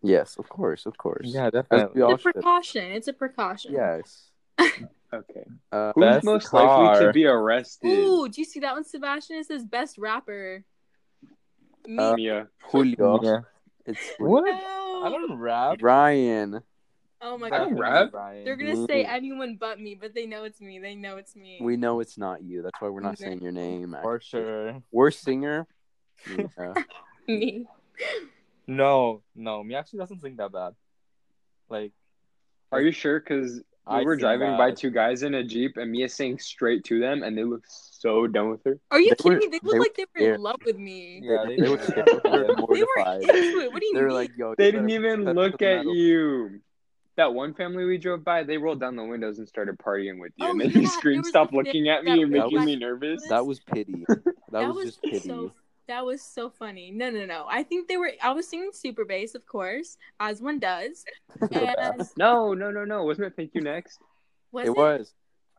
Yes, 0.00 0.36
of 0.38 0.48
course, 0.48 0.86
of 0.86 0.96
course. 0.96 1.26
Yeah, 1.26 1.46
As 1.46 1.52
definitely. 1.58 2.00
It's 2.00 2.12
a 2.12 2.22
should. 2.22 2.34
precaution. 2.34 2.84
It's 2.92 3.08
a 3.08 3.12
precaution. 3.12 3.72
Yes. 3.74 4.30
Okay. 5.10 5.44
Uh, 5.72 5.90
Who's 5.96 6.22
most 6.22 6.48
car. 6.50 6.84
likely 6.84 7.06
to 7.06 7.12
be 7.14 7.24
arrested? 7.24 7.88
Ooh, 7.88 8.28
do 8.28 8.40
you 8.42 8.44
see 8.44 8.60
that 8.60 8.74
one, 8.74 8.84
Sebastian? 8.84 9.36
It 9.38 9.46
says 9.46 9.64
best 9.64 9.96
rapper. 9.96 10.62
Me. 11.86 11.96
Uh, 11.98 12.14
Mia. 12.14 12.48
Julio. 12.70 13.18
Yeah. 13.22 13.40
It's 13.86 13.98
What? 14.18 14.44
No. 14.44 15.02
I 15.04 15.08
don't 15.10 15.38
rap. 15.38 15.78
Ryan. 15.80 16.60
Oh 17.20 17.36
my 17.36 17.48
I 17.48 17.50
god. 17.50 18.10
don't 18.12 18.44
They're 18.44 18.56
gonna 18.56 18.86
say 18.86 19.04
anyone 19.04 19.56
but 19.58 19.80
me, 19.80 19.96
but 20.00 20.14
they 20.14 20.26
know 20.26 20.44
it's 20.44 20.60
me. 20.60 20.78
They 20.78 20.94
know 20.94 21.16
it's 21.16 21.34
me. 21.34 21.58
We 21.60 21.76
know 21.76 22.00
it's 22.00 22.16
not 22.16 22.42
you. 22.42 22.62
That's 22.62 22.80
why 22.80 22.88
we're 22.88 23.00
not 23.00 23.18
saying 23.18 23.40
your 23.40 23.52
name. 23.52 23.96
For 24.02 24.16
actually. 24.16 24.42
sure. 24.42 24.82
Worst 24.92 25.22
singer. 25.22 25.66
Yeah. 26.36 26.74
me. 27.28 27.66
No, 28.66 29.22
no, 29.34 29.64
me 29.64 29.74
actually 29.74 30.00
doesn't 30.00 30.20
sing 30.20 30.36
that 30.36 30.52
bad. 30.52 30.74
Like, 31.68 31.92
Are 32.70 32.80
you 32.80 32.92
sure? 32.92 33.18
Because 33.18 33.62
I 33.86 34.00
we 34.00 34.04
were 34.04 34.14
sing 34.16 34.20
driving 34.20 34.56
by 34.56 34.72
two 34.72 34.90
guys 34.90 35.22
in 35.22 35.34
a 35.34 35.42
jeep, 35.42 35.76
and 35.76 35.90
Mia 35.90 36.08
sang 36.08 36.38
straight 36.38 36.84
to 36.84 37.00
them, 37.00 37.22
and 37.22 37.36
they 37.36 37.44
looked 37.44 37.66
so 37.70 38.26
done 38.26 38.50
with 38.50 38.62
her. 38.64 38.78
Are 38.90 39.00
you 39.00 39.10
They 39.10 39.16
kidding 39.16 39.32
were- 39.32 39.38
me? 39.38 39.46
They 39.46 39.58
they 39.58 39.78
looked 39.78 39.78
like 39.80 39.94
they 39.96 40.04
were 40.22 40.28
were 40.28 40.34
in 40.34 40.42
love 40.42 40.60
with 40.64 40.76
me. 40.76 41.20
yeah, 41.24 41.44
they, 41.46 41.56
they, 41.56 41.68
were 41.68 41.76
did. 41.78 41.86
scared. 41.86 42.08
They 42.24 42.30
were 42.30 42.38
They 42.40 42.48
were 42.48 42.56
mortified. 42.56 43.22
into 43.22 43.60
it. 43.60 43.72
What 43.72 43.80
do 43.80 43.86
you 43.86 43.94
They 43.94 44.00
were 44.02 44.06
mean? 44.08 44.16
like, 44.16 44.30
"Yo, 44.36 44.48
you 44.50 44.54
They 44.58 44.70
didn't 44.70 44.90
even 44.90 45.24
look 45.24 45.62
at 45.62 45.84
you. 45.86 46.60
That 47.18 47.34
one 47.34 47.52
family 47.52 47.84
we 47.84 47.98
drove 47.98 48.22
by, 48.24 48.44
they 48.44 48.58
rolled 48.58 48.78
down 48.78 48.94
the 48.94 49.02
windows 49.02 49.38
and 49.40 49.48
started 49.48 49.76
partying 49.76 50.20
with 50.20 50.32
you, 50.36 50.46
Oh, 50.46 50.50
and 50.52 50.60
then 50.60 50.70
yeah, 50.70 50.78
you 50.82 50.86
screamed, 50.86 51.26
"Stop 51.26 51.50
the 51.50 51.56
looking 51.56 51.88
at 51.88 52.04
me! 52.04 52.16
You're 52.20 52.28
was- 52.28 52.52
making 52.52 52.64
me 52.64 52.76
nervous." 52.76 53.26
That 53.28 53.44
was 53.44 53.58
pity. 53.58 54.04
That, 54.50 54.60
That 54.60 54.66
was, 54.68 54.76
was 54.76 54.84
just 54.84 55.02
pity. 55.02 55.18
so 55.28 55.52
that 55.88 56.06
was 56.06 56.22
so 56.22 56.48
funny. 56.48 56.92
No, 56.92 57.10
no, 57.10 57.26
no. 57.26 57.44
I 57.50 57.64
think 57.64 57.88
they 57.88 57.96
were. 57.96 58.12
I 58.22 58.30
was 58.30 58.48
singing 58.48 58.70
super 58.72 59.04
bass, 59.04 59.34
of 59.34 59.44
course, 59.46 59.98
as 60.20 60.40
one 60.40 60.60
does. 60.60 61.04
And 61.50 62.08
No, 62.16 62.54
no, 62.54 62.70
no, 62.70 62.84
no. 62.84 63.02
Wasn't 63.02 63.26
it 63.26 63.34
Thank 63.36 63.50
You 63.54 63.62
Next? 63.62 63.98
was 64.52 64.66
it 64.68 64.76
was. 64.76 65.12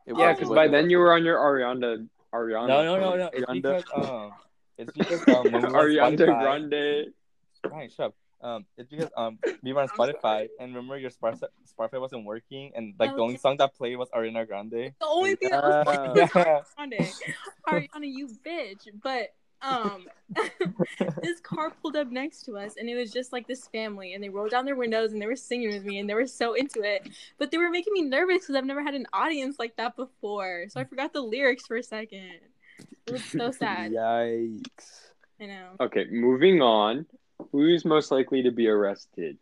It 0.07 0.15
Yeah, 0.17 0.33
because 0.33 0.49
by 0.49 0.69
then 0.69 0.89
you 0.89 0.97
were 0.97 1.13
on 1.13 1.25
your 1.25 1.37
Ariana. 1.37 2.07
Ariana. 2.33 2.67
No, 2.69 2.83
no, 2.83 2.99
no, 2.99 3.15
no. 3.17 3.29
It's 3.33 3.45
Ariana. 3.45 3.77
because 3.83 4.09
um, 4.09 4.31
it's 4.77 4.93
because 4.93 5.27
um, 5.27 5.51
when 5.51 5.61
we 5.61 5.69
were 5.73 6.01
on 6.03 6.15
Ariana 6.15 6.39
Grande. 6.41 7.05
Right, 7.69 7.91
shut 7.91 8.05
up. 8.07 8.15
Um, 8.41 8.65
it's 8.77 8.89
because 8.89 9.09
um, 9.17 9.39
we 9.63 9.73
were 9.73 9.81
on 9.81 9.89
Spotify, 9.89 10.47
and 10.59 10.73
remember 10.75 10.97
your 10.97 11.11
Spotify 11.11 11.47
Spotify 11.77 11.99
wasn't 11.99 12.25
working, 12.25 12.71
and 12.75 12.93
like 12.99 13.15
the 13.15 13.21
only 13.21 13.37
song 13.37 13.57
that 13.57 13.75
played 13.75 13.97
was 13.97 14.09
Ariana 14.09 14.47
Grande. 14.47 14.71
the 14.99 15.07
only 15.07 15.35
thing 15.35 15.49
that 15.51 15.63
was 15.63 15.85
funny 15.85 16.13
Yeah. 16.15 16.23
was 16.23 16.63
Ariana. 16.79 17.13
Ariana, 17.67 17.87
you 18.03 18.29
bitch. 18.45 18.87
But 19.03 19.33
um, 19.61 20.07
this 21.21 21.39
car 21.41 21.71
pulled 21.81 21.95
up 21.97 22.09
next 22.09 22.43
to 22.43 22.57
us, 22.57 22.75
and 22.77 22.89
it 22.89 22.95
was 22.95 23.11
just 23.11 23.33
like 23.33 23.47
this 23.47 23.67
family, 23.67 24.13
and 24.13 24.23
they 24.23 24.29
rolled 24.29 24.51
down 24.51 24.65
their 24.65 24.75
windows, 24.75 25.11
and 25.11 25.21
they 25.21 25.25
were 25.27 25.35
singing 25.35 25.69
with 25.69 25.83
me, 25.83 25.99
and 25.99 26.09
they 26.09 26.13
were 26.13 26.27
so 26.27 26.53
into 26.53 26.81
it. 26.81 27.09
But 27.37 27.51
they 27.51 27.57
were 27.57 27.69
making 27.69 27.93
me 27.93 28.03
nervous 28.03 28.43
because 28.43 28.55
I've 28.55 28.65
never 28.65 28.81
had 28.81 28.93
an 28.95 29.05
audience 29.11 29.57
like 29.59 29.75
that 29.75 29.95
before, 29.97 30.65
so 30.69 30.79
I 30.79 30.85
forgot 30.85 31.11
the 31.13 31.21
lyrics 31.21 31.67
for 31.67 31.75
a 31.75 31.83
second. 31.83 32.39
It 33.05 33.11
was 33.11 33.23
so 33.25 33.51
sad. 33.51 33.91
Yikes. 33.91 35.11
I 35.41 35.45
know. 35.45 35.69
Okay, 35.81 36.05
moving 36.09 36.61
on. 36.61 37.05
Who's 37.51 37.85
most 37.85 38.11
likely 38.11 38.43
to 38.43 38.51
be 38.51 38.67
arrested? 38.67 39.37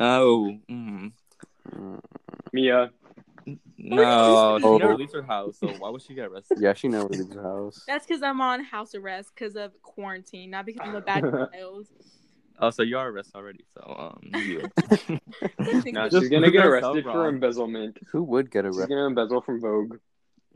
Oh, 0.00 0.56
mm. 0.70 1.12
Mia. 2.52 2.90
no, 3.76 4.58
she 4.58 4.64
Oh. 4.64 4.78
never 4.78 4.96
leaves 4.96 5.12
her 5.14 5.22
house, 5.22 5.58
so 5.58 5.68
why 5.78 5.90
would 5.90 6.02
she 6.02 6.14
get 6.14 6.26
arrested? 6.28 6.58
Yeah, 6.60 6.72
she 6.74 6.88
never 6.88 7.08
leaves 7.08 7.32
her 7.34 7.42
house. 7.42 7.84
That's 7.86 8.06
because 8.06 8.22
I'm 8.22 8.40
on 8.40 8.62
house 8.64 8.94
arrest 8.94 9.30
because 9.34 9.56
of 9.56 9.72
quarantine, 9.82 10.50
not 10.50 10.66
because 10.66 10.86
I'm 10.86 10.94
a 10.94 11.00
bad 11.00 11.22
child. 11.52 11.88
Oh, 12.60 12.70
so 12.70 12.82
you 12.82 12.98
are 12.98 13.08
arrested 13.08 13.36
already, 13.36 13.64
so 13.72 13.80
um, 13.98 14.20
you. 14.46 14.70
No, 15.92 16.08
she's 16.08 16.28
gonna 16.28 16.50
get 16.50 16.62
prove 16.62 16.74
herself 16.74 16.96
arrested 16.96 17.04
for 17.04 17.28
embezzlement. 17.28 17.98
Who 18.10 18.22
would 18.24 18.50
get 18.50 18.64
arrested? 18.64 18.72
She's 18.72 18.78
arrested? 18.80 18.94
gonna 18.94 19.06
embezzle 19.06 19.40
from 19.42 19.60
Vogue. 19.60 19.96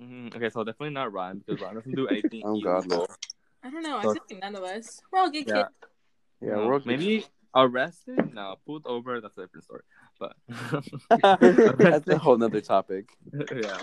Mhm, 0.00 0.34
Okay, 0.34 0.48
so 0.50 0.64
definitely 0.64 0.94
not 0.94 1.12
Ryan 1.12 1.38
because 1.38 1.60
Ryan 1.60 1.74
doesn't 1.76 1.94
do 1.94 2.08
anything. 2.08 2.42
Oh, 2.44 2.60
God, 2.60 2.84
illegal. 2.84 3.06
I 3.62 3.70
don't 3.70 3.82
know. 3.82 3.96
I 3.98 4.02
So- 4.02 4.14
feel 4.14 4.22
like 4.30 4.40
none 4.40 4.56
of 4.56 4.62
us. 4.64 5.00
We're 5.10 5.20
all 5.20 5.30
good 5.30 5.46
Yeah. 5.48 5.54
kids. 5.64 5.74
Yeah, 6.40 6.48
No, 6.56 6.66
we're 6.66 6.74
all 6.74 6.82
maybe 6.84 7.26
arrested. 7.54 8.34
No, 8.34 8.56
pulled 8.66 8.86
over. 8.86 9.20
That's 9.20 9.36
a 9.38 9.42
different 9.42 9.64
story. 9.64 9.82
But 10.18 10.36
That's 11.78 12.08
a 12.08 12.18
whole 12.18 12.36
nother 12.38 12.60
topic. 12.60 13.10
yeah, 13.32 13.78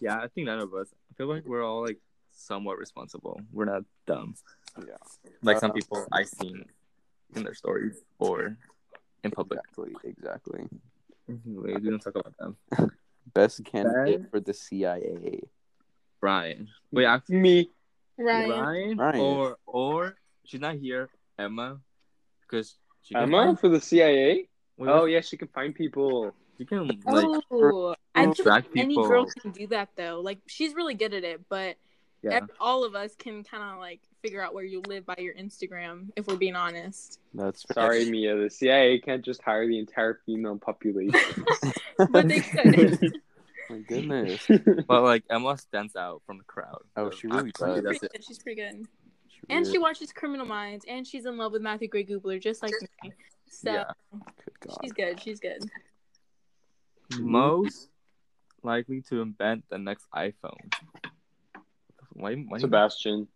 yeah. 0.00 0.18
I 0.20 0.28
think 0.28 0.46
none 0.46 0.58
of 0.60 0.74
us. 0.74 0.88
I 1.10 1.14
feel 1.16 1.26
like 1.28 1.44
we're 1.46 1.64
all 1.64 1.82
like 1.82 1.98
somewhat 2.32 2.78
responsible. 2.78 3.40
We're 3.52 3.64
not 3.64 3.84
dumb. 4.06 4.34
Yeah. 4.78 4.96
Like 5.42 5.58
some 5.60 5.70
Uh, 5.70 5.74
people 5.74 6.06
I've 6.12 6.28
seen 6.28 6.64
in 7.34 7.42
their 7.44 7.54
stories 7.54 8.02
or 8.18 8.56
in 9.22 9.30
public. 9.30 9.60
Exactly, 9.60 9.94
exactly. 10.04 10.68
Anyways, 11.28 11.80
we 11.80 11.90
don't 11.90 12.02
talk 12.02 12.16
about 12.16 12.36
them. 12.36 12.56
Best 13.32 13.64
candidate 13.64 14.20
Ben? 14.22 14.30
for 14.30 14.40
the 14.40 14.52
CIA. 14.52 15.40
Ryan. 16.20 16.68
Wait, 16.92 17.06
actually, 17.06 17.36
Me. 17.36 17.70
Ryan. 18.18 18.50
Ryan, 18.50 18.98
Ryan. 18.98 19.20
or 19.20 19.56
or 19.66 20.16
she's 20.44 20.60
not 20.60 20.76
here. 20.76 21.08
Emma, 21.38 21.78
because 22.42 22.76
she 23.02 23.14
can 23.14 23.24
Emma 23.24 23.44
find- 23.46 23.60
for 23.60 23.68
the 23.68 23.80
CIA? 23.80 24.48
Wait, 24.76 24.88
Oh 24.88 25.00
what- 25.02 25.10
yeah, 25.10 25.20
she 25.20 25.36
can 25.36 25.48
find 25.48 25.74
people. 25.74 26.32
you 26.58 26.66
can 26.66 26.78
oh, 27.06 27.10
like 27.12 27.42
Oh, 27.50 27.94
I 28.14 28.24
feel 28.26 28.34
track 28.34 28.64
like 28.74 28.76
any 28.84 28.94
girl 28.94 29.26
can 29.40 29.50
do 29.50 29.66
that 29.68 29.88
though. 29.96 30.20
Like 30.22 30.38
she's 30.46 30.74
really 30.74 30.94
good 30.94 31.12
at 31.14 31.24
it, 31.24 31.40
but 31.48 31.76
yeah. 32.22 32.34
ev- 32.36 32.50
all 32.60 32.84
of 32.84 32.94
us 32.94 33.14
can 33.16 33.42
kind 33.44 33.62
of 33.64 33.78
like 33.78 34.00
figure 34.22 34.40
out 34.40 34.54
where 34.54 34.64
you 34.64 34.80
live 34.86 35.04
by 35.04 35.16
your 35.18 35.34
Instagram. 35.34 36.08
If 36.16 36.26
we're 36.28 36.36
being 36.36 36.56
honest, 36.56 37.18
That's 37.34 37.62
fair. 37.64 37.74
Sorry, 37.84 38.08
Mia. 38.10 38.36
The 38.36 38.48
CIA 38.50 38.98
can't 39.00 39.24
just 39.24 39.42
hire 39.42 39.66
the 39.66 39.78
entire 39.78 40.20
female 40.24 40.56
population. 40.56 41.44
but 42.10 42.28
they 42.28 42.40
could. 42.40 43.20
My 43.70 43.78
goodness. 43.78 44.46
But 44.88 45.02
like 45.02 45.24
Emma 45.30 45.56
stands 45.58 45.96
out 45.96 46.22
from 46.26 46.38
the 46.38 46.44
crowd. 46.44 46.82
Oh, 46.96 47.10
she 47.10 47.26
really 47.26 47.48
actually, 47.48 47.80
does. 47.80 47.84
that's 47.84 47.98
pretty 47.98 48.06
it. 48.06 48.12
good. 48.12 48.24
She's 48.24 48.38
pretty 48.38 48.60
good, 48.60 48.86
and 49.48 49.66
she 49.66 49.78
watches 49.78 50.12
Criminal 50.12 50.46
Minds, 50.46 50.84
and 50.88 51.06
she's 51.06 51.26
in 51.26 51.36
love 51.36 51.52
with 51.52 51.62
Matthew 51.62 51.88
Gray 51.88 52.04
Gubler, 52.04 52.40
just 52.40 52.62
like 52.62 52.72
me. 53.02 53.12
So 53.48 53.72
Yeah. 53.72 53.84
Good 54.12 54.60
God. 54.68 54.78
she's 54.82 54.92
good. 54.92 55.20
She's 55.20 55.40
good. 55.40 55.62
Mm-hmm. 57.12 57.30
Most 57.30 57.88
likely 58.62 59.02
to 59.02 59.20
invent 59.22 59.64
the 59.70 59.78
next 59.78 60.06
iPhone. 60.14 60.72
Why? 62.12 62.34
why 62.34 62.58
Sebastian. 62.58 63.28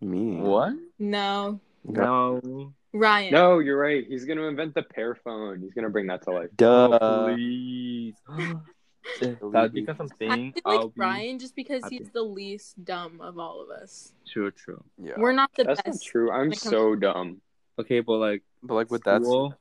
Me. 0.00 0.36
What? 0.36 0.74
No, 0.98 1.60
No. 1.84 2.72
Ryan. 2.92 3.32
No, 3.32 3.58
you're 3.58 3.78
right. 3.78 4.04
He's 4.06 4.24
gonna 4.24 4.42
invent 4.42 4.74
the 4.74 4.82
pear 4.82 5.14
phone. 5.16 5.60
He's 5.60 5.72
gonna 5.72 5.90
bring 5.90 6.06
that 6.08 6.22
to 6.22 6.30
life. 6.30 6.50
Duh. 6.56 6.98
Oh, 7.00 7.32
please. 7.34 8.14
if 9.20 9.38
that 9.52 9.72
becomes 9.72 9.98
I 10.00 10.06
something, 10.06 10.52
feel 10.52 10.62
I'll 10.64 10.82
like 10.86 10.94
be 10.94 11.00
Ryan 11.00 11.38
just 11.38 11.54
because 11.56 11.82
happy. 11.82 11.98
he's 11.98 12.10
the 12.10 12.22
least 12.22 12.82
dumb 12.84 13.20
of 13.20 13.38
all 13.38 13.60
of 13.62 13.70
us. 13.70 14.12
true, 14.26 14.50
true. 14.50 14.82
yeah. 15.02 15.12
We're 15.16 15.32
not 15.32 15.50
the 15.56 15.64
That's 15.64 15.78
not 15.78 15.84
best. 15.92 16.04
true. 16.06 16.30
I'm 16.30 16.40
when 16.40 16.52
it 16.52 16.58
so 16.58 16.94
dumb. 16.94 17.40
Okay, 17.78 18.00
but 18.00 18.16
like 18.18 18.42
But 18.62 18.74
like 18.74 18.90
with 18.90 19.04
that, 19.04 19.22
school, 19.22 19.54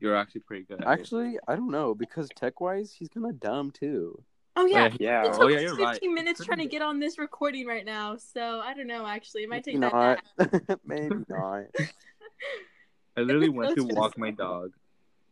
you're 0.00 0.16
actually 0.16 0.42
pretty 0.42 0.64
good. 0.64 0.82
At 0.82 0.88
it. 0.88 1.00
actually, 1.00 1.38
I 1.48 1.56
don't 1.56 1.70
know 1.70 1.94
because 1.94 2.28
tech 2.34 2.60
wise, 2.60 2.92
he's 2.92 3.08
kind 3.08 3.26
of 3.26 3.40
dumb 3.40 3.70
too. 3.70 4.22
Oh 4.56 4.66
yeah. 4.66 4.90
Yeah. 5.00 5.24
It 5.24 5.28
Oh 5.34 5.38
took 5.48 5.50
yeah, 5.50 5.60
you're 5.60 5.76
15 5.76 5.84
right. 5.84 6.02
minutes 6.14 6.44
trying 6.44 6.58
to 6.58 6.66
get 6.66 6.82
on 6.82 7.00
this 7.00 7.18
recording 7.18 7.66
right 7.66 7.84
now, 7.84 8.16
so 8.16 8.60
I 8.60 8.74
don't 8.74 8.86
know. 8.86 9.06
Actually, 9.06 9.42
it 9.44 9.48
might 9.48 9.64
take 9.64 9.76
Maybe 9.78 9.90
that. 9.92 10.20
not. 10.38 10.52
back. 10.68 10.78
Maybe 10.84 11.16
not. 11.28 11.64
I 13.16 13.20
literally 13.20 13.48
went 13.58 13.76
to 13.76 13.84
walk 13.84 14.16
my 14.18 14.30
dog, 14.30 14.72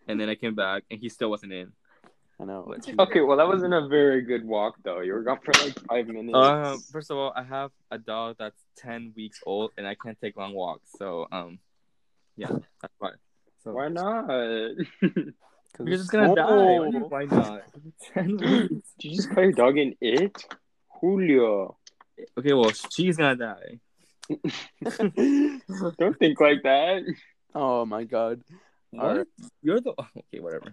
and 0.09 0.21
then 0.21 0.29
I 0.29 0.35
came 0.35 0.55
back, 0.55 0.85
and 0.91 0.99
he 1.01 1.09
still 1.09 1.31
wasn't 1.31 1.53
in. 1.53 1.73
I 2.43 2.45
know. 2.45 2.64
Like, 2.66 2.84
Like, 2.88 2.99
Okay, 3.09 3.20
well 3.20 3.36
that 3.36 3.47
wasn't 3.47 3.72
a 3.72 3.86
very 3.86 4.22
good 4.22 4.45
walk 4.45 4.74
though. 4.84 5.01
You 5.01 5.12
were 5.14 5.22
gone 5.22 5.38
for 5.45 5.53
like 5.64 5.78
five 5.88 6.09
minutes. 6.09 6.34
Um, 6.36 6.80
first 6.90 7.11
of 7.11 7.16
all, 7.16 7.32
I 7.36 7.45
have 7.45 7.70
a 7.93 7.99
dog 7.99 8.36
that's 8.38 8.61
ten 8.76 9.12
weeks 9.16 9.40
old, 9.47 9.70
and 9.78 9.86
I 9.86 9.95
can't 9.95 10.18
take 10.20 10.36
long 10.36 10.53
walks. 10.53 10.88
So, 10.99 11.26
um, 11.30 11.59
yeah, 12.36 12.49
that's 12.80 12.95
why. 12.99 13.11
So, 13.62 13.72
Why 13.72 13.88
not? 13.88 14.26
You're 15.78 15.97
just 15.97 16.11
gonna 16.11 16.34
die. 16.34 16.45
Oh. 16.49 16.82
What 16.82 16.93
you- 16.93 17.07
Why 17.09 17.24
not? 17.26 17.62
Ten 18.12 18.36
weeks. 18.36 18.88
you 18.99 19.16
just 19.16 19.30
call 19.30 19.45
your 19.45 19.53
dog 19.53 19.78
an 19.78 19.95
it? 20.01 20.36
Julio. 21.01 21.76
Okay, 22.38 22.53
well, 22.53 22.72
she's 22.93 23.16
gonna 23.16 23.36
die. 23.36 23.78
Don't 25.99 26.18
think 26.18 26.40
like 26.40 26.62
that. 26.64 27.03
oh 27.55 27.86
my 27.86 28.05
god. 28.05 28.43
What? 28.90 29.26
You're 29.62 29.80
the 29.80 29.93
okay, 29.99 30.40
whatever. 30.40 30.72